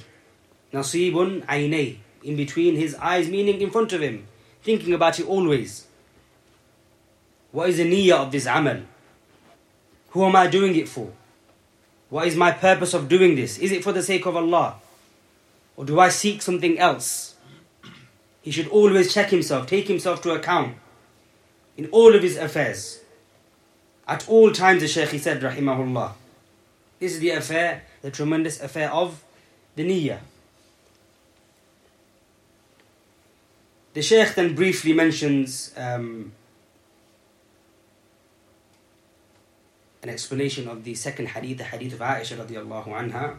نصيب 0.74 1.46
عينيه 1.48 1.96
in 2.22 2.36
between 2.36 2.76
his 2.76 2.94
eyes, 2.96 3.28
meaning 3.28 3.60
in 3.60 3.70
front 3.70 3.92
of 3.92 4.00
him, 4.00 4.26
thinking 4.62 4.92
about 4.94 5.18
it 5.20 5.26
always. 5.26 5.86
What 7.52 7.68
is 7.70 7.76
the 7.76 7.84
niyyah 7.84 8.26
of 8.26 8.32
this 8.32 8.46
amal? 8.46 8.82
Who 10.10 10.24
am 10.24 10.36
I 10.36 10.46
doing 10.46 10.74
it 10.76 10.88
for? 10.88 11.12
What 12.08 12.26
is 12.26 12.36
my 12.36 12.52
purpose 12.52 12.94
of 12.94 13.08
doing 13.08 13.36
this? 13.36 13.58
Is 13.58 13.72
it 13.72 13.82
for 13.82 13.92
the 13.92 14.02
sake 14.02 14.26
of 14.26 14.36
Allah? 14.36 14.76
Or 15.76 15.84
do 15.84 16.00
I 16.00 16.08
seek 16.08 16.42
something 16.42 16.78
else? 16.78 17.34
He 18.41 18.51
should 18.51 18.67
always 18.69 19.13
check 19.13 19.29
himself, 19.29 19.67
take 19.67 19.87
himself 19.87 20.21
to 20.23 20.31
account 20.31 20.75
in 21.77 21.87
all 21.87 22.15
of 22.15 22.23
his 22.23 22.37
affairs. 22.37 23.01
At 24.07 24.27
all 24.27 24.51
times, 24.51 24.81
the 24.81 24.87
Shaykh 24.87 25.19
said, 25.21 25.41
Rahimahullah, 25.41 26.13
this 26.99 27.13
is 27.13 27.19
the 27.19 27.31
affair, 27.31 27.83
the 28.01 28.11
tremendous 28.11 28.59
affair 28.59 28.91
of 28.91 29.23
the 29.75 29.87
niyyah. 29.87 30.19
The 33.93 34.01
Shaykh 34.01 34.35
then 34.35 34.55
briefly 34.55 34.93
mentions 34.93 35.71
um, 35.77 36.31
an 40.01 40.09
explanation 40.09 40.67
of 40.67 40.83
the 40.83 40.95
second 40.95 41.27
hadith, 41.29 41.59
the 41.59 41.63
hadith 41.65 41.93
of 41.93 41.99
Aisha 41.99 42.37
radiallahu 42.37 42.87
anha. 42.87 43.37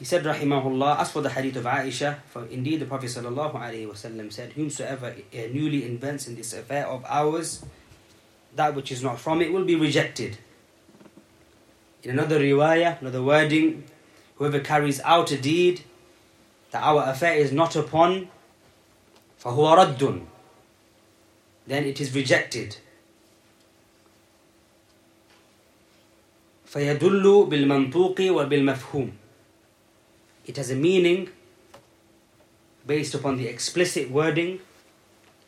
He 0.00 0.04
said, 0.04 0.24
Rahimahullah, 0.24 1.00
as 1.00 1.10
for 1.10 1.22
the 1.22 1.30
hadith 1.30 1.56
of 1.56 1.64
Aisha, 1.64 2.18
for 2.28 2.44
indeed 2.46 2.80
the 2.80 2.86
Prophet 2.86 3.06
sallallahu 3.06 3.54
alaihi 3.54 3.88
wasallam 3.88 4.30
said, 4.30 4.52
Whomsoever 4.52 5.06
uh, 5.06 5.36
newly 5.52 5.84
invents 5.86 6.28
in 6.28 6.36
this 6.36 6.52
affair 6.52 6.86
of 6.86 7.02
ours, 7.08 7.64
that 8.54 8.74
which 8.74 8.92
is 8.92 9.02
not 9.02 9.18
from 9.18 9.40
it 9.40 9.52
will 9.52 9.64
be 9.64 9.74
rejected. 9.74 10.36
In 12.02 12.10
another 12.10 12.38
riwayah, 12.38 13.00
another 13.00 13.22
wording, 13.22 13.84
whoever 14.36 14.60
carries 14.60 15.00
out 15.00 15.30
a 15.32 15.38
deed 15.38 15.82
that 16.72 16.82
our 16.82 17.08
affair 17.08 17.34
is 17.34 17.50
not 17.52 17.74
upon, 17.74 18.28
فَهُوَ 19.42 19.96
رَدٌّ 19.98 20.26
Then 21.66 21.84
it 21.84 22.00
is 22.00 22.14
rejected. 22.14 22.76
فيدل 26.66 27.46
بالمنطوق 27.48 28.20
وبالمفهوم 28.20 29.12
it 30.45 30.57
has 30.57 30.71
a 30.71 30.75
meaning 30.75 31.29
based 32.85 33.13
upon 33.13 33.37
the 33.37 33.47
explicit 33.47 34.09
wording 34.09 34.59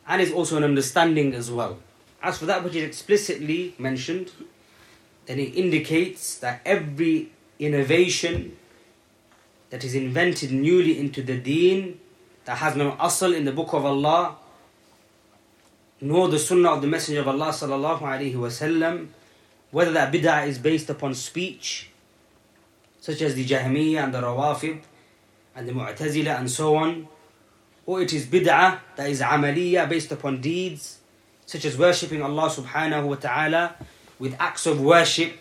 and 0.08 0.22
is 0.22 0.32
also 0.32 0.58
an 0.58 0.64
understanding 0.64 1.34
as 1.34 1.50
well. 1.50 1.80
As 2.22 2.38
for 2.38 2.46
that 2.46 2.64
which 2.64 2.76
is 2.76 2.84
explicitly 2.84 3.76
mentioned, 3.78 4.32
then 5.26 5.40
it 5.40 5.56
indicates 5.56 6.38
that 6.40 6.62
every 6.66 7.32
innovation 7.60 8.58
that 9.70 9.84
is 9.84 9.96
invented 9.96 10.52
newly 10.52 11.00
into 11.00 11.24
the 11.24 11.38
deen, 11.38 12.00
that 12.46 12.58
has 12.58 12.76
no 12.76 12.92
asl 12.94 13.36
in 13.36 13.46
the 13.46 13.52
book 13.52 13.74
of 13.74 13.86
Allah, 13.86 14.36
nor 16.00 16.28
the 16.28 16.38
sunnah 16.38 16.74
of 16.74 16.82
the 16.82 16.88
Messenger 16.88 17.22
of 17.22 17.28
Allah 17.30 19.08
whether 19.72 19.92
that 19.92 20.14
bid'ah 20.14 20.46
is 20.48 20.60
based 20.60 20.90
upon 20.90 21.16
speech, 21.16 21.90
such 23.03 23.23
as 23.23 23.35
the 23.35 23.45
Jahmiyyah 23.45 24.05
and 24.05 24.15
the 24.15 24.21
Rawafid 24.21 24.81
and 25.55 25.69
the 25.69 25.73
Mu'tazila 25.73 26.39
and 26.39 26.51
so 26.51 26.77
on, 26.77 27.09
or 27.87 28.03
it 28.03 28.13
is 28.13 28.27
bid'ah 28.27 28.81
that 28.97 29.09
is 29.09 29.21
amaliyah 29.21 29.89
based 29.89 30.13
upon 30.13 30.41
deeds, 30.41 30.99
such 31.47 31.65
as 31.65 31.79
worshipping 31.79 32.23
Allah 32.23 32.51
subhanahu 32.51 33.05
wa 33.07 33.15
ta'ala 33.15 33.77
with 34.19 34.37
acts 34.39 34.67
of 34.67 34.81
worship 34.81 35.33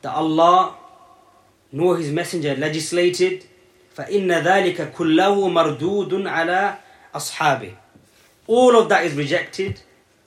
that 0.00 0.14
Allah 0.14 0.74
nor 1.72 1.96
His 1.96 2.10
Messenger 2.10 2.56
legislated, 2.56 3.46
فَإِنَّ 3.96 4.42
ذَلِكَ 4.42 4.92
كُلَّهُ 4.92 5.78
مَرْدُودٌ 5.78 6.10
عَلَى 6.10 6.76
أَصْحَابِهِ 7.14 7.74
All 8.46 8.76
of 8.76 8.88
that 8.88 9.04
is 9.04 9.14
rejected 9.14 9.80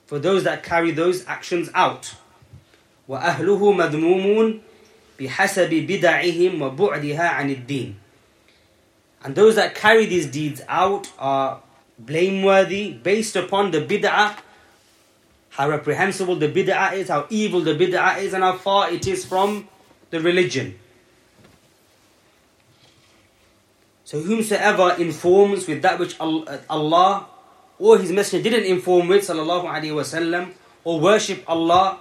for 0.06 0.18
those 0.18 0.44
that 0.44 0.62
carry 0.62 0.90
those 0.90 1.26
actions 1.26 1.70
out. 1.74 2.14
وأهله 3.08 3.72
مذمومون 3.72 4.60
بحسب 5.20 5.70
بدعهم 5.70 6.62
وبعدها 6.62 7.28
عن 7.28 7.50
الدين. 7.50 7.94
And 9.22 9.34
those 9.34 9.56
that 9.56 9.74
carry 9.74 10.06
these 10.06 10.26
deeds 10.26 10.60
out 10.68 11.10
are 11.18 11.62
blameworthy 11.98 12.92
based 12.92 13.34
upon 13.34 13.70
the 13.70 13.80
bid'ah, 13.80 14.36
how 15.50 15.68
reprehensible 15.68 16.36
the 16.36 16.48
bid'ah 16.48 16.92
is, 16.92 17.08
how 17.08 17.26
evil 17.30 17.60
the 17.60 17.74
bid'ah 17.74 18.18
is, 18.18 18.34
and 18.34 18.44
how 18.44 18.56
far 18.56 18.90
it 18.90 19.06
is 19.06 19.24
from 19.24 19.68
the 20.10 20.20
religion. 20.20 20.78
So 24.04 24.20
whomsoever 24.20 24.94
informs 24.98 25.66
with 25.66 25.82
that 25.82 25.98
which 25.98 26.14
Allah 26.20 27.26
or 27.78 27.98
His 27.98 28.12
Messenger 28.12 28.50
didn't 28.50 28.70
inform 28.70 29.08
with, 29.08 29.26
sallallahu 29.26 29.64
alaihi 29.64 29.90
wasallam, 29.90 30.52
or 30.84 31.00
worship 31.00 31.42
Allah 31.48 31.98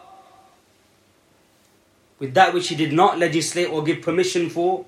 with 2.20 2.34
that 2.34 2.54
which 2.54 2.70
he 2.70 2.76
did 2.76 2.94
not 2.94 3.20
legislate 3.20 3.70
or 3.70 3.84
give 3.84 4.02
permission 4.02 4.50
for, 4.50 4.86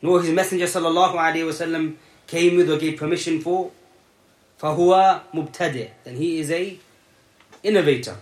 nor 0.00 0.20
his 0.22 0.30
messenger 0.30 0.66
sallallahu 0.66 1.14
alaihi 1.14 1.46
wasallam 1.46 1.94
came 2.26 2.56
with 2.56 2.70
or 2.70 2.78
gave 2.78 2.98
permission 2.98 3.40
for, 3.40 3.70
فهو 4.62 5.20
مبتدئ 5.34 5.88
then 6.04 6.16
he 6.16 6.38
is 6.38 6.50
a 6.50 6.78
innovator. 7.64 8.16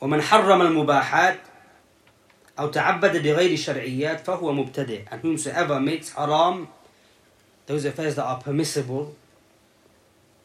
ومن 0.00 0.20
حرم 0.22 0.62
المباحات 0.62 1.38
أو 2.58 2.68
تعبد 2.68 3.22
بغير 3.22 3.52
الشرعيات 3.52 4.20
فهو 4.20 4.52
مبتدئ 4.52 5.08
and 5.10 5.20
whomsoever 5.22 5.80
makes 5.80 6.12
haram 6.12 6.68
those 7.66 7.84
affairs 7.86 8.14
that 8.16 8.24
are 8.24 8.38
permissible 8.40 9.14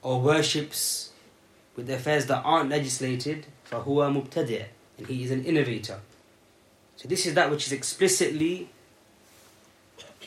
or 0.01 0.21
worships 0.21 1.11
with 1.76 1.88
the 1.88 1.95
affairs 1.95 2.26
that 2.28 2.41
aren't 2.45 2.69
legislated 2.69 3.45
فهو 3.69 4.09
مبتدئ 4.09 4.65
and 4.97 5.07
he 5.07 5.24
is 5.24 5.32
an 5.32 5.43
innovator. 5.43 5.99
So 6.97 7.07
this 7.07 7.26
is 7.26 7.34
that 7.34 7.49
which 7.51 7.67
is 7.67 7.74
explicitly 7.74 8.69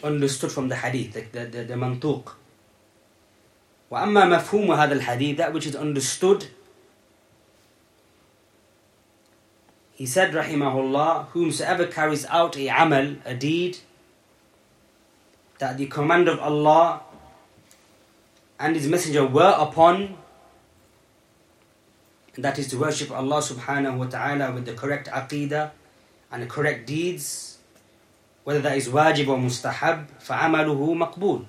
understood 0.02 0.52
from 0.52 0.68
the 0.68 0.76
hadith, 0.76 1.12
the, 1.14 1.20
the, 1.22 1.46
the, 1.46 1.64
the 1.64 1.74
mantuq. 1.74 2.32
وأما 3.90 4.24
مفهوم 4.26 4.70
هذا 4.74 5.00
الحديث 5.00 5.36
that 5.36 5.52
which 5.52 5.66
is 5.66 5.76
understood 5.76 6.46
he 9.94 10.04
said 10.04 10.32
rahimahullah 10.34 11.26
whomsoever 11.28 11.86
carries 11.86 12.26
out 12.26 12.56
a 12.56 12.66
amal 12.68 13.14
a 13.24 13.32
deed 13.34 13.78
that 15.58 15.78
the 15.78 15.86
command 15.86 16.28
of 16.28 16.40
Allah 16.40 17.00
and 18.58 18.74
his 18.74 18.88
messenger 18.88 19.24
were 19.24 19.54
upon 19.56 20.16
and 22.34 22.44
that 22.44 22.58
is 22.58 22.66
to 22.68 22.76
worship 22.78 23.10
Allah 23.12 23.38
subhanahu 23.38 23.98
wa 23.98 24.06
ta'ala 24.06 24.52
with 24.52 24.66
the 24.66 24.74
correct 24.74 25.08
aqidah 25.08 25.70
and 26.30 26.42
the 26.42 26.46
correct 26.46 26.86
deeds, 26.86 27.58
whether 28.44 28.60
that 28.60 28.76
is 28.76 28.88
wajib 28.88 29.28
or 29.28 29.38
mustahab, 29.38 30.06
فَعَمَلُهُ 30.20 31.14
مَقْبُولٌ 31.14 31.46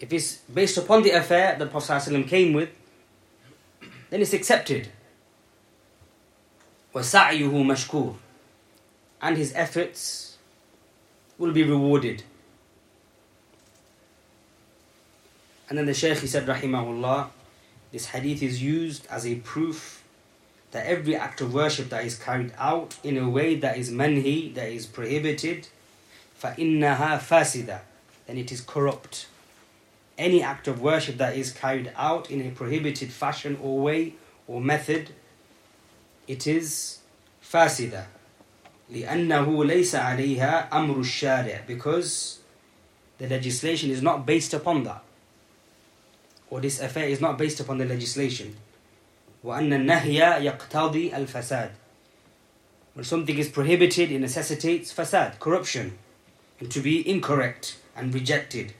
If 0.00 0.12
it's 0.12 0.36
based 0.52 0.78
upon 0.78 1.02
the 1.02 1.10
affair 1.10 1.56
that 1.58 1.70
Prophet 1.70 1.92
ﷺ 1.92 2.28
came 2.28 2.52
with, 2.52 2.70
then 4.10 4.22
it's 4.22 4.32
accepted. 4.32 4.88
وَسَعْيُهُ 6.94 7.50
مَشْكُورٌ 7.50 8.16
And 9.20 9.36
his 9.36 9.52
efforts 9.54 10.38
will 11.38 11.52
be 11.52 11.62
rewarded. 11.62 12.22
And 15.68 15.76
then 15.76 15.86
the 15.86 15.94
Shaykh 15.94 16.18
he 16.18 16.26
said, 16.26 16.46
Rahimahullah, 16.46 17.28
this 17.92 18.06
hadith 18.06 18.42
is 18.42 18.62
used 18.62 19.06
as 19.10 19.26
a 19.26 19.36
proof 19.36 19.99
that 20.72 20.86
every 20.86 21.16
act 21.16 21.40
of 21.40 21.54
worship 21.54 21.88
that 21.90 22.04
is 22.04 22.18
carried 22.18 22.52
out 22.58 22.96
in 23.02 23.16
a 23.16 23.28
way 23.28 23.54
that 23.56 23.78
is 23.78 23.90
manhi, 23.90 24.54
that 24.54 24.68
is 24.68 24.86
prohibited, 24.86 25.68
فَإِنَّهَا 26.42 27.18
فَاسِدَةٌ 27.18 27.80
Then 28.26 28.38
it 28.38 28.52
is 28.52 28.60
corrupt. 28.60 29.26
Any 30.18 30.42
act 30.42 30.66
of 30.68 30.80
worship 30.80 31.18
that 31.18 31.36
is 31.36 31.52
carried 31.52 31.92
out 31.96 32.30
in 32.30 32.40
a 32.46 32.50
prohibited 32.50 33.12
fashion 33.12 33.58
or 33.62 33.78
way 33.80 34.14
or 34.46 34.60
method, 34.60 35.10
it 36.26 36.46
is 36.46 36.98
فاسدة 37.52 38.06
لأنه 38.90 39.64
ليس 39.64 39.94
عليها 39.94 40.68
أمر 40.72 41.00
الشارع 41.00 41.66
because 41.66 42.38
the 43.18 43.28
legislation 43.28 43.90
is 43.90 44.02
not 44.02 44.26
based 44.26 44.54
upon 44.54 44.84
that 44.84 45.02
or 46.50 46.60
this 46.60 46.80
affair 46.80 47.08
is 47.08 47.20
not 47.20 47.38
based 47.38 47.60
upon 47.60 47.78
the 47.78 47.84
legislation 47.84 48.56
وأن 49.43 49.73
النهي 49.73 50.45
يقتضي 50.45 51.15
الفساد 51.15 51.71
when 52.93 53.03
something 53.05 53.37
is 53.37 53.47
prohibited 53.49 54.11
it 54.11 54.19
necessitates 54.19 54.93
fasad 54.93 55.39
corruption 55.39 55.97
and 56.59 56.69
to 56.71 56.79
be 56.81 57.07
incorrect 57.09 57.77
and 57.95 58.13
rejected 58.13 58.73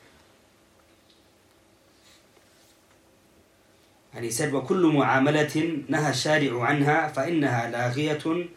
and 4.14 4.26
he 4.26 4.32
said 4.32 4.52
وكل 4.54 4.86
معاملة 4.86 5.84
نهى 5.90 6.10
الشارع 6.10 6.64
عنها 6.66 7.08
فإنها 7.08 7.72
لاغية 7.72 8.48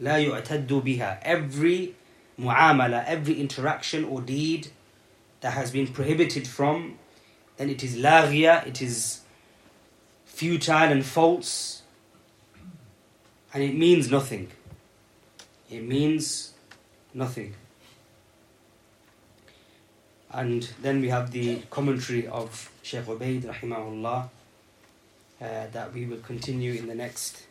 لا 0.00 0.18
يعتد 0.18 0.72
بها 0.72 1.20
every 1.24 1.94
muamala 2.38 3.04
every 3.06 3.34
interaction 3.40 4.04
or 4.04 4.20
deed 4.20 4.68
that 5.40 5.52
has 5.52 5.70
been 5.70 5.86
prohibited 5.86 6.46
from 6.46 6.98
then 7.56 7.68
it 7.68 7.82
is 7.82 7.96
laghia 7.96 8.66
it 8.66 8.80
is 8.80 9.19
futile 10.39 10.91
and 10.91 11.05
false 11.05 11.81
and 13.53 13.63
it 13.63 13.75
means 13.75 14.11
nothing 14.11 14.49
it 15.69 15.83
means 15.83 16.53
nothing 17.13 17.53
and 20.31 20.69
then 20.81 20.99
we 21.01 21.09
have 21.09 21.31
the 21.31 21.61
commentary 21.69 22.27
of 22.27 22.69
Sheikh 22.83 23.05
Ubaid 23.05 23.43
rahimahullah 23.43 24.29
uh, 25.41 25.67
that 25.71 25.93
we 25.93 26.05
will 26.05 26.19
continue 26.19 26.73
in 26.73 26.87
the 26.87 26.95
next 26.95 27.43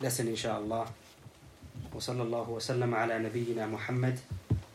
lesson 0.00 0.28
inshallah 0.28 0.88
وصلى 1.94 2.22
الله 2.22 2.48
وسلم 2.50 2.94
على 2.94 3.18
نبينا 3.18 3.66
محمد 3.66 4.18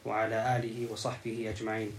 وعلى 0.06 0.56
آله 0.58 0.88
وصحبه 0.92 1.50
أجمعين 1.50 1.92